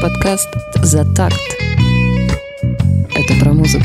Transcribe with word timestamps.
Подкаст 0.00 0.48
«За 0.82 1.04
такт». 1.14 1.36
Это 3.14 3.34
про 3.40 3.52
музыку. 3.52 3.84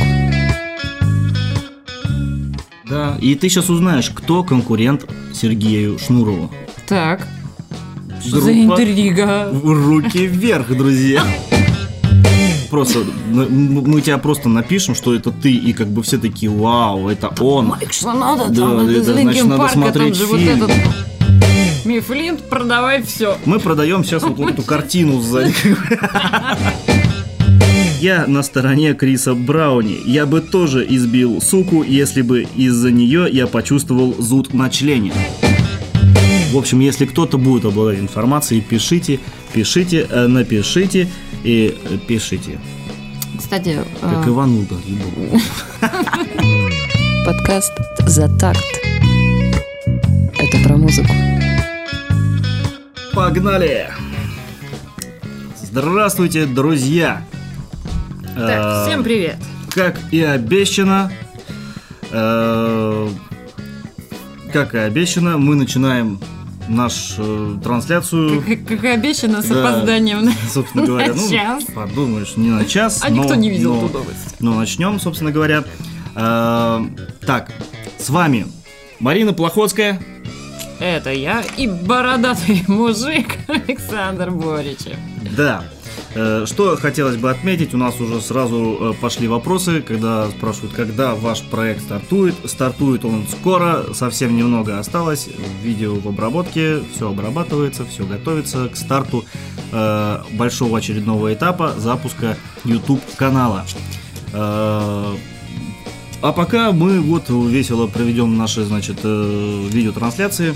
Да, 2.89 3.17
и 3.19 3.35
ты 3.35 3.49
сейчас 3.49 3.69
узнаешь, 3.69 4.09
кто 4.11 4.43
конкурент 4.43 5.05
Сергею 5.33 5.97
Шнурову. 5.99 6.51
Так. 6.87 7.27
Что 8.25 8.41
за 8.41 8.53
интрига? 8.53 9.49
Руки 9.63 10.25
вверх, 10.27 10.75
друзья. 10.75 11.23
Просто 12.69 12.99
мы- 13.31 13.47
мы 13.49 14.01
тебя 14.01 14.17
просто 14.17 14.49
напишем, 14.49 14.95
что 14.95 15.13
это 15.13 15.31
ты, 15.31 15.51
и 15.51 15.73
как 15.73 15.87
бы 15.87 16.01
все 16.03 16.17
такие, 16.17 16.49
вау, 16.51 17.09
это 17.09 17.29
он. 17.39 17.67
Майк, 17.67 17.93
что 17.93 18.13
надо? 18.13 18.45
Да, 18.49 18.61
там 18.61 18.87
это 18.87 19.03
значит, 19.03 19.45
надо 19.45 19.57
Парка, 19.63 19.73
смотреть 19.73 20.15
же 20.15 20.25
вот 20.25 20.39
фильм. 20.39 20.63
этот... 20.63 20.71
Мифлинт, 21.85 22.43
продавай 22.49 23.01
все. 23.03 23.37
Мы 23.45 23.59
продаем 23.59 24.03
сейчас 24.03 24.23
вот 24.23 24.49
эту 24.49 24.63
картину 24.63 25.21
сзади. 25.21 25.53
Я 28.01 28.25
на 28.27 28.43
стороне 28.43 28.93
Криса 28.93 29.33
Брауни. 29.33 29.99
Я 30.05 30.25
бы 30.25 30.41
тоже 30.41 30.85
избил 30.87 31.41
суку, 31.41 31.83
если 31.83 32.21
бы 32.21 32.45
из-за 32.55 32.91
нее 32.91 33.27
я 33.31 33.47
почувствовал 33.47 34.13
зуд 34.19 34.53
на 34.53 34.69
члене. 34.69 35.13
В 36.51 36.57
общем, 36.57 36.79
если 36.79 37.05
кто-то 37.05 37.37
будет 37.37 37.65
обладать 37.65 37.99
информацией, 37.99 38.61
пишите, 38.61 39.19
пишите, 39.53 40.07
э, 40.09 40.27
напишите 40.27 41.09
и 41.43 41.75
э, 41.83 41.97
пишите. 42.07 42.59
Кстати, 43.37 43.79
Как 44.01 44.25
э, 44.25 44.29
Иван. 44.29 44.67
Подкаст 47.25 47.73
«За 48.05 48.29
такт». 48.37 48.63
Это 50.37 50.57
про 50.63 50.77
музыку. 50.77 51.11
Погнали! 53.15 53.87
Здравствуйте, 55.61 56.45
друзья! 56.45 57.21
так, 58.35 58.83
Э, 58.85 58.85
всем 58.89 59.03
привет. 59.03 59.37
Как 59.73 59.97
и 60.11 60.21
обещано, 60.21 61.11
э, 62.11 63.09
как 64.51 64.75
и 64.75 64.77
обещано, 64.79 65.37
мы 65.37 65.55
начинаем 65.55 66.19
нашу 66.67 67.57
трансляцию. 67.63 68.41
Как, 68.47 68.65
как 68.67 68.83
и 68.83 68.87
обещано, 68.87 69.41
с 69.41 69.45
Да. 69.47 69.69
опозданием. 69.69 70.29
Собственно 70.51 70.85
говоря, 70.85 71.13
На 71.13 71.21
ну, 71.21 71.29
час. 71.29 71.63
подумаешь, 71.73 72.33
не 72.37 72.49
на 72.49 72.65
час. 72.65 72.99
А 73.03 73.09
никто 73.09 73.35
не 73.35 73.49
видел 73.49 73.75
но- 73.75 73.85
эту 73.85 73.93
новость. 73.99 74.35
Но 74.39 74.53
начнем, 74.55 74.99
собственно 74.99 75.31
говоря. 75.31 75.63
Э, 76.15 76.81
так, 77.25 77.51
с 77.97 78.09
вами 78.09 78.47
Марина 78.99 79.31
Плохотская. 79.33 80.01
Это 80.79 81.11
я 81.11 81.43
и 81.57 81.67
бородатый 81.67 82.63
мужик 82.67 83.37
Александр 83.47 84.31
Боричев. 84.31 84.97
Да. 85.37 85.63
Э, 86.13 86.45
Что 86.45 86.75
хотелось 86.77 87.17
бы 87.17 87.29
отметить, 87.29 87.73
у 87.73 87.77
нас 87.77 87.99
уже 87.99 88.21
сразу 88.21 88.77
э, 88.79 89.01
пошли 89.01 89.27
вопросы, 89.27 89.81
когда 89.81 90.29
спрашивают, 90.29 90.73
когда 90.73 91.15
ваш 91.15 91.43
проект 91.43 91.81
стартует. 91.81 92.35
Стартует 92.45 93.05
он 93.05 93.25
скоро, 93.27 93.93
совсем 93.93 94.35
немного 94.35 94.79
осталось. 94.79 95.29
Видео 95.63 95.95
в 95.95 96.07
обработке, 96.07 96.79
все 96.93 97.09
обрабатывается, 97.09 97.85
все 97.85 98.05
готовится 98.05 98.69
к 98.69 98.75
старту 98.75 99.25
э, 99.71 100.19
большого 100.33 100.77
очередного 100.77 101.33
этапа 101.33 101.73
запуска 101.77 102.37
YouTube 102.63 103.01
канала. 103.17 103.65
А 106.21 106.31
пока 106.31 106.71
мы 106.71 107.01
вот 107.01 107.29
весело 107.29 107.87
проведем 107.87 108.37
наши, 108.37 108.63
значит, 108.63 108.97
э, 109.03 109.67
видеотрансляции. 109.69 110.55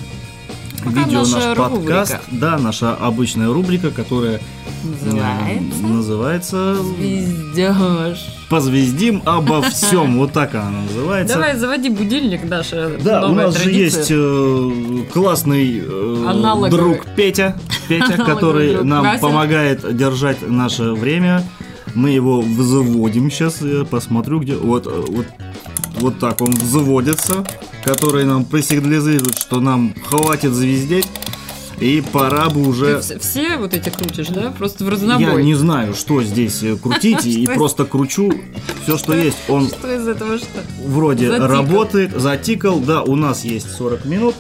Пока 0.84 1.04
Видео 1.04 1.20
наша 1.20 1.34
наш 1.50 1.58
подкаст, 1.58 2.12
рубрика. 2.14 2.22
да, 2.32 2.58
наша 2.58 2.96
обычная 2.96 3.52
рубрика, 3.52 3.92
которая 3.92 4.40
Называется 4.82 5.84
Называется 5.84 6.76
Звездеж. 6.76 8.26
Позвездим 8.50 9.22
обо 9.26 9.62
всем. 9.70 10.18
Вот 10.18 10.32
так 10.32 10.56
она 10.56 10.82
называется. 10.88 11.34
Давай 11.36 11.58
заводи 11.58 11.90
будильник, 11.90 12.50
наша 12.50 12.98
Да, 13.04 13.28
у 13.28 13.34
нас 13.36 13.62
же 13.62 13.72
есть 13.72 14.08
э, 14.10 14.72
классный 15.14 15.84
э, 15.86 16.26
Аналоговый. 16.26 16.72
друг 16.72 17.06
Петя, 17.16 17.58
Петя, 17.90 18.06
Аналоговый 18.14 18.34
который 18.36 18.84
нам 18.86 19.04
Вася. 19.04 19.22
помогает 19.22 19.98
держать 19.98 20.48
наше 20.48 20.94
время. 20.94 21.44
Мы 21.94 22.12
его 22.12 22.40
взводим 22.40 23.30
сейчас, 23.30 23.62
я 23.62 23.84
посмотрю, 23.84 24.40
где. 24.40 24.56
Вот, 24.56 24.86
вот, 24.86 25.26
вот 26.00 26.20
так 26.20 26.42
он 26.42 26.52
взводится, 26.54 27.46
который 27.84 28.26
нам 28.26 28.46
просигнализирует, 28.46 29.38
что 29.38 29.60
нам 29.60 29.94
хватит 30.06 30.54
звездеть. 30.54 31.08
И 31.80 32.04
пора 32.12 32.50
бы 32.50 32.62
Ты 32.62 32.68
уже 32.70 32.86
вс- 32.98 33.20
все 33.20 33.56
вот 33.56 33.74
эти 33.74 33.88
крутишь, 33.88 34.28
да? 34.28 34.52
Просто 34.58 34.84
в 34.84 34.88
Я 34.88 34.92
разнобой. 34.92 35.46
не 35.46 35.56
знаю, 35.56 35.94
что 35.94 36.22
здесь 36.22 36.62
э, 36.62 36.76
крутить, 36.76 37.26
и 37.26 37.46
просто 37.46 37.86
кручу 37.86 38.34
все, 38.84 38.98
что 38.98 39.14
есть. 39.16 39.38
Он 39.48 39.70
Что 39.70 39.96
из 39.96 40.06
этого 40.06 40.38
что? 40.40 40.48
вроде 40.86 41.30
работает, 41.38 42.20
затикал, 42.20 42.82
да, 42.82 43.02
у 43.04 43.16
нас 43.16 43.46
есть 43.46 43.72
40 43.78 44.04
минут. 44.04 44.36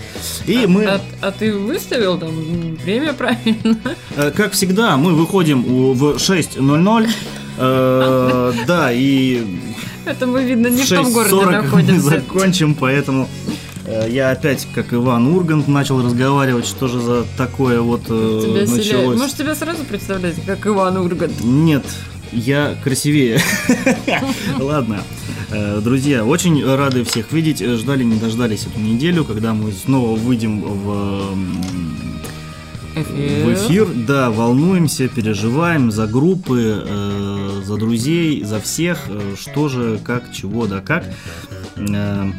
И 0.47 0.65
мы, 0.67 0.83
А, 0.83 0.99
а 1.21 1.31
ты 1.31 1.53
выставил 1.53 2.17
там 2.19 2.75
время 2.83 3.13
правильно? 3.17 3.77
э, 4.17 4.31
как 4.35 4.51
всегда, 4.51 4.97
мы 4.97 5.13
выходим 5.13 5.63
в 5.93 6.15
6.00. 6.17 7.09
э, 7.57 8.53
Да, 8.67 8.91
и 8.91 9.45
Это 10.09 10.25
мы, 10.27 10.43
видно, 10.43 10.67
не 10.67 10.81
в 10.83 10.89
том 10.89 11.11
городе 11.13 11.35
6.40 11.35 11.45
мы 11.45 11.51
находимся. 11.51 12.01
закончим, 12.09 12.73
поэтому 12.73 13.29
э, 13.85 14.07
я 14.09 14.31
опять, 14.31 14.67
как 14.73 14.93
Иван 14.93 15.27
Ургант, 15.27 15.67
начал 15.67 16.03
разговаривать, 16.03 16.65
что 16.65 16.87
же 16.87 16.99
за 16.99 17.25
такое 17.37 17.79
вот 17.81 18.01
э, 18.09 18.41
Тебя 18.43 18.65
селяет. 18.65 18.77
началось. 18.87 19.19
Можешь 19.19 19.35
тебя 19.35 19.55
сразу 19.55 19.83
представлять, 19.83 20.35
как 20.45 20.65
Иван 20.65 20.97
Ургант? 20.97 21.43
Нет, 21.43 21.85
я 22.31 22.75
красивее. 22.83 23.39
Ладно. 24.59 25.01
Э, 25.51 25.79
Друзья, 25.83 26.25
очень 26.25 26.65
рады 26.65 27.03
всех 27.03 27.31
видеть. 27.31 27.59
Ждали, 27.59 28.03
не 28.03 28.15
дождались 28.19 28.65
эту 28.65 28.79
неделю, 28.79 29.23
когда 29.25 29.53
мы 29.53 29.71
снова 29.71 30.15
выйдем 30.17 30.61
в, 30.61 31.35
в 32.95 33.53
эфир. 33.53 33.87
Да, 34.07 34.29
волнуемся, 34.31 35.07
переживаем 35.07 35.91
за 35.91 36.07
группы, 36.07 36.83
за 37.63 37.77
друзей, 37.77 38.43
за 38.43 38.59
всех. 38.59 38.99
Э, 39.07 39.35
Что 39.39 39.67
же, 39.69 39.99
как, 40.03 40.31
чего, 40.31 40.67
да 40.67 40.81
как. 40.81 41.05
Э, 41.77 42.31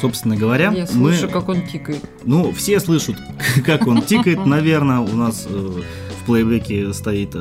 Собственно 0.00 0.36
говоря, 0.36 0.72
Я 0.72 0.82
мы... 0.94 1.14
слышу, 1.14 1.28
как 1.28 1.48
он 1.48 1.66
тикает. 1.66 2.04
Ну, 2.24 2.52
все 2.52 2.80
слышат, 2.80 3.16
как 3.64 3.86
он 3.86 4.02
тикает, 4.02 4.44
наверное. 4.46 4.98
У 5.00 5.14
нас 5.14 5.46
э, 5.48 5.80
в 6.20 6.26
плейбеке 6.26 6.92
стоит 6.92 7.36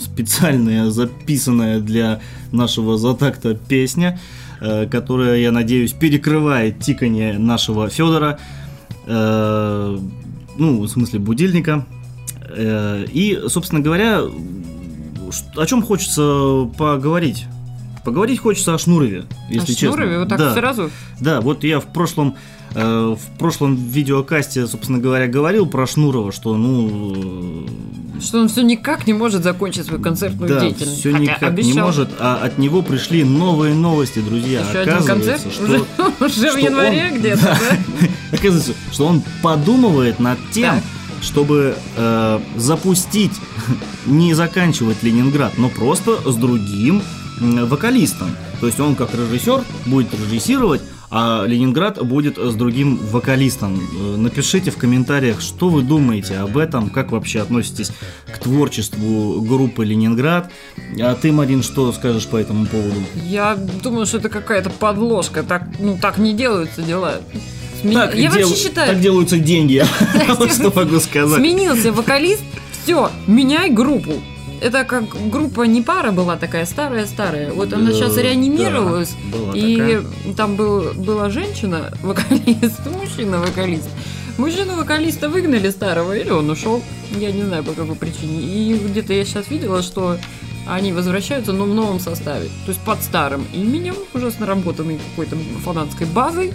специальная, 0.00 0.90
записанная 0.90 1.80
для 1.80 2.20
нашего 2.50 2.98
затакта 2.98 3.54
песня, 3.54 4.18
которая, 4.90 5.36
я 5.36 5.52
надеюсь, 5.52 5.92
перекрывает 5.92 6.80
тикание 6.80 7.38
нашего 7.38 7.88
Федора. 7.88 8.40
Ну, 9.06 10.00
в 10.56 10.88
смысле 10.88 11.20
будильника. 11.20 11.86
И, 12.58 13.40
собственно 13.46 13.80
говоря, 13.80 14.22
о 15.56 15.66
чем 15.66 15.82
хочется 15.82 16.68
поговорить? 16.78 17.46
Поговорить 18.04 18.40
хочется 18.40 18.74
о 18.74 18.78
Шнурове, 18.78 19.24
если 19.48 19.72
а 19.72 19.76
честно. 19.76 19.88
Шнурове 19.96 20.18
вот 20.18 20.28
так 20.28 20.38
Да. 20.38 20.54
сразу? 20.54 20.90
Да, 21.20 21.40
вот 21.40 21.62
я 21.62 21.78
в 21.78 21.84
прошлом 21.86 22.34
э, 22.74 23.14
в 23.16 23.38
прошлом 23.38 23.76
видеокасте, 23.76 24.66
собственно 24.66 24.98
говоря, 24.98 25.28
говорил 25.28 25.66
про 25.66 25.86
Шнурова, 25.86 26.32
что 26.32 26.56
ну 26.56 27.64
Что 28.20 28.40
он 28.40 28.48
все 28.48 28.62
никак 28.62 29.06
не 29.06 29.12
может 29.12 29.44
закончить 29.44 29.84
свою 29.86 30.00
э, 30.00 30.02
концертную 30.04 30.48
да, 30.48 30.60
деятельность. 30.60 30.98
все 30.98 31.12
Хотя 31.12 31.22
никак 31.22 31.42
не 31.42 31.46
обещал. 31.48 31.86
может, 31.86 32.08
а 32.18 32.40
от 32.42 32.58
него 32.58 32.82
пришли 32.82 33.22
новые 33.22 33.74
новости, 33.74 34.18
друзья. 34.18 34.60
Еще 34.68 34.78
один 34.80 34.94
Оказывается, 34.94 35.32
концерт? 35.44 35.54
что 35.54 35.64
Уже, 35.64 35.84
уже 36.20 36.48
в 36.48 36.50
что 36.50 36.58
январе 36.58 37.08
он- 37.12 37.18
где-то, 37.20 37.42
да. 37.44 37.58
да? 38.00 38.36
оказывается, 38.36 38.72
что 38.90 39.06
он 39.06 39.22
подумывает 39.42 40.18
над 40.18 40.38
тем, 40.50 40.74
Так. 40.74 40.82
Чтобы 41.22 41.76
э, 41.96 42.40
запустить, 42.56 43.32
не 44.06 44.34
заканчивать 44.34 45.02
Ленинград, 45.02 45.54
но 45.56 45.68
просто 45.70 46.30
с 46.30 46.34
другим 46.36 47.02
вокалистом. 47.40 48.36
То 48.60 48.66
есть 48.66 48.78
он 48.78 48.94
как 48.94 49.14
режиссер 49.14 49.62
будет 49.86 50.12
режиссировать, 50.14 50.82
а 51.14 51.44
Ленинград 51.46 52.02
будет 52.04 52.38
с 52.38 52.54
другим 52.54 52.96
вокалистом. 52.96 53.78
Э, 53.78 54.16
Напишите 54.16 54.70
в 54.70 54.78
комментариях, 54.78 55.40
что 55.40 55.68
вы 55.68 55.82
думаете 55.82 56.38
об 56.38 56.56
этом, 56.56 56.88
как 56.88 57.12
вообще 57.12 57.40
относитесь 57.40 57.92
к 58.26 58.38
творчеству 58.38 59.42
группы 59.42 59.84
Ленинград. 59.84 60.50
А 61.00 61.14
ты, 61.14 61.30
Марин, 61.30 61.62
что 61.62 61.92
скажешь 61.92 62.26
по 62.26 62.36
этому 62.36 62.66
поводу? 62.66 62.96
Я 63.14 63.56
думаю, 63.56 64.06
что 64.06 64.18
это 64.18 64.28
какая-то 64.28 64.70
подложка. 64.70 65.42
Так, 65.42 65.68
ну, 65.78 65.98
так 66.00 66.16
не 66.16 66.32
делаются 66.32 66.82
дела. 66.82 67.20
Сме- 67.82 67.94
Так, 67.94 68.14
Я 68.14 68.30
дел- 68.30 68.48
вообще 68.48 68.62
считаю, 68.62 68.88
так 68.92 69.00
делаются 69.00 69.38
деньги. 69.38 69.84
Вот 70.38 70.52
что 70.52 70.72
могу 70.74 71.00
сказать. 71.00 71.38
сменился 71.38 71.92
вокалист, 71.92 72.42
все, 72.82 73.10
меняй 73.26 73.70
группу. 73.70 74.12
Это 74.60 74.84
как 74.84 75.04
группа 75.30 75.62
не 75.62 75.82
пара 75.82 76.12
была 76.12 76.36
такая 76.36 76.66
старая-старая. 76.66 77.52
Вот 77.52 77.72
она 77.72 77.92
сейчас 77.92 78.16
реанимировалась. 78.16 79.14
да, 79.32 79.58
И 79.58 79.76
такая. 79.76 80.04
там 80.36 80.54
был, 80.56 80.92
была 80.94 81.30
женщина, 81.30 81.92
вокалист, 82.02 82.80
мужчина, 83.00 83.38
вокалист. 83.40 83.88
Мужчину-вокалиста 84.38 85.28
выгнали 85.28 85.68
старого, 85.70 86.16
или 86.16 86.30
он 86.30 86.48
ушел. 86.48 86.82
Я 87.18 87.32
не 87.32 87.42
знаю, 87.42 87.64
по 87.64 87.72
какой 87.72 87.96
причине. 87.96 88.40
И 88.40 88.74
где-то 88.78 89.12
я 89.12 89.24
сейчас 89.24 89.50
видела, 89.50 89.82
что 89.82 90.16
они 90.66 90.92
возвращаются, 90.92 91.52
но 91.52 91.64
в 91.64 91.74
новом 91.74 92.00
составе. 92.00 92.46
То 92.64 92.68
есть 92.70 92.80
под 92.80 93.02
старым 93.02 93.44
именем, 93.52 93.94
уже 94.14 94.30
с 94.30 94.38
наработанной 94.38 94.98
какой-то 95.10 95.36
фанатской 95.64 96.06
базой. 96.06 96.52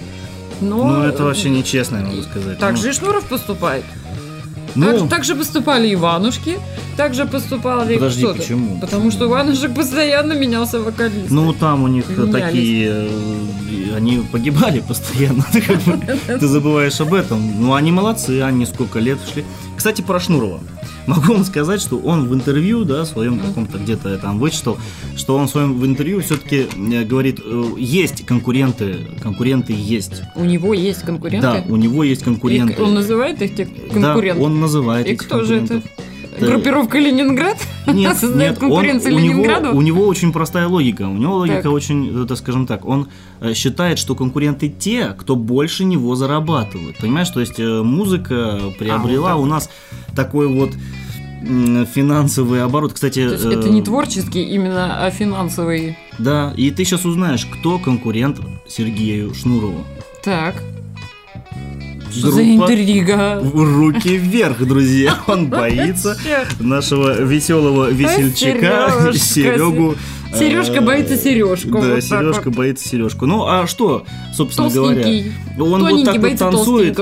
Но... 0.62 0.84
Ну, 0.88 1.04
это 1.04 1.24
вообще 1.24 1.50
нечестно, 1.50 1.98
я 1.98 2.04
могу 2.06 2.22
сказать. 2.24 2.58
Так 2.60 2.72
Ну, 2.72 2.78
же 2.78 2.90
и 2.90 2.94
Шнуров 2.94 3.26
поступает. 3.26 3.84
ну, 4.76 5.00
так, 5.00 5.10
так 5.10 5.24
же 5.24 5.36
поступали 5.36 5.94
Иванушки, 5.94 6.58
так 6.98 7.14
же 7.14 7.26
поступали 7.26 7.94
Подожди, 7.94 8.24
кто-то. 8.24 8.40
почему? 8.40 8.80
Потому 8.82 9.12
что 9.12 9.26
у 9.26 9.30
Иванушек 9.30 9.74
постоянно 9.74 10.34
менялся 10.34 10.82
вокалист. 10.82 11.30
Ну, 11.30 11.54
там 11.54 11.84
у 11.84 11.88
них 11.88 12.10
Менялись. 12.10 12.32
такие... 12.44 12.90
э, 12.90 13.96
Они 13.96 14.24
погибали 14.32 14.80
постоянно. 14.82 15.46
Ты 15.54 15.62
как 15.62 15.78
бы- 15.84 16.00
Ты 16.40 16.48
забываешь 16.48 17.00
об 17.00 17.14
этом. 17.14 17.40
Ну, 17.62 17.74
они 17.74 17.92
молодцы, 17.92 18.42
они 18.42 18.66
сколько 18.66 19.00
лет 19.00 19.20
шли. 19.32 19.46
Кстати, 19.78 20.02
про 20.02 20.20
Шнурова. 20.20 20.60
Могу 21.06 21.34
вам 21.34 21.46
сказать, 21.46 21.82
что 21.82 21.98
он 22.00 22.28
в 22.28 22.34
интервью, 22.34 22.84
да, 22.84 23.06
своем 23.06 23.40
каком-то 23.40 23.78
где-то 23.78 24.10
я 24.10 24.18
там 24.18 24.40
вычитал, 24.40 24.78
что 25.16 25.38
он 25.38 25.48
в 25.48 25.50
своем 25.52 25.80
в 25.80 25.86
интервью 25.86 26.20
все-таки 26.22 26.68
говорит, 27.06 27.40
э, 27.46 27.64
есть 27.78 28.26
конкуренты, 28.26 29.08
конкуренты 29.22 29.74
есть. 29.78 30.24
У 30.36 30.44
него 30.44 30.74
есть 30.74 31.04
конкуренты. 31.04 31.42
Да, 31.48 31.64
у 31.70 31.76
него 31.78 32.04
есть 32.04 32.24
конкуренты. 32.24 32.74
И 32.74 32.82
он 32.82 32.94
называет 32.96 33.42
их 33.42 33.56
тех 33.56 33.70
конкурентов. 33.94 34.38
Да, 34.40 34.44
он 34.44 34.60
называет 34.60 35.06
И 35.08 35.12
этих 35.12 35.28
кто 35.28 35.44
же 35.44 35.58
это? 35.62 35.82
Конкурентов. 36.38 36.64
Группировка 36.64 37.00
Ленинград? 37.00 37.58
Нет, 37.88 38.18
нет, 38.24 38.58
он- 38.62 38.72
у, 38.72 39.20
него, 39.20 39.72
у 39.78 39.82
него 39.82 40.08
очень 40.08 40.32
простая 40.32 40.68
логика. 40.68 41.04
У 41.04 41.18
него 41.18 41.36
логика 41.38 41.64
Так. 41.64 41.72
очень, 41.72 42.24
э, 42.24 42.26
так 42.28 42.38
скажем 42.38 42.66
так, 42.68 42.86
он 42.86 43.08
э, 43.42 43.54
считает, 43.54 44.00
что 44.00 44.16
конкуренты 44.16 44.70
те, 44.70 45.16
кто 45.18 45.36
больше 45.36 45.84
него 45.86 46.16
зарабатывает. 46.16 46.98
Понимаешь, 46.98 47.30
то 47.30 47.40
есть 47.40 47.60
э, 47.60 47.82
музыка 47.84 48.74
приобрела 48.78 49.34
А, 49.34 49.36
вот 49.36 49.44
у 49.44 49.46
нас 49.46 49.70
такой 50.16 50.48
вот 50.48 50.72
финансовый 51.94 52.64
оборот. 52.64 52.94
Кстати, 52.94 53.26
То 53.28 53.34
есть 53.34 53.46
э, 53.46 53.52
это 53.52 53.70
не 53.70 53.82
творческий 53.82 54.44
именно, 54.44 55.06
а 55.06 55.12
финансовый. 55.12 55.98
Да, 56.18 56.54
и 56.58 56.72
ты 56.72 56.84
сейчас 56.84 57.06
узнаешь, 57.06 57.46
кто 57.46 57.80
конкурент 57.80 58.40
Сергею 58.68 59.34
Шнурову. 59.34 59.86
Так. 60.24 60.56
Что 62.18 62.32
за 62.32 62.44
интрига? 62.44 63.42
Руки 63.54 64.18
вверх, 64.18 64.66
друзья. 64.66 65.18
Он 65.28 65.48
боится 65.48 66.18
нашего 66.60 67.22
веселого 67.22 67.90
весельчака. 67.90 69.12
Серегу. 69.14 69.96
Сережка 70.34 70.76
э, 70.76 70.82
боится 70.82 71.18
сережку. 71.18 71.80
Да, 71.80 71.96
вот 71.96 72.04
Сережка 72.04 72.46
вот. 72.46 72.56
боится 72.56 72.88
Сережку. 72.88 73.26
Ну, 73.26 73.46
а 73.46 73.66
что, 73.66 74.06
собственно 74.34 74.70
говоря? 74.70 75.08
Он 75.58 75.82
вот 75.82 76.06
так 76.06 76.18
вот 76.18 76.38
танцует. 76.38 77.00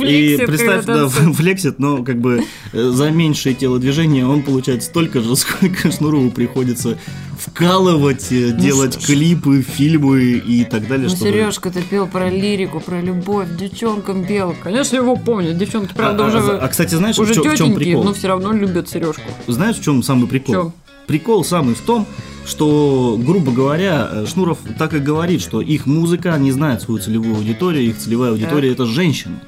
И 0.00 0.36
представь, 0.46 0.84
да, 0.84 1.08
флексит, 1.32 1.78
но 1.78 2.02
как 2.02 2.20
бы 2.20 2.42
за 2.72 3.10
меньшее 3.10 3.54
телодвижение 3.54 4.26
он 4.26 4.42
получает 4.42 4.82
столько 4.82 5.20
же, 5.20 5.34
сколько 5.36 5.90
Шнурову 5.90 6.30
приходится 6.30 6.98
вкалывать, 7.38 8.26
э, 8.32 8.52
делать 8.52 8.94
Ну 8.96 9.00
что 9.00 9.12
ж. 9.12 9.14
клипы, 9.14 9.62
фильмы 9.62 10.22
и 10.22 10.64
так 10.64 10.88
далее. 10.88 11.08
Ну, 11.08 11.14
чтобы- 11.16 11.30
Сережка, 11.30 11.70
ты 11.70 11.82
пел 11.82 12.06
про 12.06 12.28
лирику, 12.30 12.80
про 12.80 13.00
любовь, 13.00 13.48
девчонкам 13.58 14.24
пел. 14.24 14.54
Конечно, 14.62 14.96
его 14.96 15.16
помнят. 15.16 15.56
Девчонки, 15.56 15.92
правда, 15.94 16.24
а, 16.24 16.28
уже, 16.28 16.38
а, 16.38 16.58
а, 16.64 16.68
кстати, 16.68 16.94
знаешь, 16.94 17.18
уже 17.18 17.32
в, 17.32 17.36
чё- 17.36 17.50
в 17.50 17.56
чем 17.56 17.74
прикол? 17.74 18.04
но 18.04 18.14
все 18.14 18.28
равно 18.28 18.52
любят 18.52 18.88
Сережку. 18.88 19.22
Знаешь, 19.46 19.76
в 19.76 19.82
чем 19.84 20.02
самый 20.02 20.26
прикол? 20.28 20.54
В 20.54 20.58
чём? 20.58 20.72
Прикол 21.06 21.44
самый 21.44 21.74
в 21.74 21.80
том, 21.80 22.06
что, 22.44 23.18
грубо 23.20 23.52
говоря, 23.52 24.24
Шнуров 24.26 24.58
так 24.78 24.94
и 24.94 24.98
говорит, 24.98 25.40
что 25.40 25.60
их 25.60 25.86
музыка, 25.86 26.34
они 26.34 26.52
знают 26.52 26.82
свою 26.82 27.00
целевую 27.00 27.36
аудиторию, 27.36 27.84
их 27.84 27.98
целевая 27.98 28.30
аудитория 28.30 28.72
это 28.72 28.86
женщины. 28.86 29.40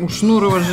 У 0.00 0.08
Шнурова 0.08 0.60
же. 0.60 0.66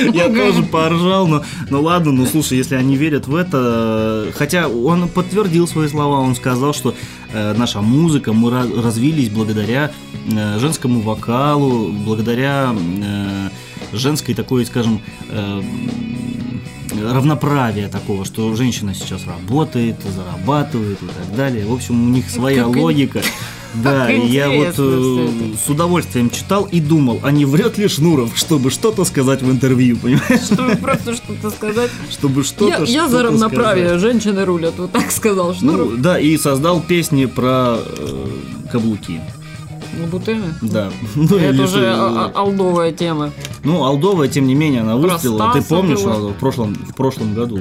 Я 0.12 0.28
тоже 0.28 0.62
поржал, 0.62 1.26
но 1.26 1.44
ну 1.68 1.82
ладно, 1.82 2.12
ну 2.12 2.26
слушай, 2.26 2.56
если 2.56 2.74
они 2.74 2.96
верят 2.96 3.26
в 3.26 3.34
это, 3.34 4.32
хотя 4.34 4.68
он 4.68 5.08
подтвердил 5.08 5.68
свои 5.68 5.88
слова, 5.88 6.20
он 6.20 6.34
сказал, 6.34 6.72
что 6.72 6.94
э, 7.32 7.54
наша 7.54 7.80
музыка, 7.80 8.32
мы 8.32 8.50
развились 8.50 9.28
благодаря 9.28 9.92
э, 10.32 10.58
женскому 10.58 11.00
вокалу, 11.00 11.92
благодаря 11.92 12.74
э, 12.74 13.50
женской 13.92 14.34
такой, 14.34 14.64
скажем, 14.64 15.00
э, 15.28 15.62
равноправия 17.02 17.88
такого, 17.88 18.24
что 18.24 18.54
женщина 18.54 18.94
сейчас 18.94 19.26
работает, 19.26 19.96
зарабатывает 20.02 21.02
и 21.02 21.06
так 21.06 21.36
далее. 21.36 21.66
В 21.66 21.72
общем, 21.72 22.08
у 22.08 22.10
них 22.10 22.28
своя 22.30 22.64
Как 22.64 22.76
логика. 22.76 23.22
Да, 23.72 24.08
как 24.08 24.16
я 24.24 24.50
вот 24.50 24.74
э, 24.78 25.28
с 25.64 25.68
удовольствием 25.70 26.28
читал 26.28 26.64
и 26.64 26.80
думал, 26.80 27.20
а 27.22 27.30
не 27.30 27.44
врет 27.44 27.78
ли 27.78 27.86
Шнуров, 27.86 28.36
чтобы 28.36 28.68
что-то 28.70 29.04
сказать 29.04 29.42
в 29.42 29.48
интервью, 29.48 29.96
понимаешь? 29.96 30.42
Чтобы 30.42 30.74
просто 30.74 31.14
что-то 31.14 31.50
сказать. 31.50 31.90
Чтобы 32.10 32.42
что-то 32.42 32.82
Я, 32.82 33.02
я 33.04 33.08
за 33.08 33.22
равноправие, 33.22 33.90
сказать. 33.90 34.00
женщины 34.00 34.44
рулят, 34.44 34.74
вот 34.76 34.90
так 34.90 35.12
сказал 35.12 35.54
Шнуров. 35.54 35.92
Ну, 35.92 35.96
да, 35.98 36.18
и 36.18 36.36
создал 36.36 36.80
песни 36.80 37.26
про 37.26 37.76
э, 37.78 38.26
каблуки. 38.72 39.20
Лабутены? 39.98 40.54
Да. 40.62 40.90
Ну, 41.16 41.36
Это 41.36 41.62
уже 41.62 41.86
а- 41.92 42.30
а- 42.34 42.38
алдовая 42.40 42.92
тема. 42.92 43.32
Ну, 43.64 43.84
Алдовая, 43.84 44.28
тем 44.28 44.46
не 44.46 44.54
менее, 44.54 44.80
она 44.82 44.96
Про 44.96 45.12
выстрелила. 45.14 45.52
Ты 45.52 45.62
помнишь, 45.62 45.98
в 46.00 46.32
прошлом, 46.34 46.74
в 46.74 46.94
прошлом 46.94 47.34
году 47.34 47.58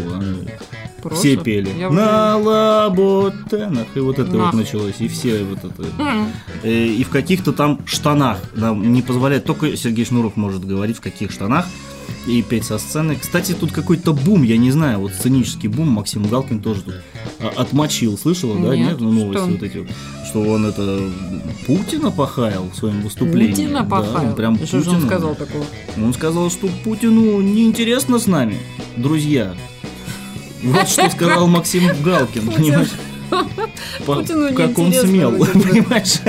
Просто. 1.01 1.19
все 1.19 1.37
пели. 1.37 1.69
Я 1.77 1.89
На 1.89 2.37
лабутенах. 2.37 3.87
И 3.95 3.99
вот 3.99 4.19
это 4.19 4.31
вот 4.31 4.37
Нах. 4.37 4.53
началось. 4.53 4.95
И 4.99 5.07
все 5.07 5.43
вот 5.43 5.59
это. 5.59 5.83
М, 6.01 6.27
Э, 6.63 6.69
И 6.87 7.03
в 7.03 7.09
каких-то 7.09 7.53
там 7.53 7.79
штанах. 7.85 8.39
Нам 8.53 8.91
не 8.91 9.01
позволяет. 9.01 9.45
Только 9.45 9.75
Сергей 9.77 10.05
Шнуров 10.05 10.35
может 10.35 10.65
говорить, 10.65 10.97
в 10.97 11.01
каких 11.01 11.31
штанах. 11.31 11.67
И 12.27 12.41
петь 12.41 12.65
со 12.65 12.77
сцены. 12.77 13.15
Кстати, 13.15 13.53
тут 13.53 13.71
какой-то 13.71 14.13
бум, 14.13 14.43
я 14.43 14.57
не 14.57 14.71
знаю, 14.71 14.99
вот 14.99 15.13
сценический 15.13 15.67
бум. 15.69 15.87
Максим 15.89 16.23
Галкин 16.27 16.59
тоже 16.61 16.81
тут 16.81 16.95
а, 17.39 17.53
отмочил. 17.61 18.17
Слышала, 18.17 18.55
да? 18.59 18.75
Нет, 18.75 18.89
Нет, 18.91 18.99
ну, 18.99 19.11
новости 19.11 19.41
что? 19.41 19.51
вот 19.51 19.63
эти. 19.63 19.87
Что 20.27 20.41
он 20.41 20.65
это 20.65 21.09
Путина 21.65 22.11
похаял 22.11 22.69
в 22.69 22.75
своем 22.75 23.01
выступлении. 23.01 23.51
Путина 23.51 23.79
Да, 23.81 23.85
похаял. 23.85 24.35
прям 24.35 24.55
И 24.55 24.65
Что 24.65 24.81
же 24.81 24.89
он 24.89 24.95
Путина. 24.95 25.07
сказал 25.07 25.35
такого? 25.35 25.65
Он 25.97 26.13
сказал, 26.13 26.49
что 26.51 26.67
Путину 26.83 27.41
неинтересно 27.41 28.19
с 28.19 28.27
нами, 28.27 28.57
друзья. 28.95 29.55
Вот 30.61 30.87
что 30.89 31.09
сказал 31.09 31.47
Максим 31.47 31.83
Галкин, 32.03 32.51
понимаешь? 32.51 32.89
По- 34.05 34.15
Путину 34.15 34.53
Как 34.53 34.77
он 34.77 34.91
смел, 34.93 35.31
понимаешь? 35.53 36.19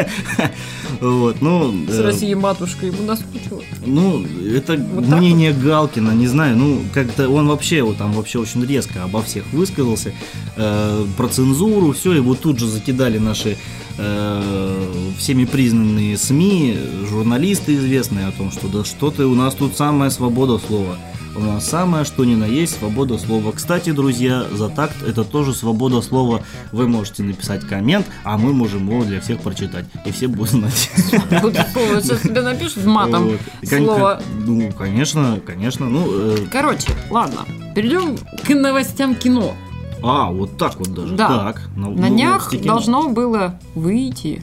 Вот, 1.01 1.41
ну... 1.41 1.73
С 1.89 1.99
э, 1.99 2.03
Россией 2.03 2.35
матушка 2.35 2.87
ему 2.87 3.03
наскучила. 3.03 3.63
Ну, 3.85 4.25
это 4.55 4.77
Вот 4.77 5.07
мнение 5.07 5.53
Галкина, 5.53 6.13
не 6.13 6.27
знаю, 6.27 6.57
ну, 6.57 6.83
как-то 6.93 7.29
он 7.29 7.49
вообще, 7.49 7.83
вот 7.83 7.99
там 7.99 8.13
вообще 8.13 8.39
очень 8.39 8.65
резко 8.65 9.05
обо 9.05 9.23
всех 9.23 9.45
высказался, 9.53 10.13
э, 10.57 11.07
про 11.17 11.29
цензуру, 11.29 11.93
все, 11.93 12.13
его 12.13 12.35
тут 12.35 12.59
же 12.59 12.67
закидали 12.67 13.19
наши 13.19 13.57
э, 13.99 14.93
всеми 15.19 15.45
признанные 15.45 16.17
СМИ, 16.17 16.77
журналисты 17.09 17.75
известные 17.77 18.27
о 18.27 18.33
том, 18.33 18.51
что 18.51 18.69
да 18.69 18.85
что 18.85 19.11
ты, 19.11 19.25
у 19.25 19.35
нас 19.35 19.55
тут 19.55 19.77
самая 19.77 20.11
свобода 20.11 20.59
слова. 20.59 20.97
У 21.37 21.41
нас 21.41 21.69
самое, 21.69 22.05
что 22.05 22.25
ни 22.25 22.35
на 22.35 22.45
есть, 22.45 22.79
свобода 22.79 23.17
слова. 23.19 23.53
Кстати, 23.53 23.91
друзья, 23.91 24.45
за 24.53 24.69
такт 24.69 25.03
это 25.07 25.25
тоже 25.25 25.55
свобода 25.55 26.01
слова. 26.03 26.43
Вы 26.73 26.89
можете 26.89 27.23
написать 27.23 27.67
коммент, 27.67 28.07
а 28.25 28.37
мы 28.37 28.53
можем 28.53 28.89
его 28.89 29.05
для 29.05 29.21
всех 29.21 29.41
прочитать. 29.41 29.87
И 30.05 30.11
все 30.11 30.27
будут 30.27 30.51
знать. 30.51 30.91
Сейчас 31.31 32.21
тебе 32.23 32.43
напишут 32.43 32.85
матом 32.85 33.39
слово. 33.63 34.21
Ну, 34.39 34.73
конечно, 34.77 35.41
конечно. 35.45 35.89
Ну, 35.89 36.07
э, 36.09 36.37
Короче, 36.51 36.93
ладно. 37.11 37.47
Перейдем 37.75 38.19
к 38.45 38.49
новостям 38.51 39.15
кино. 39.15 39.55
а, 40.03 40.31
вот 40.31 40.57
так 40.57 40.77
вот 40.79 40.93
даже. 40.93 41.15
Да. 41.15 41.29
Так. 41.29 41.63
ну, 41.77 41.93
На 41.93 42.09
ну, 42.09 42.15
днях 42.15 42.53
должно 42.65 43.09
было 43.09 43.59
выйти. 43.75 44.43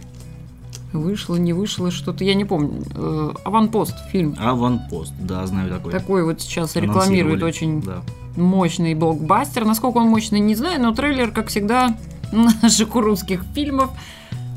Вышло, 0.94 1.36
не 1.36 1.54
вышло, 1.54 1.92
что-то, 1.92 2.24
я 2.24 2.34
не 2.34 2.46
помню. 2.46 2.82
Э, 2.96 3.32
Аванпост 3.44 3.96
фильм. 4.12 4.36
Аванпост, 4.40 5.14
да, 5.20 5.46
знаю 5.46 5.70
такой. 5.70 5.92
Такой 5.92 6.24
вот 6.24 6.42
сейчас 6.42 6.76
рекламирует 6.76 7.44
очень 7.44 7.82
Да. 7.82 8.02
мощный 8.36 8.94
блокбастер. 8.96 9.66
Насколько 9.66 9.98
он 9.98 10.08
мощный, 10.08 10.40
не 10.40 10.56
знаю, 10.56 10.82
но 10.82 10.94
трейлер, 10.94 11.32
как 11.32 11.48
всегда, 11.48 11.98
наших 12.32 12.96
русских 12.96 13.44
фильмов. 13.54 13.90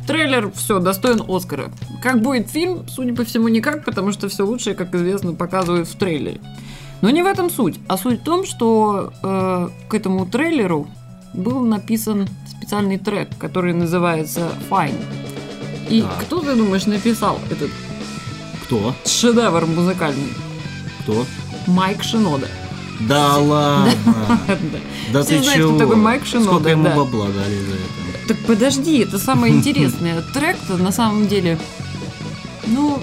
Трейлер, 0.07 0.51
все, 0.53 0.79
достоин 0.81 1.23
Оскара. 1.29 1.71
Как 2.03 2.21
будет 2.23 2.49
фильм, 2.49 2.87
судя 2.89 3.15
по 3.15 3.25
всему, 3.25 3.49
никак, 3.49 3.85
потому 3.85 4.13
что 4.13 4.29
все 4.29 4.45
лучшее, 4.45 4.75
как 4.75 4.95
известно, 4.95 5.35
показывают 5.35 5.89
в 5.89 5.95
трейлере. 5.97 6.41
Но 7.01 7.11
не 7.11 7.23
в 7.23 7.27
этом 7.27 7.51
суть. 7.51 7.79
А 7.89 7.97
суть 7.97 8.21
в 8.21 8.25
том, 8.25 8.45
что 8.45 9.13
э, 9.23 9.69
к 9.89 9.95
этому 9.95 10.27
трейлеру 10.27 10.87
был 11.35 11.61
написан 11.61 12.29
специальный 12.47 12.99
трек, 12.99 13.37
который 13.39 13.73
называется 13.73 14.49
Fine. 14.69 14.95
И 15.91 16.03
Так. 16.03 16.25
кто, 16.25 16.41
ты 16.41 16.55
думаешь, 16.55 16.87
написал 16.87 17.39
этот 17.51 17.71
Кто? 18.65 18.95
шедевр 19.05 19.67
музыкальный? 19.67 20.33
Кто? 21.03 21.27
Майк 21.67 22.03
Шинода. 22.03 22.49
Да 23.01 23.37
ладно. 23.39 23.93
Да. 25.13 25.25
Ты 25.25 25.41
чего? 25.43 25.71
кто 25.71 25.79
такой 25.79 25.97
Майк 25.97 26.25
Шинода, 26.25 26.51
Сколько 26.51 26.71
ему 26.71 26.89
бабла 26.95 27.27
дали 27.27 27.59
за 27.65 27.73
это? 27.75 28.29
Так 28.29 28.39
подожди, 28.47 28.99
это 29.01 29.19
самое 29.19 29.53
интересное. 29.57 30.23
Трек-то 30.33 30.77
на 30.77 30.93
самом 30.93 31.27
деле, 31.27 31.59
ну, 32.67 33.03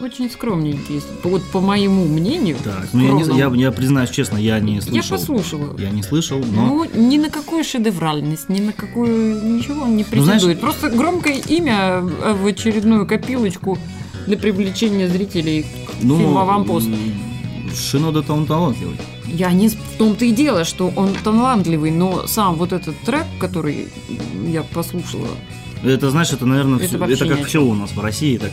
очень 0.00 0.30
скромненький, 0.30 1.02
вот 1.22 1.42
по 1.50 1.60
моему 1.60 2.06
мнению. 2.06 2.56
Так, 2.64 2.88
ну 2.92 3.18
я, 3.20 3.26
не, 3.26 3.38
я, 3.38 3.66
я 3.66 3.72
признаюсь 3.72 4.10
честно, 4.10 4.38
я 4.38 4.58
не 4.60 4.76
Я 4.76 4.80
слышал. 4.82 5.16
послушала. 5.18 5.76
Я 5.78 5.90
не 5.90 6.02
слышал, 6.02 6.38
но... 6.38 6.66
Ну, 6.66 6.86
ни 6.94 7.18
на 7.18 7.30
какую 7.30 7.64
шедевральность, 7.64 8.48
ни 8.48 8.60
на 8.60 8.72
какую 8.72 9.56
ничего 9.56 9.82
он 9.82 9.96
не 9.96 10.06
Ну, 10.10 10.22
знаешь- 10.22 10.42
претендует. 10.42 10.60
Просто 10.60 10.88
громкое 10.90 11.38
имя 11.38 12.02
э, 12.02 12.32
в 12.32 12.46
очередную 12.46 13.06
копилочку 13.06 13.78
для 14.26 14.36
привлечения 14.36 15.08
зрителей 15.08 15.62
к 15.62 16.02
ну, 16.02 16.16
фильму 16.18 16.38
«Аванпост». 16.40 16.88
Шинода-то 17.74 18.32
он 18.34 18.46
талантливый. 18.46 18.96
Я 19.26 19.52
не 19.52 19.68
в 19.68 19.76
том-то 19.96 20.24
и 20.24 20.32
дело, 20.32 20.64
что 20.64 20.92
он 20.96 21.14
талантливый, 21.22 21.92
но 21.92 22.26
сам 22.26 22.56
вот 22.56 22.72
этот 22.72 22.98
трек, 23.00 23.26
который 23.38 23.88
я 24.48 24.62
послушала, 24.64 25.28
Это, 25.84 26.10
знаешь, 26.10 26.32
это, 26.32 26.46
наверное, 26.46 26.80
Это 26.80 26.98
вообще 26.98 27.14
это 27.14 27.36
как 27.36 27.46
все 27.46 27.62
у 27.62 27.74
нас 27.74 27.92
в 27.92 28.00
России. 28.00 28.38
Так, 28.38 28.50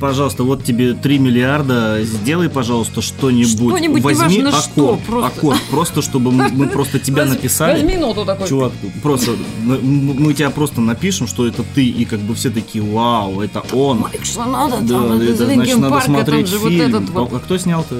пожалуйста, 0.00 0.42
вот 0.44 0.62
тебе 0.64 0.94
3 0.94 1.18
миллиарда, 1.18 1.98
сделай, 2.02 2.48
пожалуйста, 2.50 3.00
что-нибудь. 3.02 3.48
Что-нибудь, 3.70 4.02
Возьми 4.02 4.38
неважно 4.38 4.48
аккорд, 4.58 4.64
что, 4.72 5.00
просто. 5.06 5.26
аккорд, 5.38 5.60
просто 5.70 6.02
чтобы 6.02 6.30
мы, 6.32 6.48
мы 6.50 6.68
просто 6.68 6.98
тебя 6.98 7.24
написали. 7.24 7.80
Возьми 7.80 7.96
ноту 7.96 8.24
такой. 8.24 8.46
Чувак, 8.48 8.72
просто 9.02 9.32
мы 9.62 10.34
тебя 10.34 10.50
просто 10.50 10.80
напишем, 10.80 11.26
что 11.26 11.46
это 11.46 11.64
ты, 11.74 11.84
и 11.86 12.04
как 12.04 12.20
бы 12.20 12.34
все 12.34 12.50
такие, 12.50 12.84
вау, 12.84 13.40
это 13.40 13.62
он. 13.72 13.98
Майк 14.00 14.24
Шанода, 14.24 14.78
Да, 14.80 14.94
там, 14.98 15.12
это 15.20 15.44
значит, 15.46 15.78
надо 15.78 15.90
Парка, 15.94 16.06
там 16.06 16.14
смотреть 16.16 16.48
же 16.48 16.58
вот 16.58 16.68
фильм. 16.70 16.88
этот 16.96 17.08
вот 17.10 17.32
А, 17.32 17.38
кто 17.38 17.58
снял-то? 17.58 17.94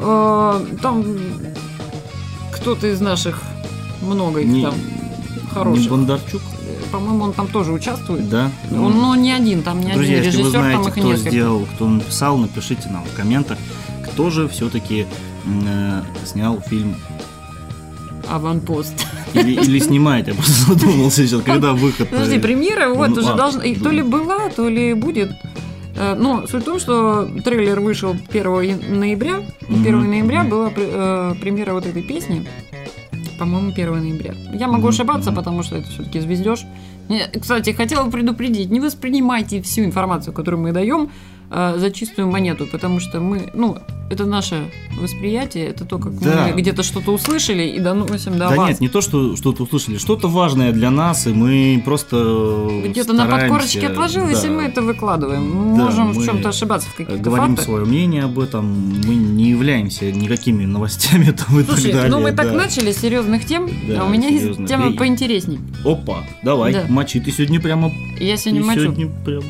Э, 0.00 0.64
Там 0.82 1.04
кто-то 2.52 2.86
из 2.86 3.00
наших 3.00 3.42
много 4.02 4.40
их 4.40 4.46
Не- 4.48 4.62
там 4.62 4.74
Не 4.74 5.50
хороших. 5.50 5.88
Бондарчук? 5.90 6.42
Э, 6.88 6.92
По-моему, 6.92 7.24
он 7.24 7.32
там 7.32 7.48
тоже 7.48 7.72
участвует. 7.72 8.28
Да. 8.28 8.50
Он, 8.72 8.92
ну, 8.92 9.14
не 9.14 9.32
один, 9.32 9.62
там 9.62 9.80
не 9.80 9.92
Друзья, 9.92 10.18
один 10.18 10.24
если 10.30 10.42
вы 10.42 10.48
режиссер, 10.48 10.60
там 10.60 10.70
знаете, 10.82 10.88
их 10.88 10.94
кто 10.94 11.12
несколько. 11.12 11.30
сделал, 11.30 11.66
кто 11.74 11.88
написал, 11.88 12.38
напишите 12.38 12.88
нам 12.90 13.04
в 13.04 13.14
комментах, 13.16 13.58
кто 14.10 14.30
же 14.30 14.48
все-таки 14.48 15.06
снял 16.24 16.60
фильм 16.60 16.96
Аванпост. 18.28 18.92
или, 19.34 19.52
или 19.52 19.78
снимает. 19.78 20.28
Я 20.28 20.34
просто 20.34 20.74
задумался 20.74 21.26
сейчас, 21.26 21.42
когда 21.42 21.72
выход. 21.72 22.08
Подожди, 22.10 22.36
э, 22.36 22.40
премьера 22.40 22.88
вот 22.92 23.08
ну, 23.10 23.16
уже 23.22 23.30
а, 23.32 23.34
должна... 23.36 23.64
и 23.64 23.74
То 23.74 23.90
ли 23.90 24.02
была, 24.02 24.50
то 24.50 24.68
ли 24.68 24.92
будет. 24.94 25.32
Э, 25.96 26.14
Ну, 26.14 26.46
суть 26.46 26.62
в 26.62 26.64
том, 26.64 26.78
что 26.78 27.24
трейлер 27.42 27.80
вышел 27.80 28.14
1 28.30 28.44
ян- 28.62 28.98
ноября. 28.98 29.38
И 29.68 29.72
1 29.72 29.96
Мгм. 29.98 30.10
ноября 30.10 30.44
была 30.44 30.70
э, 30.76 31.34
премьера 31.40 31.72
вот 31.72 31.86
этой 31.86 32.02
песни. 32.02 32.46
По-моему, 33.38 33.70
1 33.70 34.00
ноября. 34.00 34.34
Я 34.52 34.66
могу 34.66 34.78
Мгм, 34.78 34.88
ошибаться, 34.88 35.32
потому 35.32 35.62
что 35.62 35.76
это 35.76 35.88
все-таки 35.88 36.20
звездеж. 36.20 36.66
Кстати, 37.40 37.70
хотела 37.70 38.10
предупредить, 38.10 38.70
не 38.70 38.80
воспринимайте 38.80 39.62
всю 39.62 39.84
информацию, 39.84 40.34
которую 40.34 40.60
мы 40.62 40.72
даем, 40.72 41.10
за 41.50 41.90
чистую 41.90 42.28
монету, 42.30 42.66
потому 42.66 43.00
что 43.00 43.20
мы, 43.20 43.50
ну, 43.54 43.78
это 44.10 44.24
наше 44.26 44.70
восприятие, 45.00 45.66
это 45.68 45.84
то, 45.84 45.98
как 45.98 46.18
Да. 46.18 46.48
мы 46.52 46.60
где-то 46.60 46.82
что-то 46.82 47.10
услышали 47.12 47.62
и 47.62 47.78
доносим 47.78 48.32
до 48.32 48.38
Да 48.50 48.56
вас. 48.56 48.68
нет, 48.70 48.80
не 48.80 48.88
то, 48.88 49.00
что 49.00 49.36
что-то 49.36 49.62
услышали, 49.64 49.98
что-то 49.98 50.28
важное 50.28 50.72
для 50.72 50.90
нас, 50.90 51.26
и 51.26 51.30
мы 51.32 51.80
просто 51.84 52.68
Где-то 52.86 53.12
на 53.12 53.26
подкорочке 53.26 53.86
отложилось, 53.88 54.40
да, 54.42 54.46
и 54.48 54.50
мы 54.50 54.62
это 54.64 54.82
выкладываем. 54.82 55.42
Мы 55.50 55.76
Да, 55.78 55.84
можем 55.84 56.12
в 56.12 56.16
мы 56.18 56.24
чем-то 56.26 56.48
ошибаться 56.50 56.88
в 56.88 56.94
каких-то 56.94 57.22
говорим 57.22 57.48
фактах. 57.56 57.64
свое 57.64 57.84
мнение 57.84 58.24
об 58.24 58.38
этом, 58.38 58.66
мы 59.06 59.14
не 59.14 59.50
являемся 59.50 60.10
никакими 60.12 60.64
новостями 60.66 61.30
там 61.46 61.60
и 61.60 61.64
Слушай, 61.64 61.82
так 61.84 61.92
далее. 61.92 62.10
ну 62.10 62.20
мы 62.20 62.32
так 62.32 62.46
да. 62.48 62.52
начали 62.54 62.92
с 62.92 62.98
серьезных 62.98 63.44
тем, 63.46 63.68
Да, 63.88 64.02
а 64.02 64.04
у 64.04 64.08
меня 64.08 64.28
есть 64.28 64.42
серьезных. 64.42 64.68
тема 64.68 64.88
И- 64.90 64.94
поинтересней. 64.96 65.58
Опа, 65.84 66.24
давай, 66.42 66.72
Да. 66.72 66.84
мочи, 66.88 67.20
ты 67.20 67.30
сегодня 67.30 67.60
прямо... 67.60 67.90
Я 68.20 68.36
сегодня 68.36 68.60
ты 68.62 68.66
мочу. 68.66 68.80
сегодня 68.82 69.08
прям... 69.24 69.42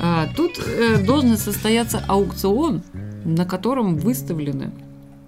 А, 0.00 0.28
тут 0.36 0.58
э, 0.64 0.98
должен 1.04 1.36
состояться 1.36 2.02
аукцион, 2.06 2.82
на 3.24 3.44
котором 3.44 3.96
выставлены. 3.96 4.70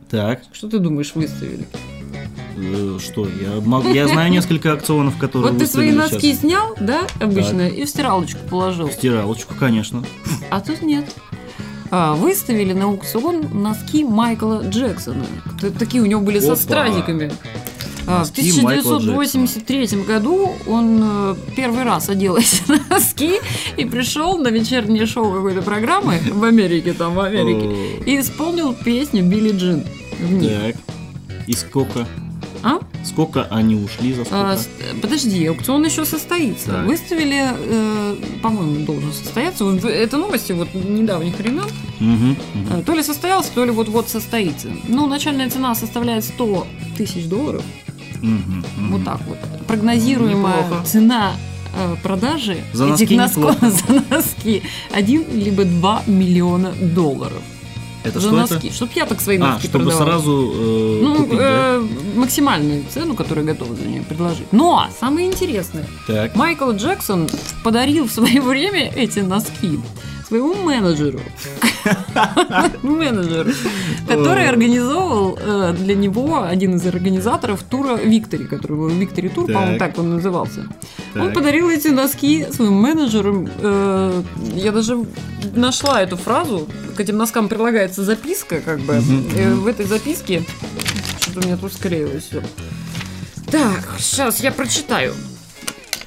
Так, 0.09 0.43
Что 0.53 0.69
ты 0.69 0.79
думаешь, 0.79 1.13
выставили? 1.15 1.67
э, 2.57 2.99
что, 3.01 3.27
я, 3.27 3.61
мог- 3.65 3.87
я 3.87 4.07
знаю 4.09 4.31
несколько 4.31 4.73
акционов, 4.73 5.17
которые 5.19 5.53
вот 5.53 5.59
ты 5.61 5.67
свои 5.67 5.93
носки 5.93 6.31
щас. 6.31 6.41
снял, 6.41 6.75
да, 6.81 7.03
обычно, 7.21 7.69
и 7.69 7.85
в 7.85 7.89
стиралочку 7.89 8.41
положил. 8.49 8.89
В 8.89 8.93
стиралочку, 8.93 9.55
конечно. 9.59 10.03
А 10.51 10.61
тут 10.61 10.83
нет. 10.83 11.05
А, 11.93 12.15
выставили 12.15 12.73
на 12.73 12.85
аукцион 12.85 13.47
носки 13.63 14.05
Майкла 14.05 14.63
Джексона. 14.69 15.27
Такие 15.79 16.01
у 16.03 16.07
него 16.07 16.21
были 16.21 16.39
со 16.39 16.53
Опа. 16.53 16.57
стразиками. 16.63 17.33
А, 18.07 18.25
в 18.25 18.29
Носки 18.37 18.61
Майкла 18.63 18.97
1983 18.97 20.03
году 20.05 20.53
он 20.67 21.01
э, 21.03 21.35
первый 21.57 21.85
раз 21.85 22.09
одел 22.09 22.37
эти 22.37 22.63
носки 22.91 23.39
и 23.77 23.85
пришел 23.85 24.39
на 24.39 24.49
вечернее 24.49 25.07
шоу 25.07 25.33
какой-то 25.33 25.63
программы 25.63 26.19
в 26.33 26.43
Америке, 26.45 26.93
там 26.93 27.15
в 27.15 27.21
Америке, 27.21 28.03
и 28.07 28.19
исполнил 28.21 28.75
песню 28.75 29.23
Билли 29.25 29.53
Джин. 29.57 29.85
Так, 30.43 30.77
и 31.47 31.53
сколько? 31.53 32.07
А? 32.63 32.79
Сколько 33.05 33.45
они 33.45 33.75
ушли 33.77 34.13
за 34.13 34.25
сколько? 34.25 34.53
А, 34.53 34.59
подожди, 35.01 35.47
аукцион 35.47 35.83
еще 35.85 36.05
состоится. 36.05 36.67
Так. 36.73 36.87
Выставили, 36.87 37.49
э, 37.57 38.17
по-моему, 38.43 38.85
должен 38.85 39.13
состояться. 39.15 39.65
В- 39.65 39.87
Это 39.87 40.19
новости 40.19 40.53
вот 40.53 40.69
недавних 40.75 41.39
времен. 41.39 41.65
Мгм. 42.01 42.37
Э, 42.71 42.83
То 42.85 42.93
ли 42.95 43.03
состоялся, 43.03 43.51
то 43.55 43.65
ли 43.65 43.71
вот-вот 43.71 44.11
состоится. 44.11 44.69
Ну, 44.89 45.07
начальная 45.07 45.49
цена 45.49 45.75
составляет 45.75 46.25
100 46.25 46.67
тысяч 46.99 47.25
долларов. 47.27 47.63
Мгм, 48.23 48.65
мгм. 48.77 48.93
Вот 48.93 49.05
так 49.05 49.21
вот. 49.27 49.39
Прогнозируемая 49.67 50.65
Неплохо. 50.65 50.85
цена 50.85 51.33
э, 51.77 51.97
продажи 52.03 52.59
За 52.73 52.87
этих 52.87 53.11
носки 53.11 53.17
носков 53.17 53.63
неплохо. 53.63 53.71
за 54.11 54.15
носки 54.17 54.63
1 54.93 55.25
либо 55.35 55.65
2 55.65 56.03
миллиона 56.07 56.73
долларов. 56.95 57.43
Это 58.03 58.19
за 58.19 58.29
что 58.29 58.37
носки. 58.37 58.69
это? 58.69 58.73
Чтоб 58.77 58.89
я 58.97 59.05
так 59.05 59.21
свои 59.21 59.37
А, 59.37 59.41
носки 59.41 59.69
чтобы 59.69 59.85
продавала. 59.85 60.11
сразу 60.13 60.53
э, 60.55 61.01
Ну, 61.03 61.17
купить, 61.17 61.39
да? 61.39 61.75
э, 61.77 61.87
максимальную 62.17 62.83
цену, 62.93 63.15
которую 63.15 63.47
готовы 63.47 63.77
за 63.77 63.85
нее 63.87 64.03
предложить. 64.03 64.51
Но 64.53 64.87
самое 64.99 65.27
интересное, 65.27 65.87
Так. 66.07 66.35
Майкл 66.35 66.71
Джексон 66.73 67.29
подарил 67.63 68.07
в 68.09 68.11
свое 68.11 68.41
время 68.43 68.91
эти 68.97 69.19
носки 69.21 69.79
своему 70.31 70.55
менеджеру. 70.55 71.21
Менеджеру, 72.83 73.51
который 74.07 74.47
О. 74.47 74.51
организовывал 74.51 75.39
э, 75.41 75.75
для 75.77 75.95
него 75.97 76.45
один 76.45 76.77
из 76.77 76.87
организаторов 76.87 77.63
тура 77.65 77.97
Виктори, 77.97 78.45
который 78.45 78.77
был 78.77 78.89
Виктори 78.89 79.29
Тур, 79.29 79.47
по-моему, 79.47 79.79
Так. 79.79 79.99
он 79.99 80.11
назывался. 80.11 80.67
Он 81.17 81.33
подарил 81.33 81.69
эти 81.69 81.89
носки 81.89 82.47
своему 82.53 82.81
менеджеру. 82.81 83.49
Э, 83.59 84.23
Я 84.55 84.71
даже 84.73 85.05
нашла 85.57 86.01
эту 86.01 86.17
фразу. 86.17 86.69
К 86.97 87.01
этим 87.01 87.17
носкам 87.17 87.49
прилагается 87.49 88.05
записка, 88.05 88.61
как 88.61 88.79
бы. 88.81 89.03
Э. 89.35 89.55
В 89.55 89.67
этой 89.67 89.87
записке 89.87 90.45
что-то 91.21 91.41
у 91.41 91.43
меня 91.43 91.57
тут 91.57 91.73
склеилось 91.73 92.25
все. 92.25 92.43
Так, 93.51 93.97
сейчас 93.99 94.41
я 94.41 94.53
прочитаю. 94.53 95.13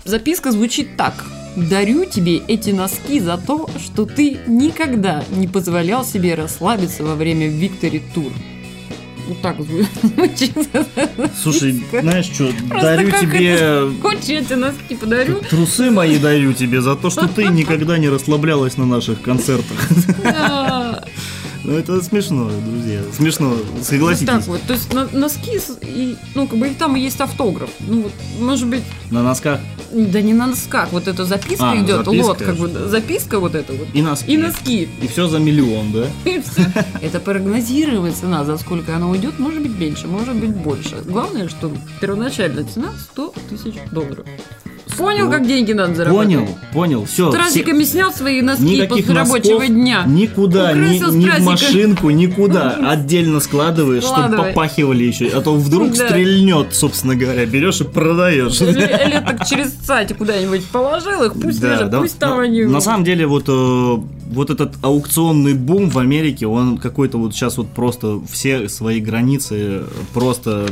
Записка 0.05 0.51
звучит 0.51 0.95
так. 0.95 1.13
Дарю 1.55 2.05
тебе 2.05 2.37
эти 2.37 2.71
носки 2.71 3.19
за 3.19 3.37
то, 3.37 3.69
что 3.79 4.05
ты 4.05 4.39
никогда 4.47 5.23
не 5.31 5.47
позволял 5.47 6.03
себе 6.03 6.35
расслабиться 6.35 7.03
во 7.03 7.15
время 7.15 7.47
Виктори 7.47 8.01
Тур. 8.13 8.31
Вот 9.27 9.41
так 9.41 9.55
звучит. 9.61 10.53
Слушай, 11.41 11.83
знаешь 11.91 12.25
что, 12.25 12.51
дарю 12.69 13.11
тебе... 13.11 13.89
Хочешь, 14.01 14.25
я 14.25 14.43
тебе 14.43 14.55
носки 14.57 14.95
подарю? 14.95 15.41
Трусы 15.49 15.91
мои 15.91 16.17
даю 16.17 16.53
тебе 16.53 16.81
за 16.81 16.95
то, 16.95 17.09
что 17.09 17.27
ты 17.27 17.47
никогда 17.47 17.97
не 17.97 18.09
расслаблялась 18.09 18.77
на 18.77 18.85
наших 18.85 19.21
концертах. 19.21 19.77
Да. 20.23 21.02
Ну 21.63 21.73
это 21.77 22.01
смешно, 22.01 22.49
друзья. 22.65 23.01
Смешно, 23.15 23.49
Вот 23.75 23.83
согласитесь. 23.85 24.27
так 24.27 24.45
вот. 24.47 24.61
То 24.63 24.73
есть 24.73 24.93
на- 24.93 25.07
носки, 25.13 25.59
и, 25.81 26.17
ну, 26.35 26.47
как 26.47 26.59
бы 26.59 26.67
и 26.67 26.73
там 26.73 26.95
и 26.97 26.99
есть 26.99 27.21
автограф. 27.21 27.69
Ну, 27.79 28.03
вот, 28.03 28.11
может 28.39 28.67
быть, 28.67 28.83
На 29.11 29.23
носках 29.23 29.59
да 29.93 30.21
не 30.21 30.33
на 30.33 30.47
носках. 30.47 30.91
Вот 30.91 31.07
эта 31.07 31.23
записка 31.23 31.71
А, 31.71 31.77
идет, 31.77 32.05
записка. 32.05 32.25
лот, 32.25 32.37
как 32.39 32.55
бы 32.57 32.67
записка 32.89 33.39
вот 33.39 33.55
эта 33.55 33.73
вот. 33.73 33.87
и 33.93 34.01
носки. 34.01 34.33
И 34.33 34.37
носки. 34.37 34.89
И 35.01 35.07
все 35.07 35.27
за 35.27 35.39
миллион, 35.39 35.91
да? 35.91 36.07
Это 37.01 37.19
прогнозируемая 37.19 38.11
цена, 38.11 38.43
за 38.43 38.57
сколько 38.57 38.95
она 38.95 39.07
уйдет, 39.09 39.39
может 39.39 39.61
быть 39.61 39.77
меньше, 39.77 40.07
может 40.07 40.35
быть 40.35 40.49
больше. 40.55 40.97
Главное, 41.05 41.47
что 41.47 41.71
первоначальная 42.01 42.63
цена 42.63 42.91
100 43.11 43.33
тысяч 43.49 43.75
долларов. 43.91 44.25
Понял, 44.97 45.29
как 45.29 45.45
деньги 45.47 45.73
надо 45.73 45.95
заработать? 45.95 46.27
Понял, 46.33 46.57
понял, 46.73 47.05
все. 47.05 47.31
Стразиками 47.31 47.83
снял 47.83 48.11
свои 48.13 48.41
носки 48.41 48.85
после 48.87 49.13
рабочего 49.13 49.67
дня. 49.67 50.03
Никуда, 50.05 50.73
ни, 50.73 50.97
ни 51.15 51.29
в 51.29 51.43
машинку, 51.43 52.09
никуда. 52.09 52.77
Отдельно 52.89 53.39
складываешь, 53.39 54.03
чтобы 54.03 54.35
попахивали 54.37 55.03
еще. 55.03 55.27
А 55.27 55.41
то 55.41 55.55
вдруг 55.55 55.93
Да. 55.93 56.07
стрельнет, 56.07 56.73
собственно 56.75 57.15
говоря. 57.15 57.45
Берешь 57.45 57.81
и 57.81 57.83
продаешь. 57.83 58.61
Или, 58.61 58.81
или 58.81 59.19
так 59.25 59.45
через 59.47 59.73
сайте 59.83 60.13
куда-нибудь 60.13 60.65
положил 60.65 61.23
их, 61.23 61.33
пусть 61.33 61.61
лежат, 61.61 61.91
пусть 61.97 62.19
там 62.19 62.37
на, 62.37 62.43
они... 62.43 62.63
на 62.63 62.81
самом 62.81 63.03
деле, 63.03 63.27
вот, 63.27 63.45
э, 63.47 63.97
вот 64.31 64.49
этот 64.49 64.73
аукционный 64.81 65.53
бум 65.53 65.89
в 65.89 65.97
Америке, 65.97 66.47
он 66.47 66.77
какой-то 66.77 67.17
вот 67.17 67.33
сейчас 67.33 67.57
вот 67.57 67.69
просто 67.69 68.19
все 68.31 68.69
свои 68.69 68.99
границы 68.99 69.83
просто 70.13 70.67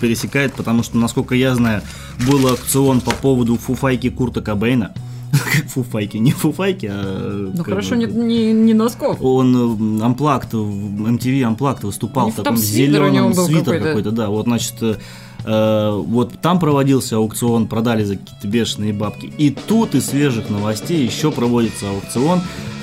пересекает, 0.00 0.54
потому 0.54 0.82
что, 0.82 0.96
насколько 0.98 1.34
я 1.34 1.54
знаю, 1.54 1.82
был 2.26 2.46
аукцион 2.48 3.00
по 3.00 3.12
поводу 3.12 3.56
фуфайки 3.56 4.10
Курта 4.10 4.40
Кобейна. 4.40 4.92
как 5.32 5.66
фуфайки, 5.68 6.16
не 6.16 6.32
фуфайки, 6.32 6.88
а... 6.90 7.50
Ну 7.52 7.58
как 7.58 7.66
хорошо, 7.66 7.96
бы- 7.96 8.06
не, 8.06 8.06
не, 8.06 8.52
не 8.52 8.74
носков. 8.74 9.18
Он 9.20 10.00
Амплакт, 10.02 10.54
MTV 10.54 11.42
Амплакт 11.42 11.84
выступал 11.84 12.28
У 12.28 12.30
в 12.30 12.34
таком 12.36 12.56
зеленом 12.56 13.34
свитер 13.34 13.64
какой-то. 13.64 13.84
какой-то, 13.84 14.10
да. 14.10 14.28
Вот, 14.28 14.46
значит, 14.46 14.74
э, 14.80 14.96
э, 15.44 16.02
вот 16.06 16.40
там 16.40 16.58
проводился 16.58 17.16
аукцион, 17.16 17.66
продали 17.66 18.04
за 18.04 18.16
какие-то 18.16 18.48
бешеные 18.48 18.92
бабки. 18.92 19.32
И 19.38 19.50
тут 19.50 19.94
из 19.94 20.06
свежих 20.06 20.48
новостей 20.50 21.04
еще 21.04 21.30
проводится 21.30 21.90
аукцион 21.90 22.40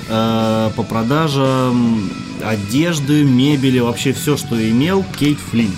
э, 0.08 0.70
по 0.76 0.82
продажам 0.82 2.10
одежды, 2.44 3.24
мебели, 3.24 3.80
вообще 3.80 4.12
все, 4.12 4.36
что 4.36 4.56
имел 4.70 5.04
Кейт 5.18 5.38
Флинн. 5.38 5.72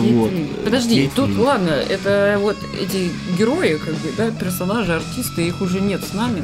Вот. 0.00 0.30
Подожди, 0.64 1.10
тут 1.14 1.36
ладно, 1.38 1.70
это 1.70 2.38
вот 2.40 2.56
эти 2.80 3.10
герои, 3.38 3.76
как 3.76 3.94
бы, 3.94 4.10
да, 4.16 4.30
персонажи, 4.30 4.94
артисты, 4.94 5.46
их 5.46 5.60
уже 5.60 5.80
нет 5.80 6.02
с 6.04 6.12
нами. 6.14 6.42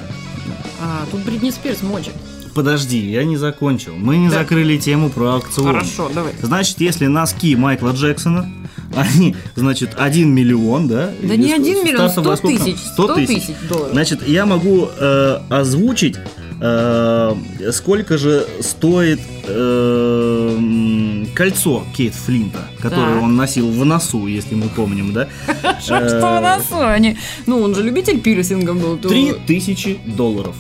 А 0.81 1.05
тут 1.11 1.21
Бритни 1.21 1.51
Спирс 1.51 1.83
мочит. 1.83 2.13
Подожди, 2.55 2.99
я 2.99 3.25
не 3.25 3.37
закончил. 3.39 3.95
Мы 3.97 4.19
не 4.19 4.29
Да. 4.29 4.41
закрыли 4.41 4.77
тему 4.77 5.09
про 5.09 5.35
аукцион. 5.37 5.69
Хорошо, 5.69 6.11
давай. 6.15 6.33
Значит, 6.43 6.81
если 6.81 7.07
носки 7.07 7.57
Майкла 7.57 7.93
Джексона, 7.93 8.47
они, 8.95 9.35
значит, 9.57 9.93
1 9.97 10.35
миллион, 10.35 10.87
да? 10.87 11.11
Да 11.23 11.37
не 11.37 11.47
сто- 11.49 11.55
один 11.63 11.85
миллион, 11.85 12.11
стартовая 12.11 12.37
100 12.37 12.49
сколько? 12.49 12.65
тысяч. 12.65 12.79
100 12.93 13.15
тысяч. 13.15 13.43
долларов. 13.71 13.93
Значит, 13.93 14.29
я 14.29 14.45
могу 14.45 14.87
э, 14.95 15.39
озвучить, 15.49 16.17
э, 16.65 17.71
сколько 17.73 18.17
же 18.19 18.47
стоит 18.61 19.21
э, 19.47 20.55
м, 20.57 21.27
кольцо 21.35 21.85
Кейт 21.97 22.15
Флинта, 22.15 22.61
которое 22.81 23.15
Так. 23.15 23.23
он 23.25 23.37
носил 23.37 23.69
в 23.71 23.85
носу, 23.85 24.27
если 24.29 24.55
мы 24.55 24.69
помним, 24.69 25.13
да? 25.13 25.29
Что, 25.81 26.09
что 26.09 26.39
у 26.39 26.41
нас 26.41 26.67
они? 26.71 27.17
Ну, 27.47 27.61
он 27.63 27.75
же 27.75 27.83
любитель 27.83 28.21
пирсинга 28.21 28.75
был. 28.75 28.97
Три 28.97 29.33
тысячи 29.47 29.99
долларов. 30.07 30.55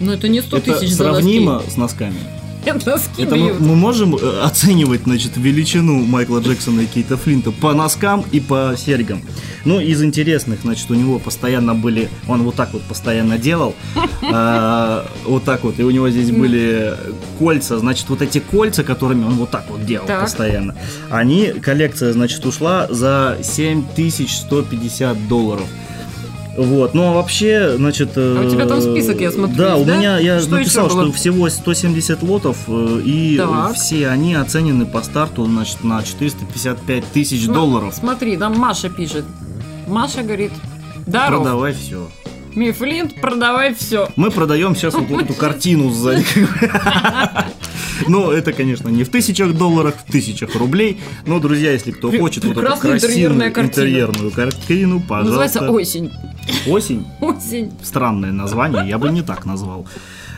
Ну, 0.00 0.10
это 0.12 0.26
не 0.26 0.42
100 0.42 0.56
Это 0.58 0.72
тысяч 0.72 0.90
за 0.90 1.04
сравнимо 1.04 1.62
с 1.72 1.76
носками. 1.76 2.18
Носки. 2.64 2.86
Носки 2.86 3.22
Это 3.22 3.36
мы, 3.36 3.46
бьют. 3.48 3.60
мы 3.60 3.76
можем 3.76 4.16
э, 4.16 4.40
оценивать, 4.42 5.02
значит, 5.04 5.32
величину 5.36 6.04
Майкла 6.04 6.38
Джексона 6.40 6.82
и 6.82 6.86
Кейта 6.86 7.16
Флинта 7.16 7.50
по 7.50 7.72
носкам 7.72 8.24
и 8.32 8.40
по 8.40 8.74
серьгам. 8.76 9.22
Ну, 9.64 9.80
из 9.80 10.02
интересных, 10.02 10.62
значит, 10.62 10.90
у 10.90 10.94
него 10.94 11.18
постоянно 11.18 11.74
были, 11.74 12.08
он 12.28 12.42
вот 12.42 12.56
так 12.56 12.72
вот 12.72 12.82
постоянно 12.82 13.38
делал, 13.38 13.74
а, 14.22 15.06
вот 15.24 15.44
так 15.44 15.62
вот, 15.62 15.78
и 15.78 15.84
у 15.84 15.90
него 15.90 16.10
здесь 16.10 16.30
были 16.30 16.94
кольца, 17.38 17.78
значит, 17.78 18.08
вот 18.08 18.22
эти 18.22 18.38
кольца, 18.38 18.82
которыми 18.82 19.24
он 19.24 19.34
вот 19.34 19.50
так 19.50 19.66
вот 19.70 19.84
делал 19.84 20.06
постоянно, 20.06 20.74
они, 21.10 21.52
коллекция, 21.52 22.12
значит, 22.12 22.44
ушла 22.44 22.88
за 22.90 23.38
7150 23.42 25.28
долларов. 25.28 25.66
Вот, 26.56 26.92
ну 26.92 27.10
а 27.10 27.12
вообще, 27.14 27.76
значит... 27.76 28.10
А 28.16 28.44
у 28.46 28.50
тебя 28.50 28.66
там 28.66 28.78
э, 28.78 28.82
список, 28.82 29.20
я 29.20 29.32
смотрю, 29.32 29.56
Да, 29.56 29.76
у 29.76 29.84
да? 29.84 29.96
меня, 29.96 30.18
я 30.18 30.40
Что 30.40 30.50
написал, 30.56 30.90
что 30.90 31.10
всего 31.12 31.48
170 31.48 32.22
лотов, 32.22 32.58
э, 32.68 33.00
и 33.04 33.36
Так. 33.38 33.74
все 33.74 34.08
они 34.08 34.34
оценены 34.34 34.84
по 34.84 35.02
старту, 35.02 35.46
значит, 35.46 35.82
на 35.82 36.02
455 36.02 37.04
тысяч 37.06 37.46
Ну, 37.46 37.54
долларов. 37.54 37.94
Смотри, 37.94 38.36
там 38.36 38.58
Маша 38.58 38.90
пишет. 38.90 39.24
Маша 39.88 40.22
говорит, 40.22 40.52
здорово, 41.06 41.42
Продавай 41.42 41.72
все. 41.72 42.08
Мифлинт, 42.54 43.20
продавай 43.20 43.74
все. 43.74 44.08
Мы 44.16 44.30
продаем 44.30 44.74
сейчас 44.74 44.94
вот 44.94 45.22
эту 45.22 45.34
картину 45.34 45.90
сзади. 45.90 46.24
Ну, 48.08 48.30
это, 48.30 48.52
конечно, 48.52 48.88
не 48.88 49.04
в 49.04 49.10
тысячах 49.10 49.54
долларов, 49.54 49.94
в 50.06 50.10
тысячах 50.10 50.56
рублей. 50.56 50.98
Но, 51.26 51.38
друзья, 51.38 51.72
если 51.72 51.92
кто 51.92 52.10
хочет 52.10 52.44
вот 52.44 52.56
эту 52.56 52.76
красивую 52.76 53.46
интерьерную 53.46 54.30
картину, 54.32 55.02
Называется 55.08 55.60
пожалуйста. 55.60 55.70
«Осень». 55.70 56.10
Осень. 56.66 57.06
Осень. 57.20 57.72
Странное 57.82 58.32
название, 58.32 58.88
я 58.88 58.98
бы 58.98 59.10
не 59.10 59.22
так 59.22 59.44
назвал. 59.44 59.86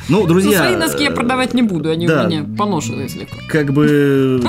Ну, 0.09 0.21
Ну, 0.21 0.26
друзья... 0.26 0.59
свои 0.59 0.76
носки 0.76 1.04
я 1.04 1.11
продавать 1.11 1.54
не 1.54 1.62
буду, 1.62 1.90
они 1.90 2.06
да. 2.06 2.25
у 2.25 2.26
меня 2.28 2.44
поношенные 2.59 3.09
слегка. 3.09 3.37
как 3.49 3.73
бы... 3.73 4.42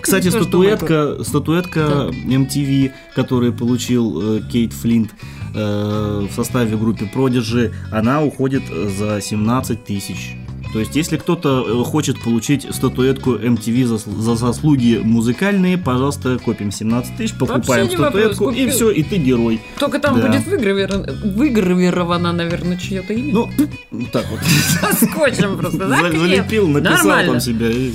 Кстати, 0.00 0.28
статуэтка, 0.28 1.22
статуэтка 1.22 2.10
MTV, 2.26 2.90
которую 3.14 3.52
получил 3.52 4.38
э, 4.38 4.42
Кейт 4.50 4.72
Флинт 4.72 5.10
э, 5.54 6.26
в 6.30 6.34
составе 6.34 6.76
группы 6.76 7.08
Prodigy, 7.12 7.72
она 7.92 8.22
уходит 8.22 8.62
за 8.68 9.20
17 9.20 9.84
тысяч. 9.84 10.36
То 10.72 10.78
есть, 10.78 10.94
если 10.94 11.16
кто-то 11.16 11.66
э, 11.68 11.84
хочет 11.84 12.20
получить 12.22 12.64
статуэтку 12.72 13.34
MTV 13.34 13.86
за, 13.86 13.96
за 13.98 14.36
заслуги 14.36 15.00
музыкальные, 15.02 15.76
пожалуйста, 15.78 16.38
копим 16.38 16.70
17 16.70 17.16
тысяч, 17.16 17.34
покупаем 17.36 17.86
Вообще 17.86 17.88
не 17.88 17.96
вопрос, 17.96 18.22
статуэтку, 18.36 18.50
и 18.50 18.68
все, 18.68 18.90
и 18.92 19.02
ты 19.02 19.16
герой. 19.16 19.60
Только 19.80 19.98
там 19.98 20.20
Да. 20.20 20.28
будет 20.28 20.46
выгравировано, 20.46 21.12
выгравировано, 21.34 22.32
наверное, 22.32 22.76
чье-то 22.76 23.12
имя. 23.14 23.32
Ну, 23.32 24.06
так 24.12 24.26
вот. 24.30 24.38
Скотчем 25.10 25.58
просто, 25.58 25.88
заклеил. 25.88 26.20
Залепил, 26.20 26.68
написал 26.68 26.96
Нормально. 26.98 27.32
там 27.32 27.40
себя. 27.40 27.68
и 27.68 27.92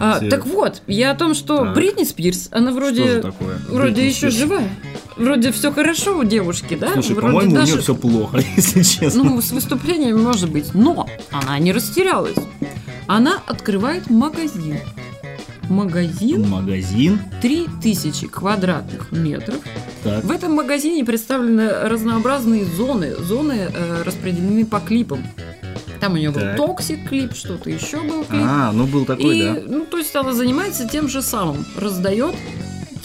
А, 0.00 0.18
так 0.28 0.44
вот, 0.46 0.82
я 0.88 1.12
о 1.12 1.14
том, 1.14 1.34
что. 1.34 1.72
Бритни 1.72 2.02
Спирс, 2.02 2.48
она 2.50 2.72
вроде, 2.72 3.22
вроде 3.68 3.92
Бритни 3.92 4.08
еще 4.08 4.18
Спирс? 4.30 4.34
живая. 4.34 4.68
Вроде 5.18 5.52
все 5.52 5.72
хорошо 5.72 6.18
у 6.18 6.24
девушки, 6.24 6.76
да? 6.76 6.92
Слушай, 6.92 7.12
вроде 7.14 7.32
по-моему, 7.32 7.52
у 7.52 7.54
даже- 7.56 7.72
нее 7.72 7.82
все 7.82 7.94
плохо, 7.94 8.40
если 8.56 8.82
честно. 8.82 9.24
Ну, 9.24 9.40
с 9.40 9.50
выступлениями 9.50 10.18
может 10.20 10.50
быть. 10.50 10.74
Но 10.74 11.06
она 11.30 11.58
не 11.58 11.72
растерялась. 11.72 12.36
Она 13.06 13.38
открывает 13.46 14.10
магазин. 14.10 14.78
Магазин 15.68 16.48
Магазин. 16.48 17.20
3000 17.42 18.26
квадратных 18.28 19.12
метров. 19.12 19.56
Так. 20.02 20.24
В 20.24 20.30
этом 20.30 20.52
магазине 20.54 21.04
представлены 21.04 21.68
разнообразные 21.88 22.64
зоны. 22.64 23.14
Зоны 23.16 23.68
э, 23.72 24.02
распределены 24.02 24.64
по 24.64 24.80
клипам. 24.80 25.26
Там 26.00 26.14
у 26.14 26.16
нее 26.16 26.30
был 26.30 26.42
Toxic 26.56 27.08
клип, 27.08 27.34
что-то 27.34 27.68
еще 27.68 27.98
был 28.00 28.24
клип. 28.24 28.40
А, 28.44 28.70
ну 28.72 28.86
был 28.86 29.04
такой, 29.04 29.36
И, 29.38 29.42
да. 29.42 29.56
ну, 29.66 29.84
то 29.84 29.98
есть 29.98 30.14
она 30.16 30.32
занимается 30.32 30.88
тем 30.88 31.08
же 31.08 31.20
самым. 31.22 31.66
Раздает 31.76 32.34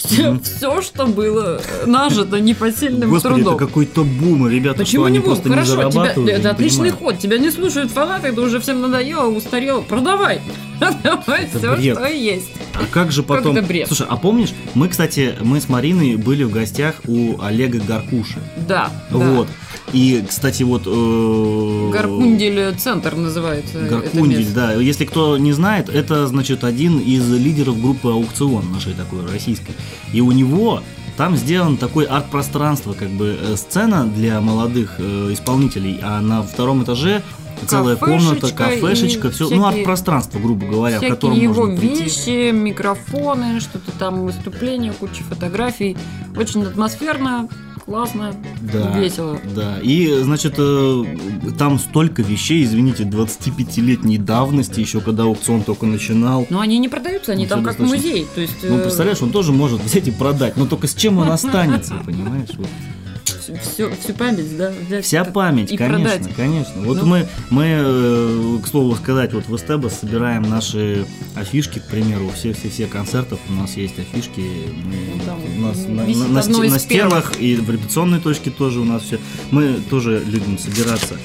все, 0.03 0.39
все 0.39 0.81
что 0.81 1.05
было 1.07 1.61
нажито 1.85 2.39
непосильным 2.39 3.09
Господи, 3.09 3.35
трудом. 3.35 3.55
это 3.55 3.65
какой-то 3.65 4.03
бум, 4.03 4.47
ребята, 4.49 4.79
Почему 4.79 5.03
что 5.03 5.07
они 5.07 5.17
не 5.17 5.23
будут? 5.23 5.41
просто 5.43 5.49
не 5.49 5.55
Хорошо, 5.55 5.71
тебя, 5.73 5.91
зарабатывают. 5.91 6.29
я 6.29 6.35
это 6.37 6.43
не 6.47 6.51
отличный 6.51 6.89
понимаю. 6.91 6.97
ход. 7.13 7.19
Тебя 7.19 7.37
не 7.37 7.51
слушают 7.51 7.91
фанаты, 7.91 8.27
это 8.27 8.41
уже 8.41 8.59
всем 8.59 8.81
надоело, 8.81 9.27
устарело. 9.29 9.81
Продавай. 9.81 10.41
Продавай 10.79 11.43
Это 11.45 11.59
все, 11.59 11.75
бред. 11.75 11.97
что 11.97 12.07
есть. 12.07 12.49
А 12.73 12.85
как 12.91 13.11
же 13.11 13.21
Как 13.23 13.37
потом... 13.37 13.55
это 13.55 13.65
бред? 13.65 13.87
Слушай, 13.87 14.07
а 14.09 14.17
помнишь, 14.17 14.53
мы, 14.73 14.89
кстати, 14.89 15.35
мы 15.41 15.61
с 15.61 15.69
Мариной 15.69 16.15
были 16.17 16.43
в 16.43 16.51
гостях 16.51 16.95
у 17.07 17.39
Олега 17.41 17.79
Гаркуши. 17.79 18.39
Да. 18.67 18.89
да. 19.11 19.45
И, 19.93 20.23
кстати, 20.27 20.63
вот... 20.63 20.83
э, 20.85 21.89
Гаркундель 21.93 22.75
центр 22.77 23.15
называется. 23.15 23.79
Гаркундель, 23.79 24.47
да. 24.53 24.73
Если 24.73 25.05
кто 25.05 25.37
не 25.37 25.53
знает, 25.53 25.89
это, 25.89 26.27
значит, 26.27 26.63
один 26.63 26.99
из 26.99 27.29
лидеров 27.31 27.79
группы 27.79 28.09
«Аукцион» 28.09 28.71
нашей 28.71 28.93
такой 28.93 29.25
российской. 29.31 29.73
И 30.11 30.19
у 30.19 30.31
него 30.31 30.81
там 31.15 31.37
сделан 31.37 31.77
такой 31.77 32.05
арт-пространство, 32.05 32.93
как 32.93 33.09
бы 33.09 33.37
э, 33.39 33.55
сцена 33.55 34.05
для 34.05 34.41
молодых 34.41 34.95
э, 34.97 35.29
исполнителей, 35.31 35.99
а 36.01 36.21
на 36.21 36.41
втором 36.41 36.83
этаже 36.83 37.21
целая 37.67 37.95
комната, 37.95 38.51
Кафешечка 38.51 39.29
все, 39.29 39.45
всякие- 39.45 39.59
ну, 39.59 39.65
арт-пространство, 39.67 40.39
грубо 40.39 40.65
говоря, 40.65 40.99
в 40.99 41.07
котором 41.07 41.39
его 41.39 41.65
можно 41.65 41.77
прийти. 41.77 42.03
вещи, 42.03 42.51
микрофоны, 42.51 43.59
что-то 43.59 43.91
там, 43.97 44.21
выступления, 44.25 44.91
куча 44.91 45.23
фотографий. 45.23 45.95
Очень 46.35 46.63
атмосферно, 46.63 47.47
классно, 47.85 48.33
Да, 48.61 48.97
весело. 48.97 49.39
Да, 49.55 49.79
и, 49.81 50.19
значит, 50.21 50.55
э, 50.57 51.03
там 51.57 51.79
столько 51.79 52.21
вещей, 52.21 52.63
извините, 52.63 53.03
25-летней 53.03 54.17
давности, 54.17 54.79
еще 54.79 55.01
когда 55.01 55.23
аукцион 55.23 55.63
только 55.63 55.85
начинал. 55.85 56.45
Но 56.49 56.59
они 56.59 56.77
не 56.79 56.89
продаются, 56.89 57.33
они 57.33 57.43
Ну, 57.43 57.49
там 57.49 57.63
как 57.63 57.77
достаточно. 57.77 57.95
музей. 58.09 58.27
То 58.33 58.41
есть, 58.41 58.53
Ну, 58.63 58.77
э, 58.77 58.81
представляешь, 58.83 59.21
он 59.21 59.31
тоже 59.31 59.51
может 59.51 59.81
взять 59.83 60.07
и 60.07 60.11
продать, 60.11 60.57
но 60.57 60.65
только 60.65 60.87
с 60.87 60.93
чем 60.95 61.17
он 61.17 61.29
останется, 61.31 61.95
понимаешь? 62.05 62.49
Вот. 62.57 62.67
Всю, 63.61 63.89
всю 64.01 64.13
память, 64.13 64.57
да? 64.57 64.71
взять 64.87 65.05
Вся 65.05 65.23
как- 65.23 65.33
память, 65.33 65.71
и 65.71 65.77
конечно, 65.77 66.09
продать. 66.09 66.35
конечно. 66.35 66.73
Вот 66.83 66.97
Ну. 66.97 67.05
мы, 67.05 67.27
мы, 67.49 67.65
э, 67.67 68.57
к 68.63 68.67
слову 68.67 68.95
сказать, 68.95 69.33
вот 69.33 69.47
в 69.47 69.55
Эстебо 69.55 69.87
собираем 69.89 70.43
наши 70.43 71.05
афишки, 71.35 71.79
к 71.79 71.85
примеру, 71.87 72.31
все-все-все 72.35 72.87
концертов, 72.87 73.39
у 73.49 73.53
нас 73.53 73.75
есть 73.77 73.95
афишки, 73.99 74.41
Ну, 74.85 75.21
там 75.25 75.39
у 75.57 75.61
нас 75.61 75.77
на, 75.87 76.05
на- 76.05 76.41
на 76.43 76.69
на 76.69 76.79
стенах 76.79 77.33
и 77.39 77.55
в 77.55 77.69
репетиционной 77.69 78.19
точке 78.19 78.49
тоже 78.51 78.79
у 78.79 78.85
нас 78.85 79.03
все. 79.03 79.19
Мы 79.51 79.75
тоже 79.89 80.23
любим 80.25 80.57
собираться. 80.57 81.15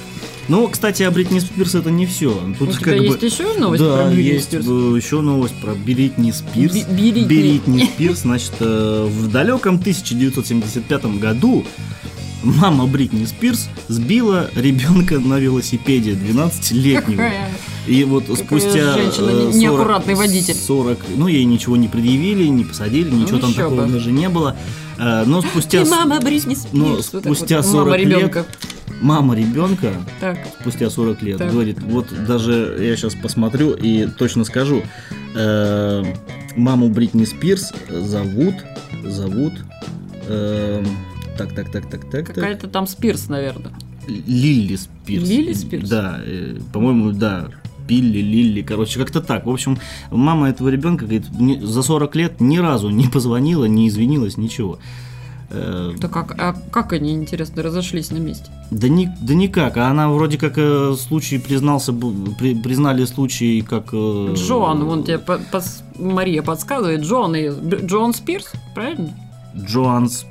Ну, 0.50 0.66
кстати, 0.68 1.02
о 1.02 1.10
Бритни 1.10 1.40
Спирс 1.40 1.74
это 1.74 1.90
не 1.90 2.06
все. 2.06 2.32
Тут 2.58 2.70
У 2.70 2.72
тебя 2.72 2.84
как 2.92 2.98
бы- 3.00 3.04
есть 3.04 3.22
еще 3.22 3.52
новость 3.58 3.82
да, 3.82 3.96
про 3.98 4.04
Бритни 4.10 4.32
есть 4.32 4.44
Спирс? 4.46 4.64
еще 4.64 5.20
новость 5.20 5.54
про 5.60 5.74
Бритни 5.74 6.30
Спирс. 6.30 6.72
Бритни. 6.86 7.24
Бритни 7.26 7.84
Спирс, 7.84 8.20
значит, 8.20 8.54
э, 8.60 9.06
в 9.10 9.30
далеком 9.30 9.78
1975 9.78 11.18
году 11.18 11.66
мама 12.42 12.86
Бритни 12.86 13.24
Спирс 13.24 13.68
сбила 13.88 14.50
ребенка 14.54 15.18
на 15.18 15.38
велосипеде 15.38 16.12
12-летнего. 16.12 17.16
Какая? 17.22 17.48
И 17.86 18.04
вот 18.04 18.24
Какая 18.26 18.36
спустя 18.44 18.92
женщина, 18.94 19.30
э, 19.30 19.50
не- 19.52 19.58
неаккуратный 19.60 20.14
водитель. 20.14 20.54
40, 20.54 20.98
ну 21.16 21.26
ей 21.26 21.44
ничего 21.44 21.76
не 21.76 21.88
предъявили, 21.88 22.46
не 22.46 22.64
посадили, 22.64 23.10
ничего 23.10 23.36
Ну, 23.36 23.40
там 23.40 23.54
такого 23.54 23.86
бы. 23.86 23.92
даже 23.92 24.12
не 24.12 24.28
было. 24.28 24.56
Э, 24.98 25.24
Но 25.26 25.40
спустя 25.42 25.84
с- 25.84 25.88
мама 25.90 26.20
Бритни 26.20 26.54
Спирс. 26.54 26.68
но 26.72 27.00
спустя 27.02 27.58
вот, 27.58 27.66
40 27.66 27.84
мама 27.86 27.96
лет 27.96 28.08
ребенка. 28.18 28.46
мама 29.00 29.34
ребенка 29.36 29.92
Так. 30.20 30.38
спустя 30.60 30.90
40 30.90 31.22
лет 31.22 31.38
Так. 31.38 31.50
говорит, 31.50 31.78
вот 31.82 32.08
даже 32.26 32.76
я 32.80 32.94
сейчас 32.96 33.14
посмотрю 33.14 33.72
и 33.72 34.06
точно 34.06 34.44
скажу, 34.44 34.82
э, 35.34 36.04
маму 36.56 36.88
Бритни 36.90 37.24
Спирс 37.24 37.72
зовут, 37.88 38.54
зовут, 39.06 39.54
э, 40.26 40.84
так, 41.38 41.54
так, 41.54 41.70
так, 41.70 41.88
так, 41.90 42.10
так, 42.10 42.26
Какая-то 42.26 42.68
там 42.68 42.86
Спирс, 42.86 43.28
наверное. 43.28 43.72
Лилли 44.06 44.76
Спирс. 44.76 45.28
Лили 45.28 45.52
Спирс? 45.52 45.88
Да, 45.88 46.18
э, 46.24 46.58
по-моему, 46.72 47.12
да. 47.12 47.48
Пилли, 47.86 48.18
Лилли, 48.18 48.60
короче, 48.62 48.98
как-то 48.98 49.20
так. 49.22 49.46
В 49.46 49.50
общем, 49.50 49.78
мама 50.10 50.50
этого 50.50 50.68
ребенка 50.68 51.06
говорит, 51.06 51.24
за 51.62 51.82
40 51.82 52.16
лет 52.16 52.40
ни 52.40 52.58
разу 52.58 52.90
не 52.90 53.06
позвонила, 53.06 53.64
не 53.64 53.88
извинилась, 53.88 54.36
ничего. 54.36 54.78
Э, 55.50 55.92
Да 55.98 56.08
как, 56.08 56.34
а 56.38 56.54
как 56.70 56.92
они, 56.92 57.12
интересно, 57.14 57.62
разошлись 57.62 58.10
на 58.10 58.18
месте? 58.18 58.44
Да, 58.70 58.88
ни, 58.88 59.08
да 59.22 59.32
никак. 59.32 59.78
А 59.78 59.88
она 59.88 60.10
вроде 60.10 60.36
как 60.36 60.54
э, 60.58 60.94
случай 60.98 61.38
признался, 61.38 61.94
при- 61.94 62.54
признали 62.54 63.06
случай 63.06 63.62
как... 63.62 63.88
э, 63.94 64.34
Джон, 64.34 64.84
вон 64.84 65.04
тебе 65.04 65.18
по- 65.18 65.40
пос- 65.50 65.82
Мария 65.98 66.42
подсказывает, 66.42 67.00
Джон 67.00 67.34
и 67.36 67.48
Джон 67.86 68.12
Спирс, 68.12 68.52
правильно? 68.74 69.14
Джоан 69.56 70.10
Спирс. 70.10 70.26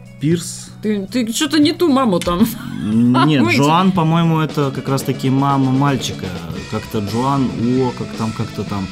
Ты, 0.82 1.06
ты 1.12 1.32
что-то 1.34 1.60
не 1.60 1.74
ту 1.74 1.90
маму 1.90 2.20
там. 2.20 2.48
Нет, 2.84 3.44
Джоан, 3.56 3.92
по-моему, 3.92 4.40
это 4.40 4.72
как 4.72 4.88
раз-таки 4.90 5.30
мама 5.30 5.72
мальчика. 5.72 6.26
Как-то 6.72 7.00
Джоан, 7.00 7.50
о, 7.80 7.92
как 7.98 8.08
там, 8.18 8.32
как-то 8.32 8.64
там, 8.64 8.88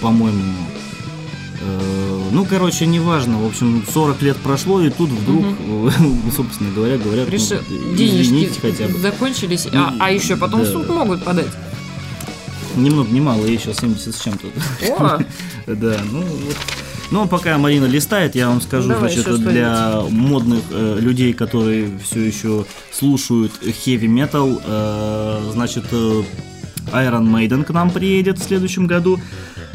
по-моему... 0.00 0.42
э, 1.60 2.28
Ну, 2.32 2.44
короче, 2.44 2.86
неважно. 2.86 3.38
В 3.38 3.46
общем, 3.46 3.84
40 3.92 4.22
лет 4.22 4.36
прошло, 4.38 4.80
и 4.80 4.90
тут 4.90 5.10
вдруг, 5.10 5.44
собственно 6.36 6.70
говоря, 6.74 6.96
говорят, 6.98 7.26
ну, 7.26 7.32
Реши, 7.32 7.60
извините 7.68 8.24
денежки 8.24 8.60
хотя 8.60 8.88
бы. 8.88 8.98
закончились, 8.98 9.66
а, 9.72 9.94
а 10.00 10.10
еще 10.10 10.36
потом 10.36 10.60
в 10.62 10.64
Да. 10.64 10.72
суд 10.72 10.88
могут 10.88 11.24
подать. 11.24 11.46
Ни 12.76 12.88
много, 12.88 13.10
ни 13.10 13.20
мало, 13.20 13.44
ей 13.44 13.56
еще 13.58 13.74
70 13.74 14.14
с 14.14 14.20
чем-то. 14.22 14.46
О, 14.98 15.18
Да, 15.66 16.00
ну 16.10 16.22
вот. 16.22 16.56
Ну, 17.12 17.28
пока 17.28 17.58
Марина 17.58 17.84
листает, 17.84 18.34
я 18.34 18.48
вам 18.48 18.62
скажу, 18.62 18.88
Давай 18.88 19.12
значит, 19.12 19.38
для 19.40 20.00
модных 20.08 20.62
э, 20.70 20.96
людей, 20.98 21.34
которые 21.34 21.90
все 22.02 22.20
еще 22.20 22.64
слушают 22.90 23.52
heavy 23.62 24.06
metal, 24.06 24.58
э, 24.64 25.50
значит, 25.52 25.84
э, 25.92 26.22
Iron 26.92 27.30
Maiden 27.30 27.64
к 27.64 27.70
нам 27.70 27.90
приедет 27.90 28.38
в 28.38 28.42
следующем 28.42 28.86
году. 28.86 29.20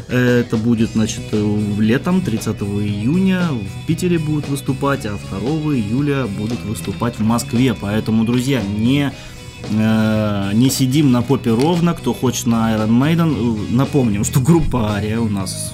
Э, 0.08 0.40
Это 0.40 0.56
будет, 0.56 0.90
значит, 0.94 1.22
э, 1.30 1.60
летом, 1.78 2.22
30 2.22 2.60
июня 2.82 3.42
в 3.52 3.86
Питере 3.86 4.18
будут 4.18 4.48
выступать, 4.48 5.06
а 5.06 5.16
2 5.30 5.38
июля 5.76 6.26
будут 6.26 6.60
выступать 6.64 7.20
в 7.20 7.22
Москве. 7.22 7.72
Поэтому, 7.80 8.24
друзья, 8.24 8.60
не 8.62 9.12
э, 9.70 10.50
не 10.54 10.70
сидим 10.70 11.12
на 11.12 11.22
попе 11.22 11.50
ровно, 11.52 11.94
кто 11.94 12.12
хочет 12.14 12.46
на 12.46 12.74
Iron 12.74 12.88
Maiden. 12.88 13.68
Э, 13.70 13.72
Напомним, 13.72 14.24
что 14.24 14.40
группа 14.40 14.94
Ария 14.94 15.20
у 15.20 15.28
нас 15.28 15.72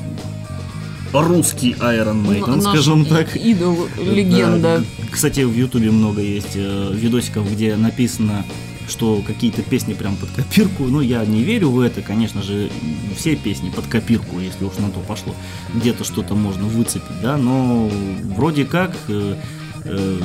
русский 1.22 1.72
Iron 1.72 2.24
Maiden, 2.26 2.56
наш 2.62 2.74
скажем 2.74 3.06
так. 3.06 3.36
Идол, 3.36 3.86
легенда. 3.98 4.78
Да. 4.78 5.06
Кстати, 5.10 5.40
в 5.40 5.54
Ютубе 5.54 5.90
много 5.90 6.20
есть 6.20 6.56
э, 6.56 6.90
видосиков, 6.92 7.50
где 7.52 7.76
написано, 7.76 8.44
что 8.88 9.22
какие-то 9.26 9.62
песни 9.62 9.94
прям 9.94 10.16
под 10.16 10.30
копирку. 10.30 10.84
Ну, 10.84 11.00
я 11.00 11.24
не 11.24 11.42
верю 11.42 11.70
в 11.70 11.80
это, 11.80 12.02
конечно 12.02 12.42
же, 12.42 12.70
все 13.16 13.36
песни 13.36 13.70
под 13.70 13.86
копирку, 13.86 14.40
если 14.40 14.64
уж 14.64 14.76
на 14.78 14.90
то 14.90 15.00
пошло. 15.00 15.34
Где-то 15.72 16.04
что-то 16.04 16.34
можно 16.34 16.64
выцепить, 16.64 17.20
да, 17.22 17.36
но 17.36 17.88
вроде 18.36 18.64
как 18.64 18.96
э, 19.08 19.36
э, 19.84 20.18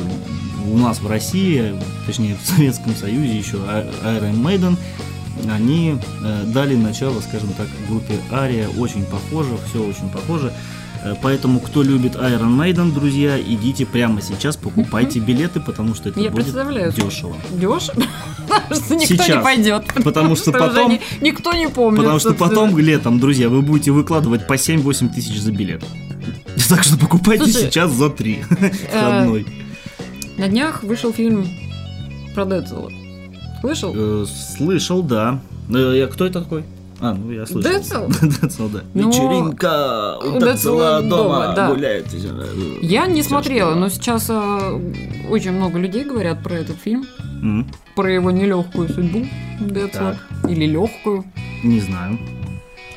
у 0.71 0.78
нас 0.78 0.99
в 0.99 1.08
России, 1.08 1.73
точнее 2.06 2.36
в 2.41 2.47
Советском 2.47 2.95
Союзе 2.95 3.38
еще 3.38 3.58
А- 3.67 3.89
Iron 4.17 4.41
Maiden, 4.41 4.75
они 5.49 5.97
э, 6.23 6.43
дали 6.47 6.75
начало, 6.75 7.21
скажем 7.21 7.49
так, 7.54 7.67
группе 7.88 8.15
Ария, 8.32 8.67
очень 8.78 9.06
похоже, 9.06 9.52
все 9.69 9.84
очень 9.84 10.10
похоже. 10.10 10.47
Э, 10.47 10.79
Поэтому, 11.22 11.60
кто 11.60 11.82
любит 11.84 12.16
Iron 12.16 12.58
Maiden, 12.58 12.94
друзья, 12.94 13.40
идите 13.40 13.86
прямо 13.86 14.22
сейчас, 14.22 14.58
покупайте 14.58 15.20
билеты, 15.20 15.60
потому 15.60 15.96
что 15.96 16.10
это 16.10 16.20
Я 16.20 16.30
будет 16.30 16.44
представляю. 16.46 16.92
дешево. 16.92 17.36
Дешево? 17.52 17.94
Потому 18.50 18.82
что 18.82 18.96
никто 18.96 19.14
не 19.14 19.20
Сейчас. 19.24 19.44
пойдет. 19.44 19.84
Потому 20.04 20.36
что 20.36 20.50
уже 20.50 20.60
потом- 20.60 20.92
ни- 20.92 21.02
Никто 21.22 21.54
не 21.54 21.70
помнит. 21.70 22.00
Потому 22.00 22.20
что 22.20 22.34
потом 22.34 22.78
летом, 22.78 23.20
друзья, 23.20 23.48
вы 23.50 23.62
будете 23.62 23.92
выкладывать 23.92 24.48
по 24.48 24.54
7-8 24.54 25.14
тысяч 25.14 25.40
за 25.40 25.52
билет. 25.52 25.84
Так 26.68 26.84
что 26.84 26.98
покупайте 26.98 27.46
Слушай, 27.46 27.62
сейчас 27.72 27.92
за 27.92 28.10
3 28.10 28.44
э, 28.92 29.22
одной. 29.22 29.46
На 30.38 30.48
днях 30.48 30.84
вышел 30.84 31.12
фильм 31.14 31.48
про 32.36 32.46
Децела. 32.46 32.92
Слышал? 33.62 33.94
Э, 33.96 34.26
Слышал, 34.58 35.02
да. 35.02 35.40
Э, 35.74 36.08
Кто 36.12 36.26
это 36.26 36.42
такой? 36.42 36.64
А, 37.02 37.14
ну 37.14 37.32
я 37.32 37.46
слышал. 37.46 37.72
Децл? 37.72 38.08
Децл, 38.42 38.68
да. 38.68 38.80
Ну, 38.94 39.10
Вечеринка 39.10 40.18
у 40.20 40.40
Децла 40.40 41.02
дома, 41.02 41.54
да. 41.56 41.70
гуляет. 41.70 42.08
Я 42.82 43.06
не 43.08 43.24
смотрела, 43.24 43.74
но 43.76 43.90
сейчас 43.90 44.30
э, 44.30 44.82
очень 45.30 45.52
много 45.54 45.80
людей 45.80 46.04
говорят 46.04 46.44
про 46.44 46.56
этот 46.56 46.78
фильм, 46.78 47.06
М, 47.42 47.68
про 47.96 48.12
его 48.12 48.32
нелегкую 48.32 48.90
судьбу 48.90 49.26
Децла. 49.62 50.18
Или 50.48 50.66
легкую. 50.66 51.24
Не 51.64 51.80
знаю. 51.80 52.18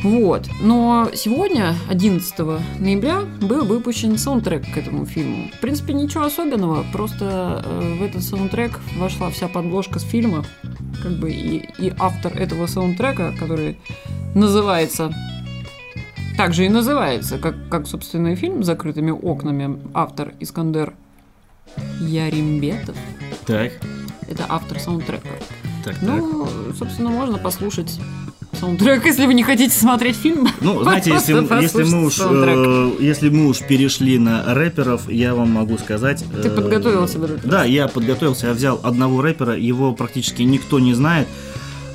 Вот. 0.02 0.48
Но 0.60 1.10
сегодня, 1.14 1.76
11 1.88 2.38
ноября, 2.80 3.20
был 3.40 3.64
выпущен 3.64 4.18
саундтрек 4.18 4.64
к 4.72 4.76
этому 4.76 5.06
фильму. 5.06 5.48
В 5.56 5.60
принципе, 5.60 5.92
ничего 5.92 6.24
особенного, 6.24 6.84
просто 6.92 7.62
э, 7.64 7.94
в 7.98 8.02
этот 8.02 8.22
саундтрек 8.22 8.80
вошла 8.96 9.30
вся 9.30 9.48
подложка 9.48 10.00
с 10.00 10.02
фильма, 10.02 10.44
как 11.02 11.12
бы 11.12 11.30
и, 11.30 11.68
и 11.78 11.92
автор 11.98 12.36
этого 12.36 12.66
саундтрека, 12.66 13.32
который 13.38 13.78
называется 14.34 15.12
также 16.36 16.64
и 16.64 16.68
называется, 16.68 17.38
как, 17.38 17.54
как 17.68 17.86
собственно 17.86 18.28
и 18.28 18.36
фильм 18.36 18.62
с 18.62 18.66
закрытыми 18.66 19.10
окнами, 19.10 19.78
автор 19.94 20.32
Искандер 20.40 20.94
Яримбетов. 22.00 22.96
Так, 23.46 23.72
Это 24.28 24.46
автор 24.48 24.80
саундтрека. 24.80 25.28
так, 25.84 25.94
так. 25.94 26.02
Ну, 26.02 26.48
собственно, 26.76 27.10
можно 27.10 27.38
послушать 27.38 28.00
саундтрек, 28.62 29.04
если 29.12 29.26
вы 29.26 29.34
не 29.34 29.42
хотите 29.42 29.74
смотреть 29.76 30.16
фильм. 30.16 30.48
Ну, 30.60 30.82
знаете, 30.84 31.10
если, 31.10 31.32
если 31.62 31.82
мы 31.82 32.06
уж, 32.06 32.20
э, 32.20 32.90
если 33.00 33.28
мы 33.28 33.48
уж 33.48 33.58
перешли 33.60 34.18
на 34.18 34.54
рэперов, 34.54 35.10
я 35.10 35.34
вам 35.34 35.50
могу 35.50 35.78
сказать. 35.78 36.24
Ты 36.42 36.48
э, 36.48 36.50
подготовился 36.50 37.18
в 37.18 37.24
этот 37.24 37.42
раз? 37.42 37.50
Да, 37.50 37.64
я 37.64 37.88
подготовился, 37.88 38.46
я 38.48 38.52
взял 38.52 38.78
одного 38.82 39.20
рэпера, 39.20 39.56
его 39.56 39.92
практически 39.92 40.42
никто 40.42 40.78
не 40.78 40.94
знает. 40.94 41.26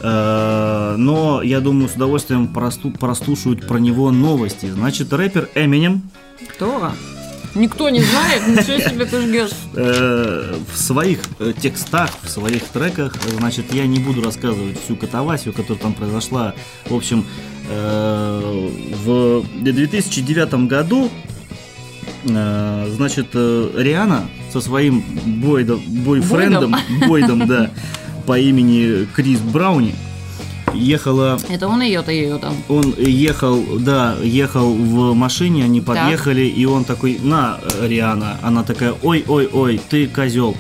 э, 0.02 0.96
Но 0.98 1.42
я 1.42 1.62
думаю, 1.62 1.88
с 1.90 1.96
удовольствием 1.96 2.48
просту- 2.48 2.92
прослушают 2.92 3.66
про 3.66 3.78
него 3.78 4.12
новости. 4.12 4.66
Значит, 4.70 5.14
рэпер 5.14 5.50
Эминем 5.56 6.02
Кто? 6.50 6.92
Никто 7.58 7.90
не 7.90 8.02
знает, 8.02 8.48
ничего 8.48 8.90
себе 8.90 9.06
ты 9.06 9.22
жгешь. 9.22 9.50
э, 9.74 10.56
в 10.72 10.78
своих 10.78 11.20
э, 11.40 11.54
текстах, 11.60 12.12
в 12.22 12.30
своих 12.30 12.64
треках, 12.66 13.16
значит, 13.40 13.74
я 13.74 13.88
не 13.88 14.00
буду 14.00 14.22
рассказывать 14.22 14.80
всю 14.84 14.96
катавасию, 14.96 15.54
которая 15.54 15.82
там 15.82 15.94
произошла. 15.94 16.54
В 16.86 16.96
общем, 16.96 17.26
э, 17.70 18.70
в 19.04 19.44
2009 19.62 20.68
году, 20.68 21.10
значит, 22.24 23.36
Риана 23.36 24.28
со 24.52 24.60
своим 24.62 25.04
бойдом, 25.26 25.82
бойфрендом, 25.88 26.76
бойдом, 27.08 27.48
да, 27.48 27.72
по 28.26 28.38
имени 28.38 29.08
Крис 29.16 29.40
Брауни, 29.40 29.96
ехала 30.74 31.40
Это 31.50 31.68
он 31.68 31.82
ее-то 31.82 32.12
ее 32.12 32.38
там. 32.38 32.56
он 32.70 32.94
ехал, 32.98 33.64
да, 33.80 34.16
ехал 34.22 34.74
в 34.74 35.14
машине, 35.14 35.64
они 35.66 35.82
Так. 35.82 35.96
подъехали, 35.96 36.42
и 36.42 36.66
он 36.66 36.84
такой, 36.84 37.20
на, 37.22 37.60
Риана, 37.82 38.38
она 38.42 38.64
такая, 38.64 38.94
ой-ой-ой, 39.02 39.82
ты 39.90 40.08
козел, 40.08 40.56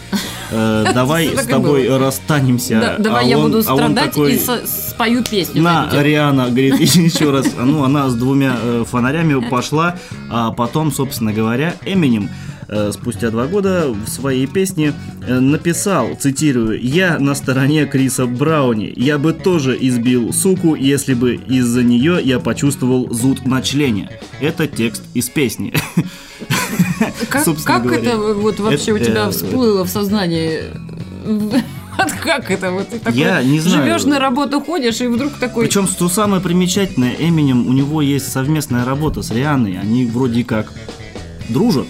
Э, 0.50 0.86
давай 0.93 1.28
Так 1.28 1.43
с 1.43 1.48
тобой 1.48 1.88
было. 1.89 2.00
расстанемся. 2.00 2.80
Да, 2.80 3.04
давай 3.04 3.26
А 3.26 3.28
я 3.28 3.38
он- 3.38 3.43
буду 3.52 3.58
а 3.60 3.63
страдать 3.63 4.12
такой, 4.12 4.36
и 4.36 4.39
со- 4.39 4.65
спою 4.65 5.22
песню. 5.22 5.62
на. 5.62 5.89
Риана, 5.91 6.46
говорит, 6.46 6.80
еще 6.80 7.32
раз, 7.32 7.48
ну, 7.62 7.84
она 7.84 8.08
с 8.10 8.15
двумя 8.15 8.56
э, 8.62 8.86
фонарями 8.89 9.41
пошла, 9.50 9.98
а 10.30 10.52
потом, 10.52 10.93
собственно 10.93 11.34
говоря, 11.34 11.74
Эминем 11.86 12.30
спустя 12.91 13.30
два 13.30 13.47
года 13.47 13.88
в 13.88 14.08
своей 14.10 14.47
песне 14.47 14.93
э, 15.25 15.39
написал, 15.39 16.15
цитирую, 16.15 16.82
«Я 16.82 17.19
на 17.19 17.36
стороне 17.36 17.86
Криса 17.86 18.25
Брауни. 18.25 18.91
Я 18.95 19.17
бы 19.17 19.34
тоже 19.34 19.77
избил 19.80 20.34
суку, 20.34 20.75
если 20.75 21.13
бы 21.13 21.36
из-за 21.36 21.84
нее 21.84 22.19
я 22.21 22.39
почувствовал 22.39 23.10
зуд 23.13 23.45
на 23.45 23.62
члене». 23.62 24.10
Это 24.41 24.67
текст 24.67 25.03
из 25.13 25.30
песни. 25.30 25.73
Как, 27.30 27.45
как 27.63 27.84
говоря. 27.84 27.99
это 27.99 28.17
вот 28.17 28.60
вообще 28.60 28.91
у 28.91 28.95
Это, 28.95 29.06
тебя 29.06 29.27
э, 29.27 29.32
всплыло 29.32 29.84
в 29.84 29.89
сознании? 29.89 30.63
Как 32.21 32.51
это? 32.51 32.71
Вот 32.71 32.89
ты 32.89 32.99
такой 32.99 33.19
Я 33.19 33.41
не 33.41 33.60
знаю. 33.60 33.84
живешь 33.84 34.03
на 34.06 34.19
работу, 34.19 34.62
ходишь, 34.62 35.01
и 35.01 35.08
вдруг 35.08 35.34
такой... 35.39 35.65
Причем, 35.65 35.88
что 35.88 36.10
самое 36.10 36.41
примечательное, 36.41 37.15
Эминем, 37.17 37.67
у 37.67 37.73
него 37.73 38.01
есть 38.01 38.32
совместная 38.32 38.86
работа 38.86 39.21
с 39.21 39.32
Рианой. 39.32 39.80
Они 39.80 40.06
вроде 40.06 40.43
как 40.43 40.71
дружат. 41.49 41.88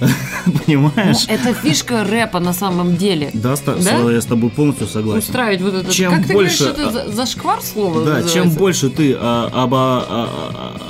Понимаешь? 0.66 1.24
Ну, 1.28 1.34
это 1.34 1.54
фишка 1.54 2.04
рэпа 2.04 2.40
на 2.40 2.52
самом 2.52 2.96
деле. 2.96 3.30
Да, 3.32 3.54
Да? 3.64 4.10
я 4.12 4.20
с 4.20 4.26
тобой 4.26 4.50
полностью 4.50 4.86
согласен. 4.86 5.18
Устраивать 5.18 5.60
вот 5.62 5.74
это. 5.74 5.92
Чем 5.92 6.12
как 6.12 6.26
ты 6.26 6.32
больше, 6.34 6.64
говоришь, 6.64 6.78
это 6.80 6.90
за- 6.92 7.12
зашквар 7.12 7.60
слово 7.62 8.04
Да, 8.04 8.22
чем 8.28 8.50
больше 8.50 8.90
ты 8.90 9.16
а, 9.18 9.50
оба- 9.64 10.04
а, 10.08 10.28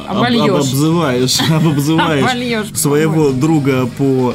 а, 0.09 0.11
об- 0.11 0.16
Обольёшь. 0.19 0.49
обобзываешь, 0.51 1.38
обобзываешь 1.51 2.25
Обольёшь, 2.25 2.66
своего 2.75 3.31
друга 3.31 3.87
по, 3.87 4.35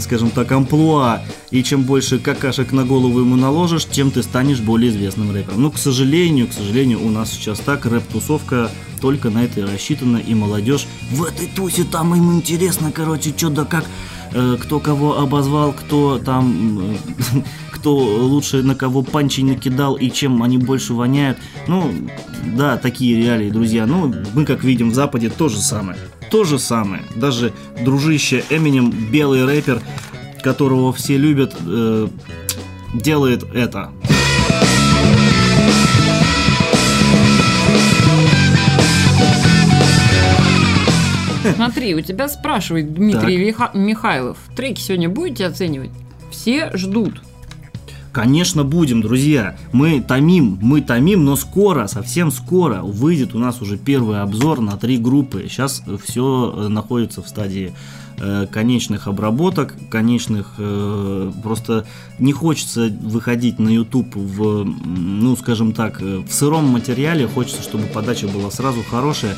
скажем 0.00 0.30
так, 0.30 0.50
амплуа, 0.52 1.22
и 1.50 1.62
чем 1.62 1.82
больше 1.84 2.18
какашек 2.18 2.72
на 2.72 2.84
голову 2.84 3.20
ему 3.20 3.36
наложишь, 3.36 3.84
тем 3.86 4.10
ты 4.10 4.22
станешь 4.22 4.60
более 4.60 4.90
известным 4.90 5.30
рэпером. 5.30 5.62
Ну, 5.62 5.70
к 5.70 5.78
сожалению, 5.78 6.48
к 6.48 6.52
сожалению, 6.52 7.04
у 7.04 7.08
нас 7.10 7.32
сейчас 7.32 7.58
так, 7.60 7.86
рэп-тусовка 7.86 8.70
только 9.00 9.30
на 9.30 9.44
это 9.44 9.60
и 9.60 9.62
рассчитана, 9.64 10.16
и 10.16 10.34
молодежь 10.34 10.86
в 11.10 11.22
этой 11.22 11.46
тусе 11.46 11.84
там 11.84 12.14
им 12.14 12.34
интересно, 12.34 12.90
короче, 12.92 13.32
что 13.36 13.50
да 13.50 13.64
как, 13.64 13.84
э, 14.32 14.56
кто 14.60 14.80
кого 14.80 15.18
обозвал, 15.18 15.72
кто 15.72 16.18
там, 16.18 16.80
э, 16.80 16.96
кто 17.72 17.94
лучше 17.94 18.62
на 18.62 18.74
кого 18.74 19.02
панчей 19.02 19.44
накидал 19.44 19.94
и 19.94 20.10
чем 20.10 20.42
они 20.42 20.58
больше 20.58 20.94
воняют. 20.94 21.38
Ну, 21.66 21.92
да, 22.56 22.76
такие 22.76 23.16
реалии, 23.16 23.50
друзья. 23.50 23.86
Ну, 23.86 24.12
мы, 24.34 24.44
как 24.44 24.64
видим, 24.64 24.90
в 24.90 24.94
Западе 24.94 25.30
то 25.30 25.48
же 25.48 25.60
самое. 25.60 25.98
То 26.30 26.44
же 26.44 26.58
самое. 26.58 27.02
Даже 27.14 27.52
дружище 27.82 28.44
Эминем, 28.50 28.90
белый 28.90 29.44
рэпер, 29.44 29.80
которого 30.42 30.92
все 30.92 31.16
любят, 31.16 31.54
э, 31.66 32.08
делает 32.94 33.44
это. 33.54 33.90
Смотри, 41.54 41.94
у 41.94 42.00
тебя 42.00 42.28
спрашивает 42.28 42.92
Дмитрий 42.92 43.38
Виха- 43.50 43.70
Михайлов. 43.76 44.36
Треки 44.56 44.80
сегодня 44.80 45.08
будете 45.08 45.46
оценивать? 45.46 45.90
Все 46.30 46.70
ждут. 46.74 47.22
Конечно, 48.18 48.64
будем, 48.64 49.00
друзья. 49.00 49.56
Мы 49.70 50.00
томим, 50.00 50.58
мы 50.60 50.80
томим, 50.80 51.24
но 51.24 51.36
скоро, 51.36 51.86
совсем 51.86 52.32
скоро 52.32 52.82
выйдет 52.82 53.32
у 53.32 53.38
нас 53.38 53.62
уже 53.62 53.78
первый 53.78 54.20
обзор 54.20 54.60
на 54.60 54.76
три 54.76 54.98
группы. 54.98 55.46
Сейчас 55.48 55.84
все 56.02 56.66
находится 56.68 57.22
в 57.22 57.28
стадии 57.28 57.72
э, 58.18 58.48
конечных 58.50 59.06
обработок, 59.06 59.76
конечных... 59.88 60.54
э, 60.58 61.30
просто 61.44 61.86
не 62.18 62.32
хочется 62.32 62.92
выходить 63.02 63.60
на 63.60 63.68
YouTube 63.68 64.16
в, 64.16 64.64
ну, 64.64 65.36
скажем 65.36 65.72
так, 65.72 66.02
э, 66.02 66.24
в 66.28 66.32
сыром 66.32 66.64
материале. 66.64 67.28
Хочется, 67.28 67.62
чтобы 67.62 67.84
подача 67.84 68.26
была 68.26 68.50
сразу 68.50 68.82
хорошая. 68.82 69.36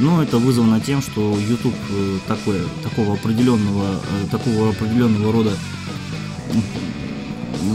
Но 0.00 0.22
это 0.22 0.36
вызвано 0.36 0.80
тем, 0.80 1.00
что 1.00 1.34
YouTube 1.48 1.74
э, 1.88 2.18
такое, 2.28 2.60
такого 2.84 3.14
определенного, 3.14 3.86
э, 3.86 4.28
такого 4.30 4.68
определенного 4.68 5.32
рода 5.32 5.52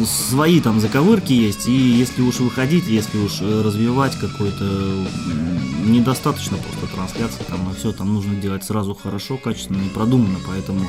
свои 0.05 0.59
там 0.59 0.79
заковырки 0.79 1.33
есть, 1.33 1.67
и 1.67 1.71
если 1.71 2.21
уж 2.21 2.39
выходить, 2.39 2.87
если 2.87 3.17
уж 3.17 3.41
э, 3.41 3.61
развивать 3.63 4.15
какой-то 4.15 5.07
недостаточно 5.85 6.57
просто 6.57 6.95
трансляции, 6.95 7.43
там 7.47 7.73
все 7.77 7.91
там 7.91 8.13
нужно 8.13 8.35
делать 8.35 8.63
сразу 8.63 8.93
хорошо, 8.93 9.37
качественно 9.37 9.83
и 9.83 9.89
продуманно, 9.89 10.39
поэтому 10.47 10.87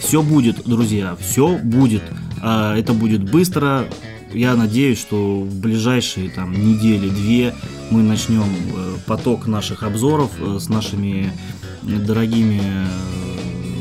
все 0.00 0.22
будет, 0.22 0.62
друзья, 0.64 1.16
все 1.20 1.58
будет. 1.58 2.02
А, 2.40 2.76
Это 2.76 2.92
будет 2.92 3.30
быстро. 3.30 3.86
Я 4.32 4.54
надеюсь, 4.54 4.98
что 4.98 5.40
в 5.40 5.54
ближайшие 5.60 6.30
там 6.30 6.52
недели-две 6.52 7.54
мы 7.90 8.02
начнем 8.02 8.44
э, 8.44 8.96
поток 9.06 9.46
наших 9.46 9.82
обзоров 9.82 10.30
э, 10.38 10.58
с 10.60 10.68
нашими 10.68 11.32
дорогими 11.82 12.62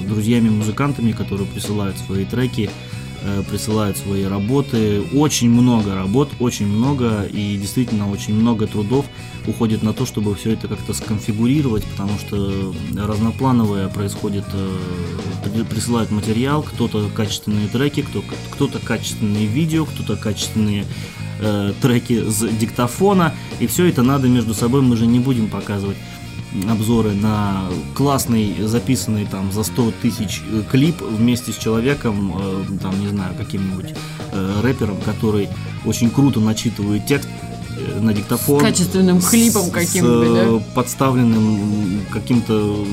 друзьями-музыкантами, 0.08 1.12
которые 1.12 1.48
присылают 1.48 1.98
свои 1.98 2.26
треки, 2.26 2.70
присылают 3.50 3.98
свои 3.98 4.24
работы. 4.24 5.02
Очень 5.14 5.50
много 5.50 5.96
работ, 5.96 6.30
очень 6.40 6.68
много 6.68 7.24
и 7.24 7.58
действительно 7.58 8.10
очень 8.12 8.34
много 8.34 8.68
трудов 8.68 9.06
уходит 9.48 9.84
на 9.84 9.94
то, 9.94 10.06
чтобы 10.06 10.36
все 10.36 10.52
это 10.52 10.68
как-то 10.68 10.94
сконфигурировать, 10.94 11.84
потому 11.86 12.18
что 12.20 12.74
разноплановое 12.96 13.88
происходит, 13.90 14.46
э, 14.54 14.78
при- 15.44 15.64
присылают 15.64 16.12
материал, 16.12 16.62
кто-то 16.64 17.10
качественные 17.16 17.68
треки, 17.68 18.02
кто- 18.02 18.24
кто-то 18.52 18.80
качественные 18.80 19.46
видео, 19.48 19.86
кто-то 19.86 20.16
качественные 20.16 20.86
э, 21.42 21.72
треки 21.82 22.30
с 22.30 22.46
диктофона, 22.50 23.34
и 23.62 23.68
все 23.68 23.86
это 23.86 24.04
надо 24.04 24.28
между 24.28 24.54
собой, 24.54 24.82
мы 24.82 24.98
же 24.98 25.08
не 25.08 25.20
будем 25.20 25.48
показывать 25.48 25.96
обзоры 26.70 27.14
на 27.14 27.70
классный 27.96 28.56
записанный 28.62 29.26
там 29.26 29.52
за 29.52 29.64
100 29.64 29.94
тысяч 30.02 30.42
э, 30.52 30.64
клип 30.70 31.02
вместе 31.02 31.52
с 31.52 31.58
человеком, 31.58 32.34
э, 32.36 32.64
там 32.82 33.00
не 33.00 33.08
знаю, 33.08 33.36
каким-нибудь 33.38 33.94
э, 34.32 34.62
рэпером, 34.62 34.98
который 35.02 35.48
очень 35.86 36.10
круто 36.10 36.40
начитывает 36.40 37.06
текст 37.06 37.30
на 38.00 38.14
диктофон. 38.14 38.60
С 38.60 38.64
качественным 38.64 39.22
клипом 39.22 39.64
э, 39.74 40.60
да? 40.60 40.64
подставленным 40.76 42.02
каким-то 42.12 42.86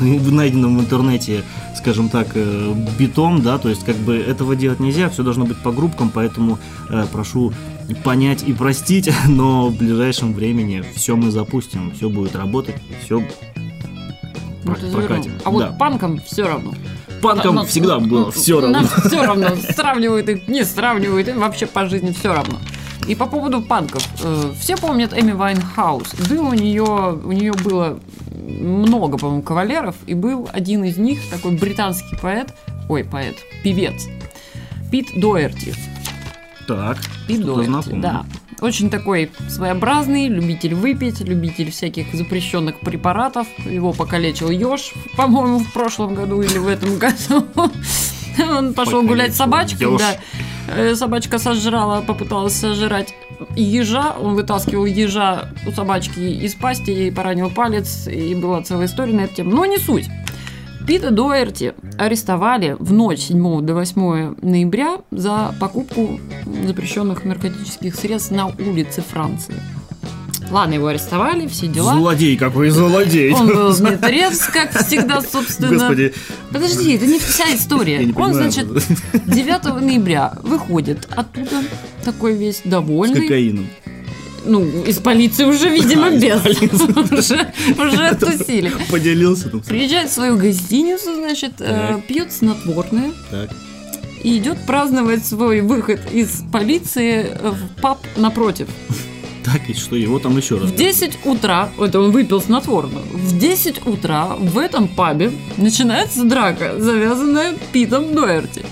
найденным 0.00 0.78
в 0.78 0.80
интернете, 0.80 1.44
скажем 1.76 2.08
так, 2.08 2.28
э, 2.34 2.74
битом, 2.98 3.42
да, 3.42 3.58
то 3.58 3.68
есть 3.68 3.84
как 3.84 3.96
бы 3.96 4.16
этого 4.16 4.56
делать 4.56 4.80
нельзя, 4.80 5.08
все 5.08 5.22
должно 5.22 5.44
быть 5.44 5.58
по 5.58 5.72
группкам, 5.72 6.10
поэтому 6.12 6.58
э, 6.90 7.06
прошу 7.12 7.52
понять 8.04 8.42
и 8.46 8.52
простить, 8.52 9.10
но 9.28 9.68
в 9.68 9.76
ближайшем 9.76 10.32
времени 10.34 10.84
все 10.94 11.16
мы 11.16 11.30
запустим, 11.30 11.92
все 11.96 12.08
будет 12.08 12.36
работать, 12.36 12.76
все 13.04 13.22
Ну, 14.64 14.74
прокатим. 14.92 15.32
А 15.44 15.50
вот 15.50 15.60
Да. 15.60 15.72
панкам 15.72 16.20
все 16.26 16.42
равно. 16.46 16.74
Панкам 17.22 17.56
Нам- 17.56 17.66
всегда 17.66 17.98
было 17.98 18.30
все 18.30 18.60
Нам 18.60 18.84
равно. 18.86 19.08
все 19.08 19.22
равно. 19.22 19.48
Сравнивают 19.74 20.28
их, 20.28 20.46
не 20.48 20.64
сравнивают, 20.64 21.28
им 21.28 21.40
вообще 21.40 21.66
по 21.66 21.86
жизни 21.88 22.12
все 22.12 22.32
равно. 22.32 22.58
И 23.08 23.14
по 23.14 23.26
поводу 23.26 23.62
панков. 23.62 24.06
э, 24.22 24.52
Все 24.60 24.76
помнят 24.76 25.12
Эми 25.18 25.32
Вайнхаус. 25.32 26.14
Был 26.28 26.48
у 26.48 26.52
нее, 26.54 26.84
у 27.24 27.32
нее 27.32 27.52
было 27.54 27.98
много, 28.30 29.18
по-моему, 29.18 29.42
кавалеров, 29.42 29.96
и 30.06 30.14
был 30.14 30.48
один 30.52 30.84
из 30.84 30.96
них, 30.98 31.18
такой 31.30 31.52
британский 31.52 32.16
поэт, 32.16 32.54
ой, 32.88 33.04
поэт, 33.04 33.36
певец, 33.64 34.06
Пит 34.90 35.08
Доерти. 35.16 35.74
Так, 36.66 36.98
Пит 37.26 37.44
Доерти, 37.44 37.66
знакомое. 37.66 38.00
да. 38.02 38.26
Очень 38.60 38.90
такой 38.90 39.30
своеобразный, 39.48 40.28
любитель 40.28 40.74
выпить, 40.74 41.20
любитель 41.20 41.70
всяких 41.70 42.12
запрещенных 42.12 42.80
препаратов. 42.80 43.46
Его 43.64 43.92
покалечил 43.92 44.50
еж, 44.50 44.92
по-моему, 45.16 45.60
в 45.60 45.72
прошлом 45.72 46.14
году 46.14 46.42
или 46.42 46.58
в 46.58 46.66
этом 46.66 46.98
году. 46.98 47.46
Он 48.38 48.74
пошел 48.74 49.02
гулять 49.02 49.32
с 49.34 49.36
собачкой, 49.36 49.86
Ёж. 49.86 50.00
да. 50.00 50.16
Э, 50.68 50.94
Собачка 50.94 51.38
сожрала, 51.38 52.02
попыталась 52.02 52.54
сожрать 52.54 53.14
ежа. 53.56 54.14
Он 54.20 54.34
вытаскивал 54.34 54.84
ежа 54.84 55.48
у 55.66 55.72
собачки 55.72 56.20
из 56.20 56.54
пасти, 56.54 56.90
ей 56.90 57.12
поранил 57.12 57.50
палец, 57.50 58.06
и 58.06 58.34
была 58.34 58.62
целая 58.62 58.86
история 58.86 59.14
на 59.14 59.20
эту 59.22 59.36
тему. 59.36 59.50
Но 59.52 59.64
не 59.64 59.78
суть. 59.78 60.08
Пита 60.86 61.10
Доерти 61.10 61.74
арестовали 61.98 62.74
в 62.78 62.92
ночь 62.92 63.20
7 63.20 63.60
до 63.60 63.74
8 63.74 64.36
ноября 64.40 64.98
за 65.10 65.54
покупку 65.60 66.18
запрещенных 66.66 67.24
наркотических 67.24 67.94
средств 67.94 68.30
на 68.30 68.46
улице 68.46 69.02
Франции. 69.02 69.54
Ладно, 70.50 70.74
его 70.74 70.86
арестовали, 70.86 71.46
все 71.46 71.66
дела. 71.66 71.94
Злодей 71.94 72.36
какой, 72.36 72.70
злодей. 72.70 73.32
Он 73.32 73.46
был 73.48 73.76
мертвец, 73.78 74.46
как 74.52 74.72
всегда, 74.86 75.20
собственно. 75.20 75.70
Господи, 75.74 76.14
Подожди, 76.52 76.94
это 76.94 77.06
не 77.06 77.18
вся 77.18 77.54
история. 77.54 77.98
Он, 78.00 78.12
понимаю. 78.14 78.34
значит, 78.34 78.66
9 79.26 79.80
ноября 79.82 80.32
выходит 80.42 81.06
оттуда, 81.14 81.62
такой 82.04 82.34
весь 82.36 82.58
С 82.58 82.62
довольный. 82.64 83.22
кокаином. 83.22 83.68
Ну, 84.46 84.64
из 84.84 84.98
полиции 84.98 85.44
уже, 85.44 85.68
видимо, 85.68 86.06
А, 86.06 86.10
без. 86.12 86.40
Уже 87.12 87.52
уже 87.78 88.06
оттусили. 88.06 88.72
Поделился 88.90 89.50
там. 89.50 89.60
Приезжает 89.60 90.08
в 90.10 90.14
свою 90.14 90.38
гостиницу, 90.38 91.14
значит, 91.16 91.54
э, 91.60 91.66
Так. 91.96 92.04
пьет 92.06 92.32
снотворное 92.32 93.10
Так. 93.30 93.50
и 94.22 94.38
идет 94.38 94.56
праздновать 94.64 95.26
свой 95.26 95.60
выход 95.60 96.00
из 96.12 96.42
полиции 96.50 97.36
в 97.42 97.80
паб 97.82 97.98
напротив. 98.16 98.68
Так, 99.52 99.70
и 99.70 99.74
что, 99.74 99.96
его 99.96 100.18
там 100.18 100.36
еще 100.36 100.58
раз. 100.58 100.70
В 100.70 100.76
10 100.76 101.20
утра, 101.24 101.70
это 101.80 102.00
он 102.00 102.10
выпил 102.10 102.40
снотворное, 102.40 103.02
в 103.12 103.38
10 103.38 103.86
утра 103.86 104.36
в 104.38 104.58
этом 104.58 104.88
пабе 104.88 105.32
начинается 105.56 106.24
драка, 106.24 106.74
завязанная 106.78 107.54
Питом 107.72 108.14
Доерти. 108.14 108.64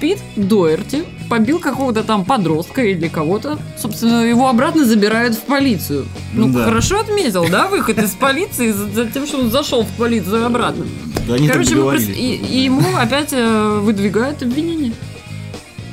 Пит 0.00 0.18
Доерти 0.34 1.04
побил 1.28 1.58
какого-то 1.60 2.02
там 2.02 2.24
подростка 2.24 2.82
или 2.82 3.06
кого-то. 3.06 3.58
Собственно, 3.78 4.22
его 4.24 4.48
обратно 4.48 4.84
забирают 4.84 5.34
в 5.34 5.42
полицию. 5.42 6.06
Ну, 6.32 6.50
Да. 6.50 6.64
хорошо 6.64 7.00
отметил, 7.00 7.46
да, 7.48 7.68
выход 7.68 7.98
из 7.98 8.10
полиции 8.12 8.72
за, 8.72 9.04
тем, 9.06 9.26
что 9.26 9.38
он 9.38 9.50
зашел 9.50 9.82
в 9.84 9.90
полицию 9.98 10.46
обратно. 10.46 10.86
Да 11.28 11.34
они 11.34 11.46
Короче, 11.48 11.76
мы 11.76 11.96
и, 11.98 12.36
и 12.36 12.64
ему 12.64 12.82
опять 12.96 13.32
э, 13.32 13.80
выдвигают 13.82 14.42
обвинение. 14.42 14.92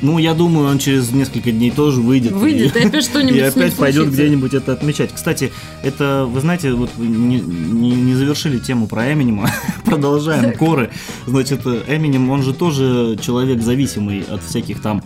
Ну, 0.02 0.18
я 0.18 0.34
думаю, 0.34 0.68
он 0.70 0.78
через 0.80 1.12
несколько 1.12 1.52
дней 1.52 1.72
тоже 1.72 2.02
выйдет. 2.02 2.32
Выйдет, 2.32 2.76
и 2.76 2.80
опять 2.80 3.04
что-нибудь 3.04 3.36
И 3.36 3.42
опять 3.42 3.74
пойдет 3.76 4.12
где-нибудь 4.12 4.54
это 4.54 4.74
отмечать. 4.74 5.12
Кстати, 5.14 5.52
это, 5.84 6.26
вы 6.30 6.40
знаете, 6.42 6.74
вот 6.74 6.90
вы 6.98 7.08
не, 7.08 7.40
не- 7.40 7.96
не 7.96 8.16
завершили 8.16 8.60
тему 8.60 8.88
про 8.88 9.12
Эминема. 9.12 9.50
Продолжаем 9.86 10.54
коры. 10.54 10.92
Значит, 11.26 11.66
Эминем, 11.66 12.30
он 12.30 12.44
же 12.44 12.54
тоже 12.54 13.18
человек 13.22 13.62
зависимый 13.62 14.24
от 14.30 14.44
всяких 14.44 14.82
там 14.82 15.04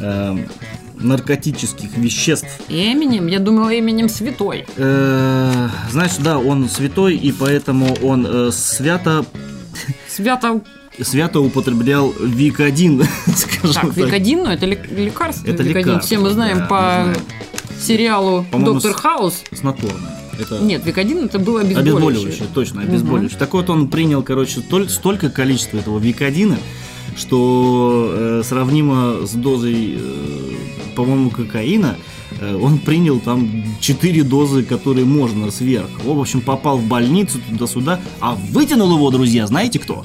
эм, 0.00 0.46
наркотических 0.98 1.96
веществ. 1.96 2.48
Эминем, 2.68 3.26
я 3.26 3.38
думала, 3.38 3.78
Эминем 3.78 4.08
святой. 4.08 4.66
Э, 4.76 5.68
Знаешь, 5.90 6.16
да, 6.18 6.38
он 6.38 6.68
святой, 6.68 7.16
и 7.16 7.32
поэтому 7.32 7.96
он 8.02 8.26
э, 8.26 8.50
свято 8.52 9.24
Свято... 10.08 10.62
свято 11.02 11.40
употреблял 11.40 12.12
Вик-1, 12.20 13.06
скажем 13.36 13.72
Так, 13.74 13.94
так. 13.94 13.96
Викодин, 13.96 14.38
ну 14.44 14.50
это 14.50 14.66
лек- 14.66 14.90
лекарство. 14.94 15.46
Это 15.46 15.62
Викодин. 15.62 15.78
лекарство, 15.88 16.06
Все 16.06 16.18
мы 16.18 16.30
знаем 16.30 16.58
да, 16.58 16.64
по 16.66 16.74
мы 16.76 17.14
знаем. 17.14 17.16
сериалу 17.80 18.46
Доктор 18.52 18.92
с- 18.92 18.94
Хаус. 18.94 19.42
Снотворное. 19.52 20.12
Это 20.38 20.58
Нет, 20.58 20.84
Викодин 20.84 21.24
это 21.24 21.38
было 21.38 21.60
обезболивающее. 21.62 21.96
обезболивающее, 21.96 22.48
точно, 22.54 22.82
обезболивающее. 22.82 23.38
Так 23.38 23.54
вот, 23.54 23.70
он 23.70 23.88
принял, 23.88 24.22
короче, 24.22 24.60
столь- 24.60 24.88
столько 24.90 25.30
количества 25.30 25.78
этого 25.78 25.98
Викодина, 25.98 26.58
что 27.16 28.10
э, 28.12 28.42
сравнимо 28.44 29.26
с 29.26 29.32
дозой, 29.32 29.96
э, 29.98 30.54
по-моему, 30.94 31.30
кокаина, 31.30 31.96
э, 32.38 32.54
он 32.54 32.78
принял 32.78 33.18
там 33.18 33.64
4 33.80 34.22
дозы, 34.24 34.62
которые 34.62 35.06
можно 35.06 35.50
сверх. 35.50 35.88
В 36.04 36.20
общем, 36.20 36.42
попал 36.42 36.76
в 36.76 36.84
больницу 36.84 37.38
туда-сюда, 37.50 38.00
а 38.20 38.34
вытянул 38.50 38.94
его, 38.94 39.10
друзья, 39.10 39.46
знаете 39.46 39.78
кто? 39.78 40.04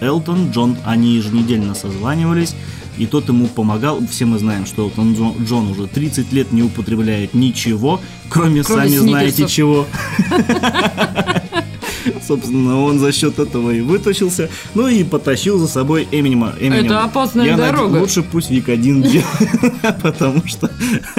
Элтон 0.00 0.50
Джон. 0.50 0.76
Они 0.84 1.14
еженедельно 1.16 1.74
созванивались, 1.74 2.54
и 2.98 3.06
тот 3.06 3.28
ему 3.28 3.46
помогал. 3.46 4.00
Все 4.10 4.24
мы 4.24 4.38
знаем, 4.38 4.66
что 4.66 4.82
Элтон 4.82 5.14
Джон, 5.14 5.34
Джон 5.44 5.70
уже 5.70 5.86
30 5.86 6.32
лет 6.32 6.52
не 6.52 6.62
употребляет 6.62 7.34
ничего, 7.34 8.00
кроме, 8.28 8.62
Кроме 8.62 8.88
сами 8.88 8.96
знаете 8.96 9.32
сникерсов. 9.46 9.52
чего. 9.56 9.86
Собственно, 12.26 12.80
он 12.82 12.98
за 12.98 13.12
счет 13.12 13.38
этого 13.38 13.70
и 13.70 13.80
вытащился. 13.80 14.48
Ну 14.74 14.88
и 14.88 15.04
потащил 15.04 15.58
за 15.58 15.68
собой 15.68 16.08
Эминема. 16.10 16.54
Эминем, 16.58 16.86
Это 16.86 17.04
опасная 17.04 17.44
я 17.46 17.56
дорога. 17.56 17.98
Лучше 17.98 18.22
пусть 18.22 18.50
Вик 18.50 18.68
один 18.68 19.02
делает, 19.02 19.24
потому 20.02 20.46
что, 20.46 20.70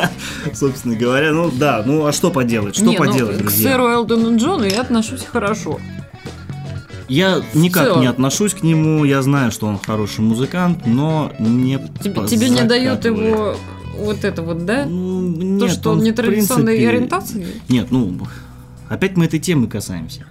собственно 0.53 0.95
говоря, 0.95 1.33
ну 1.33 1.51
да, 1.51 1.83
ну 1.85 2.05
а 2.05 2.11
что 2.11 2.31
поделать, 2.31 2.75
что 2.75 2.85
ну, 2.85 2.95
поделать, 2.95 3.37
к 3.37 3.39
друзья? 3.41 3.71
сэру 3.71 3.87
Элтону 3.89 4.37
Джону 4.37 4.63
я 4.63 4.81
отношусь 4.81 5.23
хорошо. 5.23 5.79
Я 7.11 7.41
никак 7.53 7.97
не 7.97 8.07
отношусь 8.07 8.53
к 8.53 8.63
нему, 8.63 9.03
я 9.03 9.21
знаю, 9.21 9.51
что 9.51 9.67
он 9.67 9.77
хороший 9.77 10.21
музыкант, 10.21 10.85
но 10.85 11.31
не 11.39 11.77
Тебе, 12.01 12.25
тебе 12.25 12.49
не 12.49 12.57
закатываю. 12.57 13.27
его 13.27 13.55
вот 13.97 14.23
это 14.23 14.41
вот, 14.41 14.65
да? 14.65 14.85
Ну, 14.85 15.33
То, 15.33 15.65
нет, 15.65 15.71
что 15.71 15.91
он, 15.91 15.97
он 15.99 16.03
нетрадиционной 16.05 16.77
принципе- 16.77 16.89
ориентации? 16.89 17.47
Нет, 17.67 17.87
ну, 17.91 18.17
опять 18.87 19.17
мы 19.17 19.25
этой 19.25 19.39
темы 19.39 19.67
касаемся. 19.67 20.25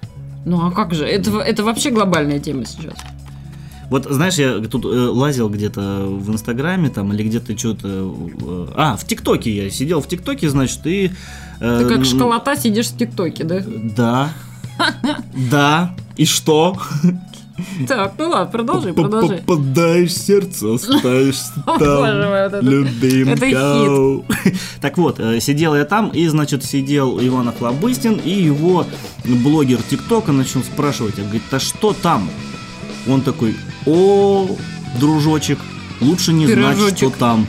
Ну 0.46 0.66
а 0.66 0.70
как 0.70 0.94
же? 0.94 1.04
Это, 1.04 1.38
это 1.40 1.64
вообще 1.64 1.90
глобальная 1.90 2.40
тема 2.40 2.64
сейчас. 2.64 2.94
Вот, 3.90 4.06
знаешь, 4.06 4.36
я 4.36 4.60
тут 4.60 4.84
э, 4.86 4.88
лазил 4.88 5.50
где-то 5.50 6.06
в 6.06 6.30
Инстаграме 6.32 6.88
там 6.88 7.12
или 7.12 7.24
где-то 7.24 7.58
что-то... 7.58 7.88
э, 7.88 8.66
а, 8.74 8.96
в 8.96 9.04
ТикТоке 9.04 9.50
я 9.50 9.68
сидел 9.68 10.00
в 10.00 10.08
ТикТоке, 10.08 10.48
значит, 10.48 10.86
и... 10.86 11.10
э, 11.60 11.78
Ты 11.82 11.94
как 11.94 12.04
школота 12.06 12.56
сидишь 12.56 12.86
в 12.88 12.96
ТикТоке, 12.96 13.44
да? 13.44 13.62
Да. 13.96 14.32
Да. 15.50 15.94
И 16.20 16.26
что? 16.26 16.76
Так, 17.88 18.12
ну 18.18 18.28
ладно, 18.28 18.50
продолжи, 18.52 18.92
продолжи. 18.92 19.42
Попадаешь 19.46 20.14
сердце, 20.14 20.74
остаешься 20.74 21.52
там, 21.64 22.60
любимка. 22.60 24.22
Так 24.82 24.98
вот, 24.98 25.18
э, 25.18 25.40
сидел 25.40 25.74
я 25.74 25.86
там, 25.86 26.10
и, 26.10 26.26
значит, 26.28 26.62
сидел 26.62 27.18
Иван 27.18 27.48
Охлобыстин, 27.48 28.20
и 28.22 28.30
его 28.30 28.84
блогер 29.24 29.78
ТикТока 29.82 30.32
начал 30.32 30.60
спрашивать, 30.62 31.18
а 31.18 31.22
говорит, 31.22 31.42
а 31.50 31.58
что 31.58 31.94
там? 31.94 32.28
Он 33.08 33.22
такой, 33.22 33.56
о, 33.86 34.46
дружочек, 34.98 35.58
лучше 36.02 36.34
не 36.34 36.46
знать, 36.46 36.96
что 36.98 37.08
там. 37.08 37.46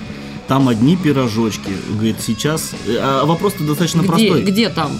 Там 0.47 0.69
одни 0.69 0.95
пирожочки. 0.95 1.71
Говорит, 1.93 2.17
сейчас... 2.21 2.71
э, 2.87 2.97
А 3.01 3.25
вопрос-то 3.25 3.65
достаточно 3.65 4.03
простой. 4.03 4.43
где 4.43 4.69
там? 4.69 4.91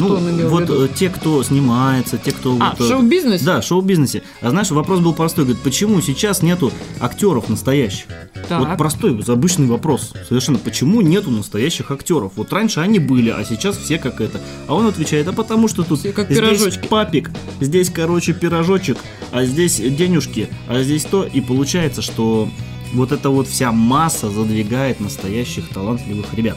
Что 0.00 0.08
Ну, 0.08 0.14
он 0.16 0.30
имел 0.30 0.48
в 0.48 0.50
вот 0.50 0.62
виду? 0.62 0.84
э, 0.84 0.88
те, 0.94 1.08
кто 1.10 1.42
снимается, 1.42 2.18
те, 2.18 2.32
кто... 2.32 2.56
А, 2.60 2.70
вот, 2.70 2.80
в 2.80 2.84
э, 2.84 2.88
шоу-бизнесе? 2.88 3.44
Да, 3.44 3.60
в 3.60 3.64
шоу-бизнесе. 3.64 4.22
А 4.40 4.50
знаешь, 4.50 4.70
вопрос 4.70 5.00
был 5.00 5.12
простой. 5.14 5.44
Говорит, 5.44 5.62
почему 5.62 6.00
сейчас 6.00 6.42
нету 6.42 6.72
актеров 7.00 7.48
настоящих? 7.48 8.06
Так. 8.48 8.60
Вот 8.60 8.78
простой, 8.78 9.20
обычный 9.26 9.66
вопрос. 9.66 10.12
Совершенно. 10.28 10.58
Почему 10.58 11.00
нету 11.00 11.30
настоящих 11.30 11.90
актеров? 11.90 12.32
Вот 12.36 12.52
раньше 12.52 12.80
они 12.80 12.98
были, 12.98 13.30
а 13.30 13.44
сейчас 13.44 13.76
все 13.76 13.98
как 13.98 14.20
это. 14.20 14.40
А 14.66 14.74
он 14.74 14.86
отвечает, 14.86 15.28
а 15.28 15.32
потому 15.32 15.68
что 15.68 15.82
тут 15.84 16.00
Все 16.00 16.12
как 16.12 16.26
здесь 16.26 16.38
пирожочки. 16.38 16.86
папик, 16.88 17.30
здесь, 17.60 17.90
короче, 17.90 18.32
пирожочек, 18.32 18.98
а 19.32 19.44
здесь 19.44 19.76
денежки, 19.76 20.48
а 20.68 20.82
здесь 20.82 21.04
то. 21.04 21.24
И 21.24 21.40
получается, 21.40 22.02
что 22.02 22.48
вот 22.92 23.12
эта 23.12 23.30
вот 23.30 23.46
вся 23.46 23.70
масса 23.70 24.30
задвигает 24.30 24.98
настоящих 25.00 25.68
талантливых 25.68 26.26
ребят. 26.34 26.56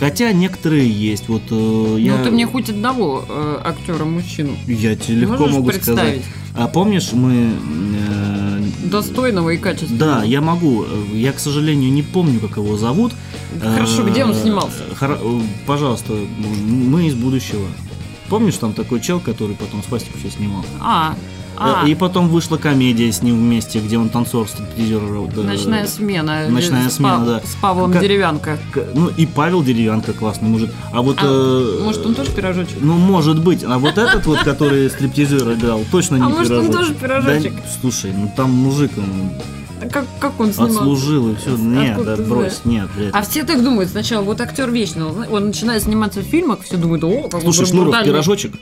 Хотя 0.00 0.32
некоторые 0.32 0.88
есть. 0.88 1.28
Вот 1.28 1.42
э, 1.50 1.96
я... 1.98 2.16
Ну 2.18 2.24
ты 2.24 2.30
мне 2.30 2.46
хоть 2.46 2.68
одного 2.70 3.24
э, 3.28 3.60
актера 3.64 4.04
мужчину 4.04 4.52
Я 4.66 4.94
тебе 4.96 5.18
легко 5.18 5.36
можешь 5.38 5.54
могу 5.56 5.68
представить? 5.68 6.22
сказать. 6.22 6.22
А 6.54 6.68
помнишь, 6.68 7.12
мы... 7.12 7.52
э, 7.94 8.62
Достойного 8.84 9.50
и 9.50 9.56
качественного. 9.56 10.20
да, 10.20 10.24
я 10.24 10.40
могу. 10.40 10.84
э, 10.84 11.04
Я, 11.16 11.32
к 11.32 11.38
сожалению, 11.38 11.92
не 11.92 12.02
помню, 12.02 12.40
как 12.40 12.56
его 12.56 12.76
зовут. 12.76 13.12
Хорошо, 13.62 14.06
Э, 14.06 14.10
где 14.10 14.24
он 14.24 14.34
снимался? 14.34 14.82
хоро- 14.98 15.18
э, 15.20 15.42
Пожалуйста, 15.66 16.12
мы 16.12 17.06
из 17.08 17.14
будущего. 17.14 17.66
Помнишь, 18.28 18.56
там 18.56 18.74
такой 18.74 19.00
чел, 19.00 19.20
который 19.20 19.56
потом 19.56 19.82
с 19.82 19.86
Фастик 19.86 20.12
все 20.18 20.30
снимал? 20.30 20.64
А, 20.80 21.10
а, 21.12 21.16
Э, 21.60 21.88
И 21.88 21.94
потом 21.94 22.28
вышла 22.28 22.56
комедия 22.56 23.10
с 23.12 23.22
ним 23.22 23.36
вместе, 23.36 23.80
где 23.80 23.98
он 23.98 24.08
танцор 24.08 24.48
стриптизер. 24.48 25.00
э, 25.02 25.42
ночная 25.42 25.86
смена. 25.86 26.44
э, 26.46 26.48
Ночная 26.48 26.88
с 26.88 26.94
смена, 26.94 27.16
Пав- 27.18 27.26
да. 27.26 27.40
С 27.44 27.54
Павлом 27.60 27.92
Как- 27.92 28.02
Деревянко. 28.02 28.58
Ну 28.94 29.08
и 29.08 29.26
Павел 29.26 29.62
Деревянко 29.62 30.12
классный 30.12 30.48
мужик. 30.48 30.70
А 30.92 31.02
вот... 31.02 31.16
А, 31.20 31.24
э, 31.80 31.82
может, 31.84 32.06
он 32.06 32.14
тоже 32.14 32.30
пирожочек? 32.30 32.78
Ну, 32.80 32.94
может 32.94 33.42
быть. 33.42 33.64
А 33.64 33.78
вот 33.78 33.98
этот 33.98 34.24
вот, 34.26 34.38
который 34.40 34.88
стриптизер 34.90 35.52
играл, 35.52 35.82
точно 35.90 36.16
не 36.16 36.22
А 36.22 36.28
может, 36.28 36.50
он 36.52 36.66
пирожочек. 36.68 36.76
тоже 36.78 36.94
пирожочек? 36.94 37.52
Слушай, 37.80 38.12
ну 38.16 38.32
там 38.36 38.50
мужик 38.50 38.92
он 38.96 39.32
А 39.80 39.88
Как, 39.88 40.04
как 40.20 40.38
он 40.40 40.52
снимался? 40.52 40.78
отслужил 40.80 41.30
и 41.30 41.36
все. 41.36 41.50
Нет, 41.56 41.92
Откуда 41.92 42.16
да 42.16 42.22
ты 42.22 42.28
брось, 42.28 42.60
знаешь? 42.64 42.88
нет, 42.88 42.96
ли. 42.96 43.10
А 43.12 43.22
все 43.22 43.44
так 43.44 43.62
думают 43.62 43.90
сначала, 43.90 44.22
вот 44.22 44.40
актер 44.40 44.70
вечный, 44.70 45.04
он, 45.04 45.46
начинает 45.46 45.82
сниматься 45.84 46.20
в 46.20 46.24
фильмах, 46.24 46.60
все 46.62 46.76
думают, 46.76 47.04
о, 47.04 47.28
как 47.28 47.42
Слушай, 47.42 47.66
Шнуров, 47.66 47.94
пирожочек? 48.04 48.54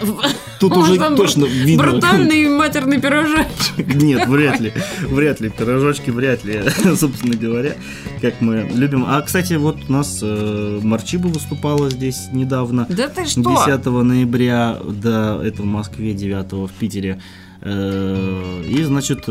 Тут 0.60 0.76
уже 0.76 0.96
точно 1.16 1.46
видно. 1.46 1.82
Брутальный 1.84 2.48
матерный 2.48 3.00
пирожок. 3.00 3.46
Нет, 3.78 4.28
вряд 4.28 4.60
ли. 4.60 4.72
Вряд 5.08 5.40
ли. 5.40 5.48
Пирожочки 5.48 6.10
вряд 6.10 6.44
ли, 6.44 6.62
собственно 6.96 7.34
говоря, 7.34 7.74
как 8.20 8.40
мы 8.40 8.70
любим. 8.74 9.04
А, 9.08 9.20
кстати, 9.22 9.54
вот 9.54 9.78
у 9.88 9.92
нас 9.92 10.20
э, 10.22 10.80
Марчиба 10.82 11.28
выступала 11.28 11.88
здесь 11.90 12.28
недавно. 12.32 12.86
Да 12.88 13.08
ты 13.08 13.26
что? 13.26 13.64
10 13.66 13.84
ноября, 13.86 14.78
да, 14.84 15.40
это 15.42 15.62
в 15.62 15.66
Москве, 15.66 16.12
9 16.12 16.52
в 16.52 16.70
Питере. 16.78 17.20
Э, 17.62 18.62
И, 18.66 18.82
значит, 18.82 19.24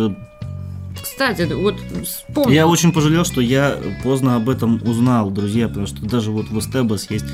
Кстати, 1.01 1.43
вот 1.53 1.75
вспомнил. 2.03 2.53
я 2.53 2.67
очень 2.67 2.91
пожалел, 2.91 3.25
что 3.25 3.41
я 3.41 3.77
поздно 4.03 4.35
об 4.35 4.49
этом 4.49 4.81
узнал, 4.83 5.29
друзья, 5.31 5.67
потому 5.67 5.87
что 5.87 6.01
даже 6.05 6.31
вот 6.31 6.47
в 6.49 6.59
Эстебас 6.59 7.09
есть 7.09 7.25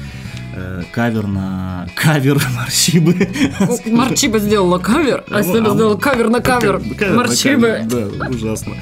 э, 0.56 0.84
кавер 0.92 1.28
на 1.28 1.88
кавер 1.96 2.42
Марчибы. 2.56 3.30
Марчиба 3.86 4.40
сделала 4.40 4.78
кавер, 4.80 5.24
а 5.30 5.38
Ну, 5.40 5.44
Стеба 5.44 5.72
а 5.72 5.74
сделала 5.74 5.98
кавер 5.98 6.30
на 6.30 6.42
кавер. 6.42 6.82
Кавер, 6.98 7.16
Да, 7.86 8.28
ужасно. 8.30 8.74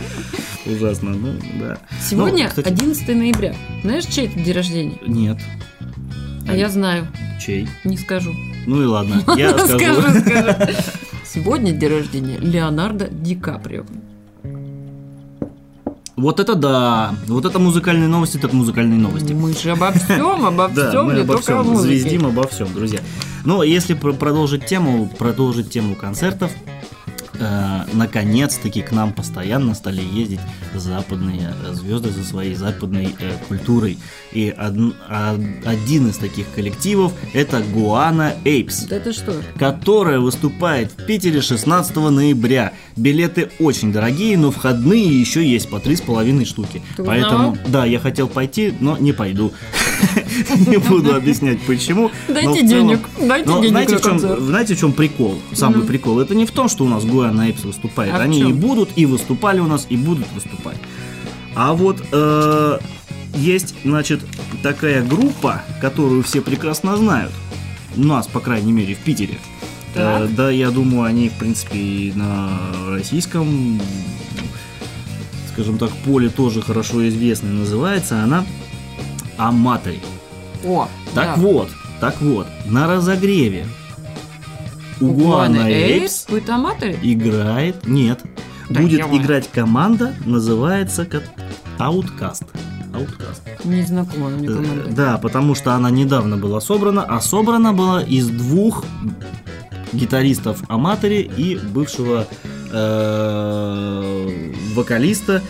Ужасно, 0.66 1.10
ну 1.12 1.34
да. 1.60 1.78
Сегодня 2.02 2.44
Ну, 2.46 2.50
кстати- 2.50 2.68
11 2.70 3.08
ноября. 3.10 3.56
Знаешь, 3.84 4.06
чей 4.06 4.28
это 4.28 4.40
день 4.40 4.54
рождения? 4.54 4.98
Нет. 5.06 5.38
А 6.48 6.56
я 6.56 6.70
знаю, 6.70 7.08
Чей? 7.44 7.68
не 7.84 7.98
скажу. 7.98 8.34
Ну 8.66 8.82
и 8.82 8.86
ладно, 8.86 9.24
я 9.38 9.58
скажу. 9.58 10.02
Сегодня 11.26 11.72
день 11.72 11.90
рождения 11.90 12.38
Леонардо 12.38 13.08
Ди 13.10 13.36
Каприо. 13.36 13.86
Вот 16.16 16.40
это 16.40 16.54
да. 16.56 17.16
Вот 17.28 17.46
это 17.46 17.58
музыкальные 17.58 18.08
новости, 18.08 18.38
так 18.38 18.54
музыкальные 18.54 19.00
новости. 19.00 19.34
Мы 19.34 19.54
же 19.54 19.72
обо 19.72 19.92
всем, 19.92 20.46
обо 20.46 20.68
Да, 20.70 20.90
всем, 20.90 21.06
мы 21.08 21.14
не 21.14 21.22
обо 21.22 21.40
всем 21.40 21.76
звездим 21.76 22.26
обо 22.28 22.48
всем, 22.48 22.72
друзья. 22.74 23.00
Но 23.46 23.64
если 23.64 23.94
про- 23.96 24.14
продолжить 24.14 24.66
тему, 24.66 25.10
продолжить 25.18 25.72
тему 25.72 25.96
концертов, 25.96 26.52
э, 27.40 27.80
наконец-таки 27.94 28.82
к 28.82 28.92
нам 28.92 29.14
постоянно 29.14 29.74
стали 29.76 30.02
ездить 30.02 30.40
западные 30.74 31.54
звезды 31.74 32.10
за 32.10 32.24
своей 32.24 32.56
западной 32.56 33.16
э, 33.20 33.34
культурой. 33.48 33.98
И 34.32 34.52
од- 34.58 34.96
а- 35.08 35.40
один 35.66 36.10
из 36.10 36.18
таких 36.18 36.46
коллективов 36.54 37.14
это 37.34 37.62
Гуана 37.62 38.34
Эйпс 38.46 38.86
Да 38.86 38.96
это 38.98 39.14
что? 39.14 39.34
которая 39.58 40.20
выступает 40.20 40.92
в 40.92 41.06
Питере 41.06 41.42
16 41.42 41.96
ноября. 42.10 42.74
Билеты 42.96 43.50
очень 43.60 43.92
дорогие, 43.92 44.38
но 44.38 44.52
входные 44.52 45.20
еще 45.20 45.46
есть 45.48 45.70
по 45.70 45.80
три 45.80 45.96
с 45.96 46.02
половиной 46.02 46.46
штуки. 46.46 46.82
Ты 46.98 47.04
Поэтому, 47.04 47.58
да, 47.68 47.86
я 47.86 48.00
хотел 48.00 48.28
пойти, 48.28 48.74
но 48.80 48.98
не 48.98 49.14
пойду. 49.14 49.52
Не 50.68 50.78
буду 50.78 51.16
объяснять 51.16 51.62
почему. 51.62 52.12
Дайте 52.28 52.64
денег, 52.64 53.00
дайте 53.20 53.50
денег 53.50 53.70
знаете, 53.70 53.94
на 53.94 54.00
в 54.00 54.02
чем, 54.02 54.12
концерт. 54.12 54.42
знаете, 54.42 54.76
в 54.76 54.80
чем 54.80 54.94
прикол? 54.94 55.40
Самый 55.54 55.84
прикол. 55.86 56.20
Это 56.20 56.36
не 56.36 56.46
в 56.46 56.52
том, 56.52 56.70
что 56.70 56.86
у 56.86 56.88
нас 56.88 57.06
Гуана 57.06 57.48
Эйпс 57.48 57.64
выступает. 57.64 58.14
А 58.14 58.18
Они 58.18 58.42
и 58.42 58.54
будут, 58.54 58.90
и 58.96 59.06
выступали 59.06 59.60
у 59.60 59.68
нас, 59.68 59.88
и 59.90 59.98
будут 59.98 60.28
выступать. 60.34 60.78
А 61.56 61.74
вот 61.74 62.04
э, 62.12 62.80
есть, 63.36 63.76
значит, 63.84 64.22
такая 64.62 65.04
группа, 65.04 65.62
которую 65.82 66.24
все 66.24 66.42
прекрасно 66.42 66.98
знают. 66.98 67.32
У 67.96 68.04
нас, 68.04 68.28
по 68.28 68.40
крайней 68.40 68.72
мере, 68.72 68.96
в 68.96 69.00
Питере. 69.00 69.38
Э, 69.96 70.28
да, 70.30 70.50
я 70.50 70.72
думаю, 70.72 71.04
они, 71.04 71.30
в 71.30 71.34
принципе, 71.34 71.78
и 71.78 72.14
на 72.16 72.50
российском, 72.90 73.80
скажем 75.54 75.78
так, 75.78 75.92
поле 76.06 76.30
тоже 76.30 76.62
хорошо 76.62 77.08
известны. 77.08 77.52
Называется 77.52 78.24
она 78.24 78.46
Аматори. 79.38 80.00
О, 80.66 80.88
Так 81.14 81.36
да. 81.36 81.42
вот, 81.42 81.70
так 82.00 82.22
вот, 82.22 82.48
на 82.66 82.88
разогреве 82.88 83.66
у 85.02 85.08
Гуана 85.12 85.68
Эйпс 85.70 86.28
Будет 86.30 86.50
аматоре? 86.50 86.98
играет, 87.02 87.86
нет, 87.88 88.22
Да 88.70 88.82
будет 88.82 89.00
ё-моё. 89.00 89.22
играть 89.22 89.50
команда, 89.52 90.14
называется 90.26 91.06
как 91.06 91.24
Outcast. 91.80 92.46
Outcast. 92.94 93.42
Не 93.66 93.82
знакома 93.84 94.30
мне 94.30 94.48
Э, 94.48 94.54
команда. 94.54 94.90
Да, 94.92 95.18
потому 95.18 95.56
что 95.56 95.74
она 95.74 95.90
недавно 95.90 96.38
была 96.38 96.62
собрана, 96.62 97.04
а 97.04 97.20
собрана 97.20 97.74
была 97.74 98.02
из 98.04 98.28
двух 98.30 98.86
гитаристов 99.92 100.62
Аматори 100.70 101.22
и 101.22 101.58
бывшего 101.58 102.28
э, 102.72 104.52
вокалиста 104.76 105.42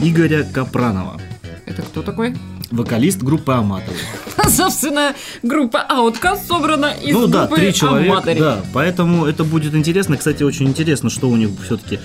Игоря 0.00 0.44
Капранова. 0.44 1.20
Это 1.66 1.82
кто 1.82 2.02
такой? 2.02 2.34
Вокалист 2.70 3.22
группы 3.22 3.52
Аматори. 3.52 3.96
Собственно, 4.48 5.14
группа 5.42 5.84
Outcast 5.90 6.46
собрана 6.46 6.92
из 7.02 7.14
ну 7.14 7.26
да, 7.26 7.46
группы 7.46 7.60
три 7.60 7.74
человека, 7.74 8.12
Аматори. 8.12 8.38
да, 8.38 8.60
поэтому 8.72 9.24
это 9.24 9.44
будет 9.44 9.74
интересно. 9.74 10.16
Кстати, 10.16 10.42
очень 10.42 10.68
интересно, 10.68 11.10
что 11.10 11.28
у 11.28 11.36
них 11.36 11.50
все-таки 11.64 12.00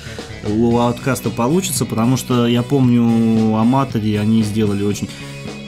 у 0.48 0.78
Ауткаста 0.78 1.30
получится, 1.30 1.86
потому 1.86 2.18
что 2.18 2.48
я 2.48 2.64
помню 2.64 3.56
Аматори, 3.56 4.16
они 4.16 4.44
сделали 4.44 4.84
очень 4.84 5.10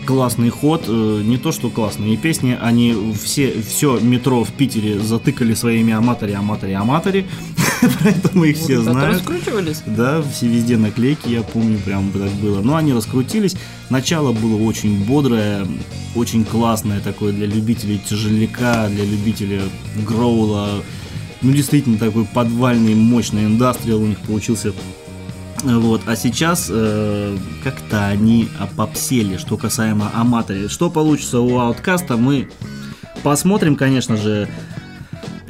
классный 0.05 0.49
ход, 0.49 0.83
э, 0.87 1.21
не 1.23 1.37
то 1.37 1.51
что 1.51 1.69
классные 1.69 2.17
песни, 2.17 2.57
они 2.61 2.95
все, 3.21 3.53
все 3.61 3.99
метро 3.99 4.43
в 4.43 4.51
Питере 4.51 4.99
затыкали 4.99 5.53
своими 5.53 5.93
аматори, 5.93 6.33
аматори, 6.33 6.73
аматори, 6.73 7.25
поэтому 8.03 8.43
их 8.45 8.57
все 8.57 8.77
Вот 8.79 8.91
знают. 8.91 9.17
раскручивались? 9.17 9.83
Да, 9.85 10.21
все 10.21 10.47
везде 10.47 10.77
наклейки, 10.77 11.29
я 11.29 11.41
помню, 11.43 11.77
прям 11.79 12.11
так 12.11 12.31
было. 12.33 12.61
Но 12.61 12.75
они 12.75 12.93
раскрутились. 12.93 13.55
Начало 13.89 14.31
было 14.31 14.61
очень 14.61 15.03
бодрое, 15.05 15.67
очень 16.15 16.45
классное 16.45 16.99
такое 16.99 17.33
для 17.33 17.45
любителей 17.47 17.99
тяжеляка, 17.99 18.87
для 18.89 19.05
любителей 19.05 19.61
гроула. 20.07 20.83
Ну, 21.41 21.51
действительно, 21.51 21.97
такой 21.97 22.25
подвальный, 22.25 22.95
мощный 22.95 23.45
индастриал 23.45 24.01
у 24.01 24.07
них 24.07 24.19
получился. 24.19 24.73
Вот, 25.63 26.01
а 26.07 26.15
сейчас 26.15 26.67
э, 26.69 27.37
как-то 27.63 28.07
они 28.07 28.49
опопсели, 28.59 29.37
что 29.37 29.55
касаемо 29.57 30.11
Аматори. 30.13 30.67
Что 30.67 30.89
получится 30.89 31.39
у 31.39 31.57
Ауткаста, 31.57 32.17
мы 32.17 32.49
посмотрим, 33.23 33.75
конечно 33.75 34.17
же. 34.17 34.49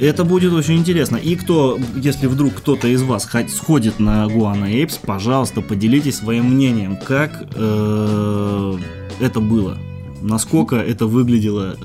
Это 0.04 0.24
будет 0.24 0.52
очень 0.52 0.76
интересно. 0.76 1.16
И 1.16 1.34
кто, 1.34 1.78
если 1.96 2.26
вдруг 2.26 2.54
кто-то 2.54 2.88
из 2.88 3.02
вас 3.02 3.26
сходит 3.48 3.98
на 4.00 4.28
Гуана 4.28 4.66
Эйпс, 4.66 4.98
пожалуйста, 4.98 5.62
поделитесь 5.62 6.16
своим 6.16 6.50
мнением, 6.50 6.96
как 6.96 7.48
э, 7.54 8.78
это 9.20 9.40
было. 9.40 9.78
Насколько 10.20 10.76
это 10.76 11.06
выглядело, 11.06 11.76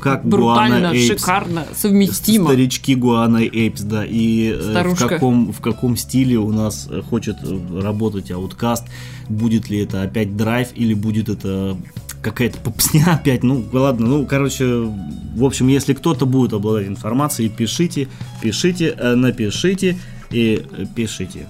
как 0.00 0.24
Брутально, 0.24 0.80
Гуана 0.80 0.94
Эйпс 0.94 1.20
шикарно, 1.20 1.66
совместимо. 1.74 2.50
Старички 2.50 2.94
Гуана 2.94 3.38
Эйпс, 3.38 3.82
да, 3.82 4.04
и 4.04 4.52
э, 4.52 4.82
в 4.84 4.96
каком, 4.96 5.52
в 5.52 5.60
каком 5.60 5.96
стиле 5.96 6.38
у 6.38 6.52
нас 6.52 6.86
э, 6.88 7.02
хочет 7.02 7.36
работать 7.72 8.30
Ауткаст, 8.30 8.84
будет 9.28 9.68
ли 9.68 9.78
это 9.78 10.02
опять 10.02 10.36
драйв 10.36 10.68
или 10.76 10.94
будет 10.94 11.28
это 11.28 11.76
какая-то 12.24 12.58
попсня 12.58 13.04
опять, 13.14 13.42
ну 13.44 13.64
ладно, 13.72 14.06
ну 14.06 14.26
короче, 14.26 14.64
в 14.64 15.44
общем, 15.44 15.68
если 15.68 15.92
кто-то 15.92 16.26
будет 16.26 16.52
обладать 16.54 16.88
информацией, 16.88 17.50
пишите, 17.50 18.08
пишите, 18.40 18.94
э, 18.98 19.14
напишите 19.14 19.96
и 20.30 20.66
э, 20.72 20.86
пишите, 20.94 21.46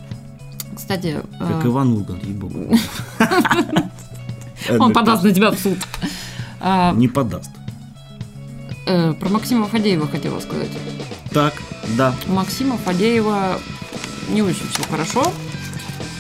Кстати, 0.77 1.21
как 1.39 1.65
э, 1.65 1.69
Иван 1.69 1.93
Ургант, 1.93 2.25
ей-богу. 2.25 2.77
он 4.79 4.93
подаст 4.93 5.23
на 5.23 5.33
тебя 5.33 5.51
в 5.51 5.59
суд. 5.59 5.79
А, 6.61 6.93
Не 6.93 7.09
подаст. 7.09 7.51
э, 8.87 9.13
Про 9.15 9.29
Максима 9.29 9.67
Фадеева 9.67 10.09
хотела 10.09 10.41
сказать. 10.41 10.71
Так, 11.31 11.55
да, 11.97 12.15
Максима 12.27 12.77
Фадеева 12.79 13.59
не 14.31 14.43
очень 14.43 14.67
все 14.73 14.83
хорошо. 14.91 15.33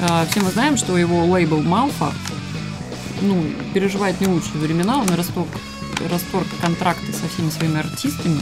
А, 0.01 0.27
Все 0.31 0.41
мы 0.41 0.51
знаем, 0.51 0.77
что 0.77 0.97
его 0.99 1.25
лейбл 1.25 1.63
Малфа 1.63 2.13
ну, 3.23 3.43
переживает 3.73 4.21
не 4.21 4.27
лучшие 4.27 4.61
времена, 4.61 4.99
он 4.99 5.09
расторг, 5.11 5.49
расторг 6.11 6.47
контракты 6.61 7.13
со 7.13 7.29
всеми 7.29 7.51
своими 7.51 7.79
артистами. 7.79 8.41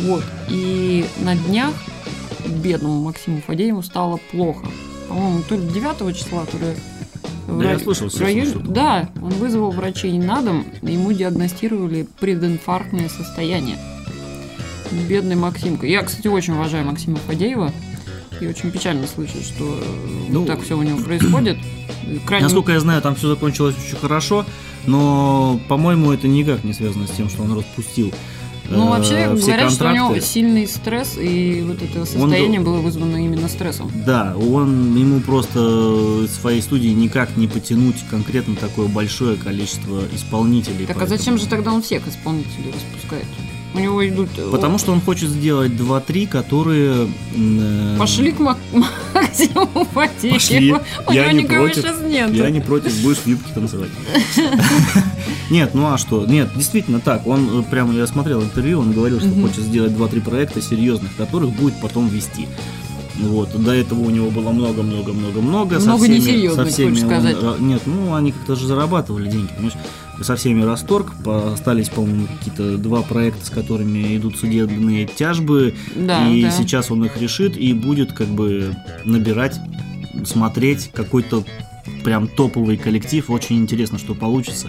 Вот. 0.00 0.24
И 0.48 1.06
на 1.20 1.34
днях 1.34 1.72
бедному 2.46 3.02
Максиму 3.02 3.42
Фадееву 3.46 3.82
стало 3.82 4.18
плохо. 4.30 4.66
По-моему, 5.08 5.42
то 5.48 5.56
ли 5.56 5.66
9 5.66 6.16
числа, 6.16 6.44
то 6.46 6.58
ли 6.58 6.74
в 7.46 7.60
Да, 7.62 7.72
я 7.72 7.78
слышал, 7.78 8.08
в 8.08 8.20
районе- 8.20 8.50
слышал. 8.52 8.70
Да, 8.70 9.08
он 9.16 9.30
вызвал 9.30 9.70
врачей 9.70 10.18
на 10.18 10.42
дом, 10.42 10.66
ему 10.82 11.12
диагностировали 11.12 12.06
прединфарктное 12.20 13.08
состояние. 13.08 13.78
Бедный 15.08 15.36
Максимка. 15.36 15.86
Я, 15.86 16.02
кстати, 16.02 16.28
очень 16.28 16.54
уважаю 16.54 16.84
Максима 16.86 17.16
Фадеева. 17.26 17.72
И 18.40 18.46
очень 18.46 18.70
печально 18.70 19.06
слышать, 19.06 19.44
что 19.44 19.64
э, 19.64 20.26
Ну, 20.28 20.44
так 20.46 20.62
все 20.62 20.76
у 20.76 20.82
него 20.82 20.98
происходит. 20.98 21.58
Крайне... 22.26 22.44
Насколько 22.44 22.72
я 22.72 22.80
знаю, 22.80 23.02
там 23.02 23.14
все 23.14 23.28
закончилось 23.28 23.74
очень 23.84 23.96
хорошо, 23.96 24.46
но, 24.86 25.60
по-моему, 25.68 26.12
это 26.12 26.28
никак 26.28 26.64
не 26.64 26.72
связано 26.72 27.06
с 27.06 27.10
тем, 27.10 27.28
что 27.28 27.42
он 27.42 27.56
распустил 27.56 28.12
Ну, 28.70 28.86
э, 28.86 28.90
вообще, 28.90 29.36
все 29.36 29.46
говорят, 29.46 29.72
что 29.72 29.84
у 29.88 29.92
него 29.92 30.06
контракты. 30.06 30.26
сильный 30.32 30.66
стресс, 30.66 31.16
и 31.18 31.62
вот 31.66 31.82
это 31.82 32.04
состояние 32.04 32.60
было 32.60 32.78
вызвано 32.78 33.16
именно 33.16 33.48
стрессом. 33.48 33.90
Да, 34.06 34.34
он 34.36 34.96
ему 34.96 35.20
просто 35.20 36.26
своей 36.40 36.62
студии 36.62 36.88
никак 36.88 37.36
не 37.36 37.48
потянуть 37.48 37.96
конкретно 38.10 38.56
такое 38.56 38.88
большое 38.88 39.36
количество 39.36 40.02
исполнителей. 40.14 40.86
Так 40.86 40.96
а 40.96 41.00
поэтому- 41.00 41.18
зачем 41.18 41.38
же 41.38 41.46
тогда 41.46 41.72
он 41.72 41.82
всех 41.82 42.06
исполнителей 42.06 42.72
распускает? 42.72 43.26
У 43.74 43.78
него 43.80 44.06
идут... 44.08 44.30
э, 44.38 44.48
Потому 44.50 44.78
что 44.78 44.92
он 44.92 45.00
хочет 45.00 45.28
сделать 45.28 45.72
2-3, 45.72 46.26
которые... 46.26 47.08
э, 47.36 47.96
Пошли 47.98 48.32
к 48.32 48.38
Мак- 48.40 48.56
Максиму 49.14 49.86
Фадееву. 49.92 50.34
Пошли. 50.34 50.74
У 51.06 51.12
Я 51.12 51.24
него 51.24 51.32
не 51.38 51.42
никого 51.44 51.64
против. 51.66 51.82
сейчас 51.82 52.00
нет. 52.00 52.34
Я 52.34 52.50
не 52.50 52.60
против, 52.60 53.02
будешь 53.02 53.18
в 53.18 53.26
юбке 53.26 53.52
танцевать. 53.54 53.90
Нет, 55.50 55.70
ну 55.74 55.86
а 55.86 55.96
что? 55.98 56.26
Нет, 56.26 56.50
действительно 56.54 57.00
так. 57.00 57.26
Он 57.26 57.60
э, 57.60 57.62
прямо, 57.70 57.94
я 57.94 58.06
смотрел 58.06 58.42
интервью, 58.42 58.80
он 58.80 58.92
говорил, 58.92 59.18
что 59.20 59.30
хочет 59.40 59.64
сделать 59.64 59.92
2-3 59.92 60.20
проекта 60.22 60.60
серьезных, 60.60 61.14
которых 61.16 61.50
будет 61.50 61.80
потом 61.80 62.08
вести. 62.08 62.46
Вот, 63.20 63.50
до 63.62 63.72
этого 63.72 64.00
у 64.00 64.10
него 64.10 64.30
было 64.30 64.50
много-много-много-много. 64.52 65.80
Много 65.80 66.08
несерьезных, 66.08 66.66
со 66.68 66.72
всеми 66.72 66.90
хочешь 66.90 67.02
он 67.04 67.08
сказать. 67.10 67.36
ра- 67.36 67.60
нет, 67.62 67.82
ну 67.86 68.14
они 68.14 68.32
как-то 68.32 68.54
же 68.54 68.66
зарабатывали 68.66 69.28
деньги, 69.28 69.48
понимаешь? 69.54 69.74
Со 70.22 70.36
всеми 70.36 70.62
расторг, 70.62 71.12
по- 71.24 71.52
остались, 71.52 71.88
по-моему, 71.88 72.26
какие-то 72.38 72.76
два 72.78 73.02
проекта, 73.02 73.44
с 73.46 73.50
которыми 73.50 74.16
идут 74.16 74.36
судебные 74.36 75.06
тяжбы, 75.06 75.74
Да, 75.96 76.28
и 76.28 76.42
да. 76.42 76.50
сейчас 76.50 76.90
он 76.90 77.04
их 77.04 77.16
решит 77.20 77.56
и 77.56 77.72
будет 77.72 78.12
как 78.12 78.28
бы 78.28 78.74
набирать, 79.04 79.56
смотреть 80.24 80.90
какой-то 80.92 81.44
прям 82.04 82.28
топовый 82.28 82.76
коллектив. 82.76 83.28
Очень 83.30 83.58
интересно, 83.58 83.98
что 83.98 84.14
получится. 84.14 84.68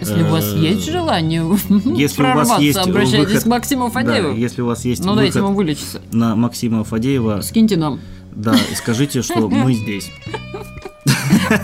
Если 0.00 0.22
у 0.22 0.26
вас 0.26 0.44
Э, 0.52 0.58
есть 0.58 0.90
желание 0.90 1.42
Если 1.68 1.86
у 1.88 2.00
вас 2.00 2.12
прорваться, 2.14 2.60
есть 2.62 2.78
обращайтесь 2.78 3.28
выход- 3.28 3.42
к 3.42 3.46
Максиму 3.46 3.90
Фадееву. 3.90 4.28
Да, 4.30 4.34
если 4.34 4.62
у 4.62 4.66
вас 4.66 4.84
есть 4.84 5.04
Ну 5.04 5.14
дайте 5.14 5.38
ему 5.38 5.48
выход 5.48 5.56
вылечиться. 5.58 6.02
на 6.12 6.36
Максима 6.36 6.84
Фадеева, 6.84 7.40
Скиньте 7.42 7.76
нам. 7.76 8.00
да, 8.32 8.54
и 8.54 8.74
скажите, 8.74 9.22
что 9.22 9.48
мы 9.48 9.74
здесь. 9.74 10.10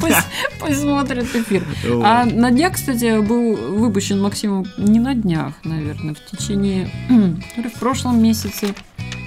Пусть, 0.01 0.17
пусть 0.61 0.81
смотрит 0.81 1.25
эфир. 1.35 1.65
А 2.05 2.25
на 2.25 2.51
днях, 2.51 2.75
кстати, 2.75 3.21
был 3.21 3.57
выпущен 3.57 4.21
Максимом, 4.21 4.67
не 4.77 5.01
на 5.01 5.15
днях, 5.15 5.55
наверное, 5.65 6.15
в 6.15 6.25
течение, 6.37 6.91
то 7.57 7.61
ли 7.61 7.69
в 7.69 7.75
прошлом 7.79 8.23
месяце, 8.23 8.75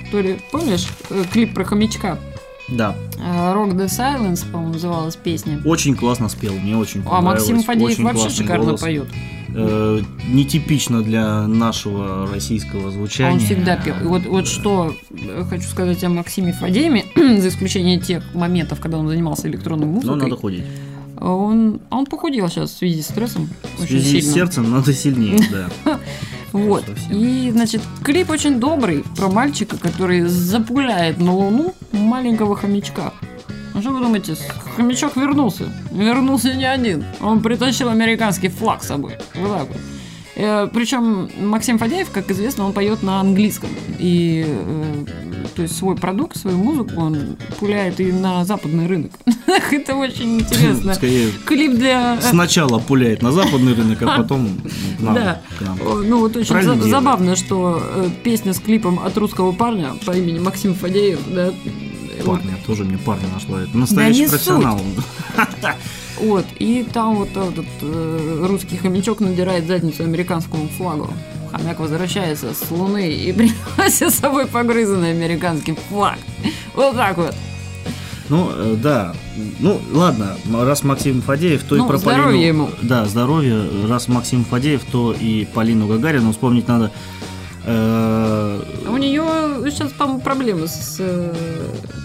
который, 0.06 0.41
помнишь, 0.51 0.88
э, 1.10 1.24
клип 1.32 1.53
про 1.53 1.66
хомячка? 1.66 2.18
Да, 2.70 2.95
Э, 3.20 3.53
Rock 3.53 3.74
the 3.76 3.86
Silence, 3.86 4.43
по-моему, 4.51 4.74
называлась 4.74 5.16
песня. 5.16 5.61
очень 5.66 5.95
классно 5.95 6.30
спел, 6.30 6.53
мне 6.53 6.76
очень 6.76 7.03
А 7.09 7.22
Максим 7.22 7.61
понравилось, 7.61 7.66
Фадеев 7.66 7.89
очень 7.91 8.03
вообще 8.03 8.30
шикарно 8.30 8.66
голос. 8.66 8.82
поет. 8.82 9.07
Э, 9.57 10.01
нетипично 10.28 11.01
для 11.01 11.47
нашего 11.47 12.28
российского 12.28 12.91
звучания. 12.91 13.34
Он 13.34 13.39
всегда 13.39 13.78
пел. 13.78 13.95
И 14.01 14.03
вот, 14.03 14.26
вот 14.26 14.47
что 14.47 14.93
хочу 15.49 15.63
сказать 15.68 16.03
о 16.03 16.09
Максиме 16.09 16.51
Фадееве, 16.53 17.05
за 17.39 17.47
исключением 17.47 18.01
тех 18.01 18.24
моментов, 18.34 18.80
когда 18.80 18.97
он 18.97 19.07
занимался 19.07 19.47
электронной 19.47 19.86
Но 19.86 19.93
музыкой. 19.93 20.18
надо 20.18 20.36
ходить. 20.36 20.63
Он, 21.22 21.80
он 21.89 22.05
похудел 22.07 22.49
сейчас 22.49 22.72
в 22.72 22.78
связи 22.78 23.01
с 23.01 23.05
стрессом. 23.05 23.47
В 23.78 23.84
очень 23.84 24.01
связи 24.01 24.20
с 24.20 24.24
сильно. 24.24 24.34
сердцем 24.34 24.70
надо 24.72 24.91
сильнее, 24.93 25.39
да. 25.51 25.70
Вот. 26.56 26.86
Совсем. 26.86 27.18
И, 27.18 27.51
значит, 27.51 27.82
клип 28.03 28.30
очень 28.30 28.60
добрый 28.60 29.03
про 29.18 29.28
мальчика, 29.28 29.78
который 29.78 30.22
запуляет 30.22 31.20
на 31.20 31.34
Луну 31.34 31.76
маленького 31.91 32.56
хомячка. 32.56 33.14
Ну 33.74 33.82
что 33.82 33.91
вы 33.91 33.99
думаете, 33.99 34.36
хомячок 34.78 35.18
вернулся? 35.18 35.66
Вернулся 35.91 36.53
не 36.53 36.66
один. 36.66 37.03
Он 37.20 37.41
притащил 37.41 37.89
американский 37.89 38.47
флаг 38.47 38.84
с 38.84 38.88
собой. 38.88 39.14
Вот 39.36 39.51
так 39.51 39.68
вот. 39.68 39.78
Э, 40.36 40.68
Причем 40.74 41.30
Максим 41.40 41.78
Фадеев, 41.78 42.10
как 42.12 42.30
известно, 42.32 42.66
он 42.66 42.74
поет 42.74 43.04
на 43.04 43.20
английском. 43.22 43.70
И 44.00 44.46
э, 44.46 45.06
то 45.56 45.62
есть 45.62 45.78
свой 45.78 45.96
продукт, 45.96 46.38
свою 46.38 46.58
музыку 46.58 47.00
он 47.00 47.38
пуляет 47.60 48.00
и 48.00 48.12
на 48.12 48.44
западный 48.44 48.88
рынок. 48.88 49.12
Это 49.72 49.96
очень 49.96 50.40
интересно. 50.40 50.94
Скорее, 50.94 51.32
Клип 51.46 51.74
для... 51.76 52.16
э, 52.16 52.22
сначала 52.22 52.80
пуляет 52.80 53.22
на 53.22 53.32
западный 53.32 53.74
рынок, 53.74 54.02
а 54.02 54.18
потом 54.18 54.50
к 54.98 55.02
нам. 55.02 55.16
Да. 55.16 55.42
к 55.58 55.62
нам. 55.62 55.80
Ну 56.08 56.20
вот 56.20 56.36
очень 56.36 56.62
за- 56.62 56.82
забавно, 56.82 57.36
что 57.36 57.82
песня 58.24 58.54
с 58.54 58.60
клипом 58.60 59.00
от 59.00 59.18
русского 59.18 59.54
парня 59.54 59.94
по 60.06 60.12
имени 60.12 60.40
Максим 60.40 60.74
Фадеев, 60.76 61.20
да, 61.34 61.52
вот, 62.24 62.40
Парня, 62.42 62.58
тоже 62.66 62.86
мне 62.86 62.98
парня 62.98 63.28
нашла. 63.34 63.62
Это 63.62 63.78
настоящий 63.78 64.22
не 64.22 64.28
профессионал. 64.28 64.80
вот, 66.20 66.45
и 66.59 66.84
там 66.91 67.16
вот 67.16 67.30
этот 67.32 67.66
э, 67.82 68.45
русский 68.47 68.78
хомячок 68.78 69.20
надирает 69.20 69.68
задницу 69.68 70.03
американскому 70.03 70.68
флагу. 70.70 71.09
Хомяк 71.51 71.80
возвращается 71.80 72.53
с 72.53 72.70
Луны 72.72 73.11
и 73.11 73.32
приносит 73.76 74.11
с 74.13 74.20
собой 74.20 74.47
погрызанный 74.47 75.11
американский 75.11 75.76
флаг. 75.89 76.18
Вот 76.74 76.95
так 76.95 77.18
вот. 77.18 77.36
Ну, 78.30 78.49
э, 78.53 78.76
да. 78.82 79.13
Ну, 79.59 79.80
ладно, 79.93 80.36
раз 80.51 80.84
Максим 80.84 81.22
Фадеев, 81.22 81.63
то 81.63 81.76
Ну, 81.76 81.86
и 81.86 81.88
про 81.88 81.99
Полину... 81.99 82.32
ему. 82.32 82.70
Да, 82.82 83.05
здоровья. 83.05 83.61
Раз 83.88 84.07
Максим 84.07 84.43
Фадеев, 84.45 84.84
то 84.91 85.13
и 85.13 85.45
Полину 85.45 85.88
Гагарину 85.88 86.32
вспомнить 86.32 86.68
надо. 86.68 86.91
Э, 87.66 88.61
У 88.88 88.97
нее 88.97 89.24
сейчас, 89.72 89.91
по-моему, 89.91 90.22
проблемы 90.22 90.68
с, 90.68 90.97
э, 90.99 91.34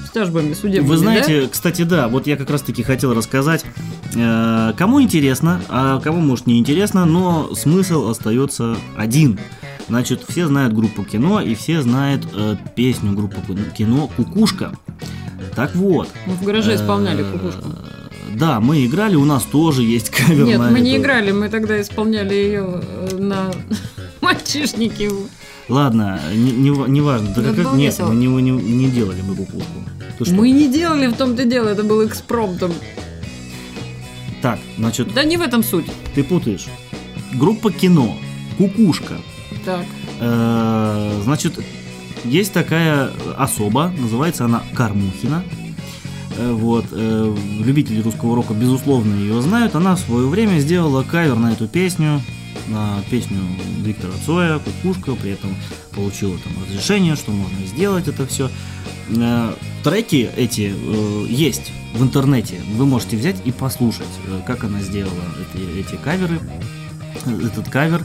с 0.07 0.11
тяжбами 0.11 0.55
судебными, 0.55 0.89
Вы 0.89 0.95
да? 0.97 1.01
знаете, 1.01 1.49
кстати, 1.49 1.83
да, 1.83 2.09
вот 2.09 2.27
я 2.27 2.37
как 2.37 2.51
раз-таки 2.51 2.83
хотел 2.83 3.15
рассказать, 3.15 3.65
кому 4.13 5.01
интересно, 5.01 5.61
а 5.69 6.01
кому, 6.01 6.21
может, 6.21 6.47
не 6.47 6.59
интересно, 6.59 7.05
но 7.05 7.55
смысл 7.55 8.09
остается 8.09 8.77
один. 8.97 9.39
Значит, 9.89 10.23
все 10.29 10.47
знают 10.47 10.73
группу 10.73 11.03
кино, 11.03 11.41
и 11.41 11.55
все 11.57 11.83
знают 11.83 12.25
э, 12.33 12.57
песню 12.77 13.13
группы 13.13 13.37
кино 13.77 14.09
«Кукушка». 14.17 14.73
Так 15.57 15.75
вот. 15.75 16.09
Мы 16.27 16.35
в 16.35 16.45
гараже 16.45 16.77
исполняли 16.77 17.25
э, 17.25 17.33
кукушку. 17.33 17.65
Да, 18.37 18.61
мы 18.61 18.87
играли, 18.87 19.17
у 19.17 19.25
нас 19.25 19.43
тоже 19.43 19.83
есть 19.83 20.11
кавер 20.11 20.45
Нет, 20.45 20.61
мы 20.61 20.79
не 20.79 20.97
играли, 20.97 21.33
мы 21.33 21.49
тогда 21.49 21.81
исполняли 21.81 22.35
ее 22.35 22.83
на 23.19 23.51
мальчишнике. 24.21 25.11
Ладно, 25.69 26.21
не, 26.33 26.53
не, 26.53 26.71
не 26.71 27.01
важно. 27.01 27.35
Да 27.35 27.53
как- 27.53 27.75
нет, 27.75 27.99
мы 27.99 28.15
не, 28.15 28.27
не, 28.29 28.53
не 28.53 28.91
делали 28.91 29.23
мы 29.23 29.35
кукушку. 29.35 30.35
Мы 30.35 30.51
не 30.51 30.69
делали 30.69 31.09
в 31.09 31.17
том-то 31.17 31.45
дело, 31.45 31.69
это 31.69 31.83
был 31.83 32.07
экспромтом. 32.07 32.73
Так, 34.43 34.59
значит, 34.79 35.13
Да 35.15 35.25
не 35.25 35.37
в 35.37 35.43
этом 35.43 35.63
суть. 35.63 35.87
ты 36.15 36.25
путаешь. 36.25 36.67
Группа 37.35 37.71
кино 37.71 38.17
«Кукушка». 38.59 39.15
Так. 39.65 39.85
Э, 40.21 41.21
Значит, 41.23 41.59
есть 42.25 42.53
такая 42.53 43.11
особа, 43.37 43.93
называется 43.99 44.45
она 44.47 44.63
Кармухина. 44.75 45.45
Э, 46.39 46.53
Вот, 46.53 46.87
э, 46.93 47.37
любители 47.65 48.01
русского 48.03 48.35
рока, 48.37 48.55
безусловно, 48.55 49.15
ее 49.15 49.41
знают. 49.43 49.75
Она 49.75 49.95
в 49.95 50.01
свое 50.01 50.27
время 50.27 50.59
сделала 50.59 51.03
кавер 51.03 51.37
на 51.37 51.53
эту 51.53 51.69
песню, 51.69 52.23
на 52.69 52.99
песню 53.11 53.39
Виктора 53.83 54.13
Цоя, 54.25 54.59
Кукушка, 54.59 55.15
при 55.15 55.33
этом 55.33 55.55
получила 55.95 56.37
там 56.39 56.53
разрешение, 56.67 57.15
что 57.17 57.31
можно 57.31 57.67
сделать 57.67 58.09
это 58.09 58.27
все. 58.27 58.49
Треки 59.85 60.31
эти 60.37 60.73
э, 60.75 61.27
есть 61.29 61.73
в 61.95 62.03
интернете. 62.03 62.61
Вы 62.77 62.87
можете 62.87 63.17
взять 63.17 63.37
и 63.45 63.53
послушать, 63.53 64.07
э, 64.27 64.41
как 64.47 64.65
она 64.65 64.81
сделала 64.81 65.13
эти, 65.55 65.81
эти 65.81 65.97
каверы, 65.97 66.39
э, 67.27 67.47
этот 67.47 67.69
кавер. 67.69 68.03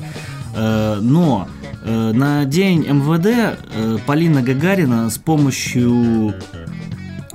Э, 0.55 0.99
Но 1.01 1.47
на 1.85 2.45
день 2.45 2.79
МВД 2.89 3.59
Полина 4.07 4.41
Гагарина 4.41 5.07
с 5.11 5.19
помощью 5.19 6.33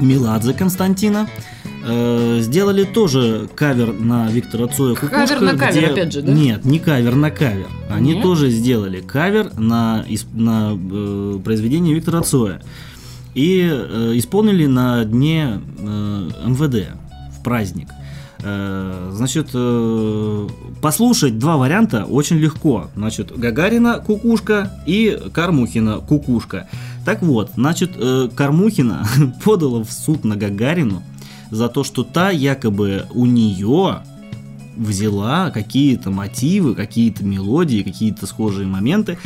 Меладзе 0.00 0.54
Константина 0.54 1.28
сделали 1.84 2.82
тоже 2.84 3.48
кавер 3.54 3.92
на 3.92 4.26
Виктора 4.28 4.66
Цоя 4.66 4.96
Кавер 4.96 5.10
«Кукушка», 5.38 5.40
на 5.40 5.56
кавер, 5.56 5.82
где- 5.84 5.86
опять 5.92 6.12
же, 6.12 6.22
да? 6.22 6.32
Нет, 6.32 6.64
не 6.64 6.78
кавер 6.80 7.14
на 7.14 7.30
кавер. 7.30 7.68
Они 7.88 8.14
Нет? 8.14 8.22
тоже 8.22 8.50
сделали 8.50 9.00
кавер 9.00 9.50
на, 9.56 10.04
на 10.34 10.72
э, 10.76 11.38
произведение 11.44 11.94
Виктора 11.94 12.22
Цоя. 12.22 12.60
И 13.34 13.68
э, 13.70 14.12
исполнили 14.14 14.66
на 14.66 15.04
дне 15.04 15.60
э, 15.78 16.30
МВД 16.46 16.88
в 17.38 17.42
праздник. 17.42 17.88
Э, 18.42 19.10
Значит, 19.12 19.50
э, 19.54 20.48
послушать 20.80 21.38
два 21.38 21.56
варианта 21.56 22.04
очень 22.04 22.36
легко. 22.38 22.90
Значит, 22.96 23.36
Гагарина 23.36 23.98
кукушка 23.98 24.72
и 24.86 25.18
Кармухина 25.32 25.98
кукушка. 25.98 26.68
Так 27.04 27.22
вот, 27.22 27.50
значит, 27.54 27.92
э, 27.96 28.28
Кармухина 28.34 29.06
подала 29.44 29.84
в 29.84 29.92
суд 29.92 30.24
на 30.24 30.36
Гагарину 30.36 31.02
за 31.50 31.68
то, 31.68 31.84
что 31.84 32.02
та 32.04 32.30
якобы 32.30 33.06
у 33.12 33.26
нее 33.26 34.02
взяла 34.76 35.50
какие-то 35.50 36.10
мотивы, 36.10 36.74
какие-то 36.74 37.24
мелодии, 37.24 37.82
какие-то 37.82 38.26
схожие 38.26 38.66
моменты, 38.66 39.18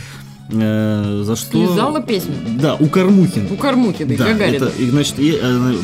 э, 0.50 1.22
за 1.24 1.36
что... 1.36 1.66
Слезала 1.66 2.00
песню? 2.00 2.34
Да, 2.60 2.74
у 2.74 2.86
Кармухина. 2.86 3.48
У 3.52 3.56
Кормухиной, 3.56 4.16
Да, 4.16 4.26
Гагарина. 4.26 4.64
это, 4.64 4.72
и, 4.78 4.90
значит, 4.90 5.18
и, 5.18 5.38
э, 5.40 5.74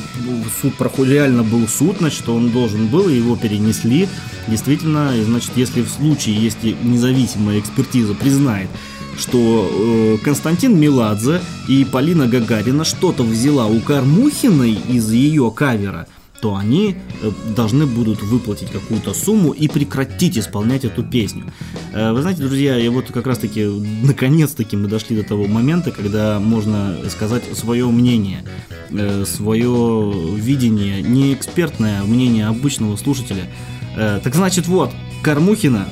суд 0.60 0.74
проходил, 0.76 1.12
реально 1.14 1.42
был 1.42 1.66
суд, 1.68 1.96
значит, 1.98 2.28
он 2.28 2.50
должен 2.50 2.88
был, 2.88 3.08
и 3.08 3.16
его 3.16 3.36
перенесли. 3.36 4.08
Действительно, 4.48 5.16
и, 5.16 5.22
значит, 5.22 5.52
если 5.56 5.82
в 5.82 5.88
случае, 5.88 6.36
если 6.36 6.76
независимая 6.82 7.58
экспертиза 7.60 8.14
признает, 8.14 8.68
что 9.18 9.68
э, 9.70 10.24
Константин 10.24 10.78
Меладзе 10.78 11.40
и 11.68 11.84
Полина 11.84 12.26
Гагарина 12.26 12.84
что-то 12.84 13.22
взяла 13.22 13.66
у 13.66 13.80
Кармухиной 13.80 14.78
из 14.88 15.10
ее 15.12 15.50
кавера, 15.54 16.06
то 16.40 16.56
они 16.56 16.96
э, 17.22 17.30
должны 17.54 17.86
будут 17.86 18.22
выплатить 18.22 18.70
какую-то 18.70 19.14
сумму 19.14 19.52
и 19.52 19.68
прекратить 19.68 20.38
исполнять 20.38 20.84
эту 20.84 21.02
песню. 21.04 21.52
Э, 21.92 22.12
Вы 22.12 22.22
знаете, 22.22 22.42
друзья, 22.42 22.76
я 22.76 22.90
вот 22.90 23.10
как 23.12 23.26
раз-таки, 23.26 23.64
наконец-таки 24.02 24.76
мы 24.76 24.88
дошли 24.88 25.16
до 25.16 25.22
того 25.22 25.46
момента, 25.46 25.90
когда 25.90 26.40
можно 26.40 26.96
сказать 27.10 27.44
свое 27.52 27.86
мнение, 27.86 28.44
э, 28.90 29.24
свое 29.26 30.12
видение, 30.36 31.02
не 31.02 31.34
экспертное 31.34 32.02
мнение 32.04 32.46
обычного 32.46 32.96
слушателя. 32.96 33.44
Так 33.96 34.34
значит, 34.36 34.68
вот, 34.68 34.92
Кармухина 35.22 35.88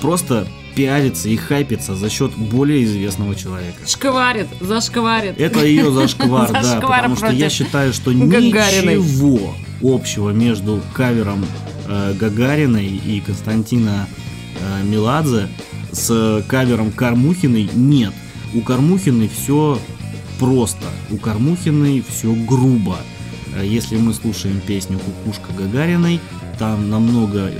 просто 0.00 0.46
пиарится 0.74 1.28
и 1.28 1.36
хайпится 1.36 1.94
за 1.94 2.08
счет 2.08 2.32
более 2.32 2.84
известного 2.84 3.34
человека. 3.34 3.78
Шкварит, 3.86 4.48
зашкварит. 4.60 5.38
Это 5.38 5.64
ее 5.64 5.92
зашквар, 5.92 6.50
да, 6.52 6.80
потому 6.80 7.16
что 7.16 7.30
я 7.30 7.50
считаю, 7.50 7.92
что 7.92 8.12
ничего 8.12 9.54
общего 9.82 10.30
между 10.30 10.80
кавером 10.92 11.44
э, 11.86 12.14
Гагариной 12.14 12.86
и 12.86 13.20
Константина 13.20 14.06
э, 14.60 14.84
Меладзе 14.84 15.48
с 15.92 16.44
кавером 16.48 16.90
Кармухиной 16.92 17.70
нет. 17.74 18.12
У 18.54 18.60
Кармухиной 18.60 19.28
все 19.28 19.78
просто, 20.38 20.86
у 21.10 21.16
Кармухиной 21.16 22.04
все 22.08 22.34
грубо. 22.34 22.98
Э, 23.54 23.66
Если 23.66 23.96
мы 23.96 24.14
слушаем 24.14 24.60
песню 24.60 24.98
«Кукушка 24.98 25.52
Гагариной», 25.56 26.20
там 26.58 26.88
намного 26.88 27.50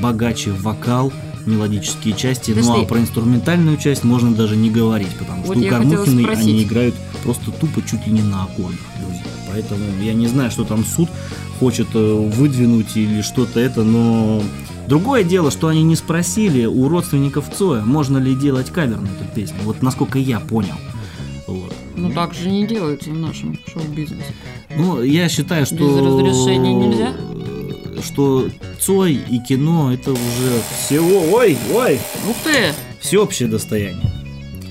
богаче 0.00 0.52
вокал, 0.52 1.12
мелодические 1.46 2.14
части, 2.14 2.52
ну 2.52 2.60
Подожди. 2.60 2.82
а 2.82 2.86
про 2.86 2.98
инструментальную 3.00 3.76
часть 3.76 4.04
можно 4.04 4.32
даже 4.34 4.56
не 4.56 4.70
говорить, 4.70 5.14
потому 5.18 5.42
Вот 5.42 5.56
что 5.56 5.66
у 5.66 5.68
Кармухиной 5.68 6.24
они 6.34 6.62
играют 6.62 6.94
просто 7.22 7.50
тупо 7.50 7.82
чуть 7.82 8.06
ли 8.06 8.12
не 8.12 8.22
на 8.22 8.44
аккордах, 8.44 8.78
друзья. 9.00 9.31
Поэтому 9.52 9.84
я 10.00 10.14
не 10.14 10.26
знаю, 10.26 10.50
что 10.50 10.64
там 10.64 10.84
суд 10.84 11.08
хочет 11.60 11.88
э, 11.94 11.98
выдвинуть 11.98 12.96
или 12.96 13.20
что-то 13.20 13.60
это, 13.60 13.84
но 13.84 14.42
другое 14.88 15.24
дело, 15.24 15.50
что 15.50 15.68
они 15.68 15.82
не 15.82 15.94
спросили 15.94 16.64
у 16.64 16.88
родственников 16.88 17.50
Цоя, 17.54 17.82
можно 17.82 18.16
ли 18.18 18.34
делать 18.34 18.70
кавер 18.70 18.98
на 19.00 19.06
эту 19.06 19.24
песню. 19.34 19.58
Вот 19.64 19.82
насколько 19.82 20.18
я 20.18 20.40
понял. 20.40 20.74
Вот. 21.46 21.74
Ну 21.96 22.10
так 22.12 22.32
же 22.32 22.48
не 22.48 22.66
делается 22.66 23.10
в 23.10 23.18
нашем 23.18 23.58
шоу-бизнесе. 23.66 24.34
Ну, 24.74 25.02
я 25.02 25.28
считаю, 25.28 25.66
что... 25.66 25.76
Без 25.76 25.98
разрешения 25.98 26.72
нельзя? 26.72 27.12
Что 28.02 28.48
Цой 28.80 29.20
и 29.30 29.38
кино 29.38 29.92
это 29.92 30.12
уже 30.12 30.62
всего... 30.80 31.36
Ой, 31.36 31.58
ой! 31.72 32.00
Ух 32.28 32.36
ты! 32.42 32.72
Всеобщее 33.00 33.48
достояние. 33.48 34.10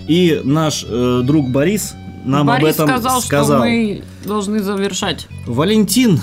И 0.08 0.42
наш 0.44 0.84
э, 0.88 1.22
друг 1.24 1.50
Борис 1.50 1.94
нам 2.26 2.48
Борис 2.48 2.80
об 2.80 2.90
этом 2.90 3.02
сказал, 3.02 3.22
что 3.22 3.60
мы 3.60 4.04
должны 4.26 4.60
завершать. 4.62 5.28
Валентин, 5.46 6.20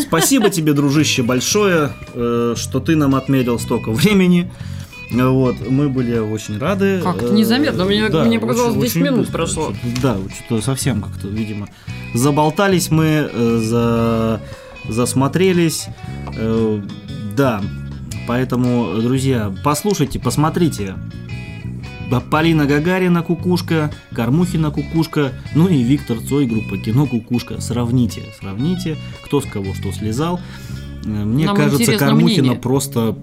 спасибо 0.00 0.50
тебе, 0.50 0.72
дружище, 0.72 1.22
большое, 1.22 1.90
э, 2.14 2.54
что 2.56 2.80
ты 2.80 2.96
нам 2.96 3.14
отмерил 3.14 3.58
столько 3.58 3.90
времени. 3.90 4.50
Вот, 5.10 5.56
мы 5.68 5.88
были 5.88 6.18
очень 6.18 6.58
рады. 6.58 7.00
Как-то 7.02 7.32
незаметно, 7.32 7.84
мне, 7.86 8.08
Да, 8.10 8.24
мне 8.24 8.38
показалось, 8.38 8.72
очень- 8.72 8.82
10 8.82 8.96
очень 8.96 9.04
минут 9.06 9.20
быстро. 9.20 9.32
прошло. 9.38 9.72
Да, 10.02 10.16
что-то 10.46 10.62
совсем 10.62 11.00
как-то, 11.00 11.28
видимо, 11.28 11.68
заболтались 12.14 12.90
мы, 12.90 13.28
э, 13.32 13.58
за... 13.62 14.40
засмотрелись. 14.88 15.86
Э, 16.36 16.82
Да, 17.36 17.62
поэтому, 18.26 19.00
друзья, 19.00 19.54
послушайте, 19.64 20.18
посмотрите. 20.18 20.94
Полина 22.30 22.66
Гагарина 22.66 23.22
Кукушка, 23.22 23.90
Кормухина 24.14 24.70
Кукушка, 24.70 25.32
ну 25.54 25.68
и 25.68 25.82
Виктор 25.82 26.18
Цой, 26.20 26.46
группа 26.46 26.78
Кино 26.78 27.06
Кукушка. 27.06 27.60
Сравните, 27.60 28.22
сравните, 28.40 28.96
кто 29.22 29.40
с 29.40 29.44
кого 29.44 29.74
что 29.74 29.92
слезал. 29.92 30.40
Э, 31.04 31.08
Мне 31.08 31.46
Нам 31.46 31.56
кажется, 31.56 31.96
Кормухина 31.96 32.42
мнение. 32.42 32.58
просто 32.58 33.16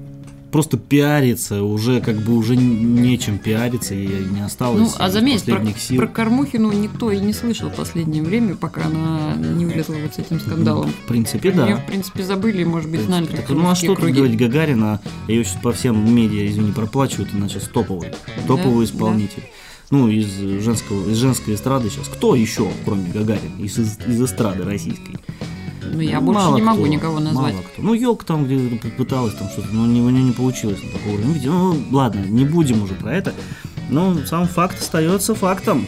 просто 0.56 0.78
пиарится, 0.78 1.64
уже 1.64 2.00
как 2.00 2.16
бы 2.16 2.34
уже 2.34 2.56
нечем 2.56 3.40
пиариться, 3.40 3.94
и 3.94 4.08
не 4.08 4.40
осталось 4.40 4.80
Ну, 4.80 4.90
а 4.98 5.10
заметь, 5.10 5.44
про, 5.44 5.62
сил. 5.78 5.98
про 5.98 6.08
Кормухину 6.08 6.72
никто 6.72 7.12
и 7.12 7.20
не 7.20 7.34
слышал 7.34 7.70
в 7.70 7.76
последнее 7.76 8.24
время, 8.24 8.56
пока 8.56 8.86
она 8.86 9.34
не 9.36 9.66
влезла 9.66 9.96
вот 10.02 10.14
с 10.14 10.18
этим 10.20 10.40
скандалом. 10.40 10.92
В 10.92 11.08
принципе, 11.10 11.52
Про 11.52 11.58
да. 11.66 11.76
в 11.76 11.86
принципе, 11.86 12.24
забыли, 12.24 12.64
может 12.64 12.90
быть, 12.90 13.02
знали 13.02 13.26
так, 13.26 13.50
ну 13.50 13.70
а 13.70 13.76
что 13.76 13.88
тут 13.88 13.98
круги. 13.98 14.14
говорить, 14.14 14.38
Гагарина, 14.38 15.02
ее 15.28 15.44
сейчас 15.44 15.62
по 15.62 15.74
всем 15.74 16.16
медиа, 16.16 16.48
извини, 16.48 16.72
проплачивают, 16.72 17.34
иначе 17.34 17.60
с 17.60 17.68
топовый, 17.68 18.12
топовый 18.48 18.86
Да, 18.88 18.94
исполнитель. 18.94 19.44
Ну, 19.92 20.08
из 20.08 20.28
женского, 20.64 21.12
из 21.12 21.18
женской 21.18 21.56
эстрады 21.56 21.90
сейчас. 21.90 22.08
Кто 22.08 22.34
еще, 22.34 22.70
кроме 22.86 23.12
Гагарина, 23.12 23.60
из, 23.62 23.78
из 23.78 24.24
эстрады 24.24 24.64
российской? 24.64 25.20
Ну, 25.94 26.02
я 26.02 26.20
Ну, 26.20 26.26
больше 26.28 26.42
мало 26.42 26.56
не 26.56 26.62
могу 26.62 26.82
кто, 26.84 26.88
никого 26.88 27.20
назвать. 27.20 27.54
мало 27.54 27.64
кто. 27.64 27.82
Ну, 27.82 27.94
Йок 27.94 28.24
там 28.24 28.46
где 28.46 28.58
пыталась 28.98 29.34
там 29.36 29.50
что-то, 29.50 29.68
но 29.72 29.86
не- 29.86 30.02
у 30.02 30.10
нее 30.10 30.24
не 30.24 30.32
получилось 30.32 30.82
на 30.84 30.90
такого 30.90 31.14
уровня. 31.16 31.42
Ну, 31.46 31.78
ладно, 31.92 32.26
не 32.28 32.46
будем 32.46 32.84
уже 32.84 32.94
про 32.94 33.14
это. 33.16 33.34
Но 33.90 34.16
сам 34.26 34.48
факт 34.48 34.80
остается 34.82 35.36
фактом. 35.36 35.86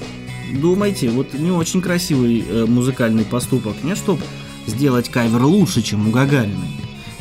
Думайте, 0.53 1.09
вот 1.09 1.33
не 1.33 1.51
очень 1.51 1.81
красивый 1.81 2.45
э, 2.47 2.65
музыкальный 2.65 3.25
поступок. 3.25 3.75
Не 3.83 3.95
чтобы 3.95 4.21
сделать 4.65 5.09
кавер 5.09 5.43
лучше, 5.43 5.81
чем 5.81 6.07
у 6.07 6.11
Гагариной. 6.11 6.55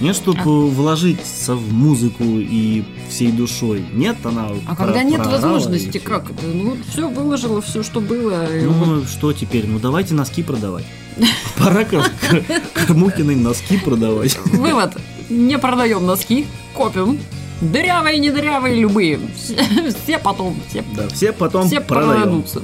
Не 0.00 0.12
чтобы 0.12 0.40
А- 0.40 0.46
вложиться 0.68 1.54
в 1.54 1.72
музыку 1.72 2.24
и 2.24 2.84
всей 3.08 3.32
душой. 3.32 3.84
Нет, 3.94 4.16
она 4.24 4.48
А 4.66 4.74
про- 4.74 4.86
когда 4.86 5.02
нет 5.02 5.24
возможности, 5.24 5.98
как 5.98 6.30
это? 6.30 6.46
Ну, 6.46 6.76
все 6.90 7.08
выложила, 7.08 7.62
все, 7.62 7.82
что 7.82 8.00
было. 8.00 8.44
и 8.54 8.66
вот 8.66 8.86
Ну, 8.86 9.04
что 9.04 9.32
теперь? 9.32 9.66
Ну, 9.66 9.78
давайте 9.78 10.12
носки 10.14 10.42
продавать. 10.42 10.84
Пора 11.58 11.84
Кор- 11.84 12.02
Кор- 12.28 12.42
Кормухиной 12.74 13.36
носки 13.36 13.78
продавать. 13.78 14.38
Вывод. 14.46 14.92
Не 15.30 15.58
продаем 15.58 16.04
носки, 16.06 16.46
копим. 16.74 17.18
Дырявые, 17.62 18.18
не 18.18 18.30
дырявые, 18.30 18.74
любые. 18.78 19.18
Все, 19.34 19.56
все 20.04 20.18
потом, 20.18 20.60
все, 20.68 20.84
Да, 20.94 21.08
все 21.08 21.32
потом 21.32 21.66
все 21.68 21.80
продадутся. 21.80 22.60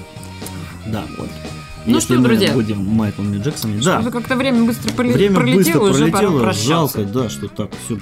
Да. 0.86 1.04
Вот. 1.16 1.28
Ну 1.84 1.94
Если 1.94 2.14
что, 2.14 2.14
мы 2.22 2.28
друзья? 2.28 2.52
будем 2.52 2.84
Майклами 2.84 3.42
Джексонами. 3.42 3.80
Да. 3.82 4.02
как-то 4.02 4.36
время 4.36 4.64
быстро 4.64 4.90
поле- 4.92 5.12
Время 5.12 5.40
быстро 5.40 5.42
пролетело, 5.80 5.90
уже 5.90 6.06
пора 6.08 6.28
пролетело, 6.30 6.52
жалко, 6.54 7.04
да, 7.04 7.28
что 7.28 7.48
так 7.48 7.70
все 7.84 7.96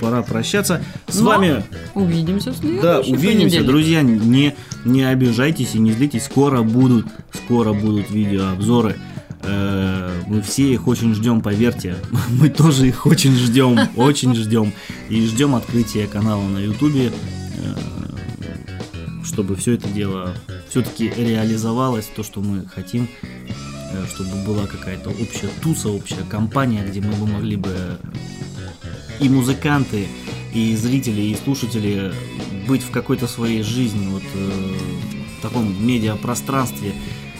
пора 0.00 0.22
прощаться. 0.22 0.82
С 1.06 1.18
Но 1.20 1.26
вами, 1.26 1.64
Увидимся 1.94 2.52
в 2.52 2.56
следующий 2.56 2.82
да, 2.82 3.00
увидимся, 3.00 3.22
понедельник. 3.40 3.66
друзья, 3.66 4.02
не, 4.02 4.54
не 4.84 5.02
обижайтесь 5.04 5.74
и 5.74 5.78
не 5.78 5.92
злитесь, 5.92 6.24
скоро 6.24 6.62
будут, 6.62 7.06
скоро 7.32 7.72
будут 7.72 8.10
видеообзоры. 8.10 8.96
Э, 9.42 10.10
Мы 10.26 10.42
все 10.42 10.72
их 10.74 10.86
очень 10.88 11.14
ждем, 11.14 11.40
поверьте. 11.40 11.96
Мы 12.40 12.50
тоже 12.50 12.88
их 12.88 13.06
очень 13.06 13.34
ждем, 13.36 13.78
очень 13.96 14.34
ждем. 14.34 14.72
И 15.08 15.24
ждем 15.26 15.54
открытия 15.54 16.06
канала 16.06 16.42
на 16.46 16.58
Ютубе, 16.58 17.10
чтобы 19.24 19.56
все 19.56 19.74
это 19.74 19.88
дело 19.88 20.34
все-таки 20.68 21.08
реализовалось, 21.10 22.06
то, 22.14 22.22
что 22.22 22.40
мы 22.40 22.66
хотим, 22.66 23.08
э, 23.92 24.06
чтобы 24.14 24.44
была 24.44 24.66
какая-то 24.66 25.10
общая 25.10 25.48
туса, 25.62 25.88
общая 25.88 26.22
компания, 26.28 26.84
где 26.84 27.00
мы 27.00 27.12
бы 27.14 27.26
могли 27.26 27.56
бы 27.56 27.98
и 29.20 29.28
музыканты, 29.28 30.06
и 30.54 30.74
зрители, 30.76 31.20
и 31.20 31.36
слушатели 31.36 32.12
быть 32.66 32.82
в 32.82 32.90
какой-то 32.90 33.26
своей 33.26 33.62
жизни, 33.62 34.06
вот 34.08 34.22
э, 34.34 34.76
в 35.38 35.42
таком 35.42 35.86
медиапространстве, 35.86 36.92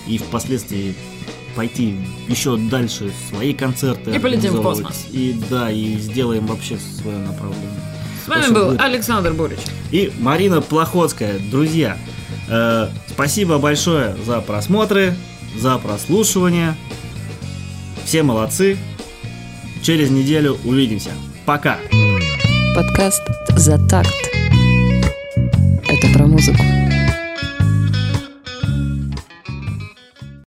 и 0.06 0.18
впоследствии 0.18 0.94
пойти 1.54 1.96
еще 2.28 2.56
дальше, 2.56 3.10
свои 3.28 3.52
концерты 3.52 4.12
И 4.12 4.18
полетим 4.18 4.52
в 4.52 4.62
космос. 4.62 5.06
И 5.10 5.38
да, 5.50 5.70
и 5.70 5.96
сделаем 5.96 6.46
вообще 6.46 6.78
свое 6.78 7.18
направление. 7.18 7.97
С 8.28 8.30
вами 8.30 8.52
был 8.52 8.66
будет. 8.68 8.80
Александр 8.80 9.32
Борич. 9.32 9.58
И 9.90 10.12
Марина 10.18 10.60
Плохотская. 10.60 11.38
Друзья, 11.38 11.96
э, 12.48 12.88
спасибо 13.08 13.58
большое 13.58 14.16
за 14.24 14.40
просмотры, 14.40 15.14
за 15.56 15.78
прослушивание. 15.78 16.76
Все 18.04 18.22
молодцы. 18.22 18.76
Через 19.82 20.10
неделю 20.10 20.58
увидимся. 20.64 21.10
Пока. 21.46 21.78
Подкаст 22.74 23.22
«За 23.56 23.78
такт». 23.88 24.14
Это 25.88 26.12
про 26.12 26.26
музыку. 26.26 26.62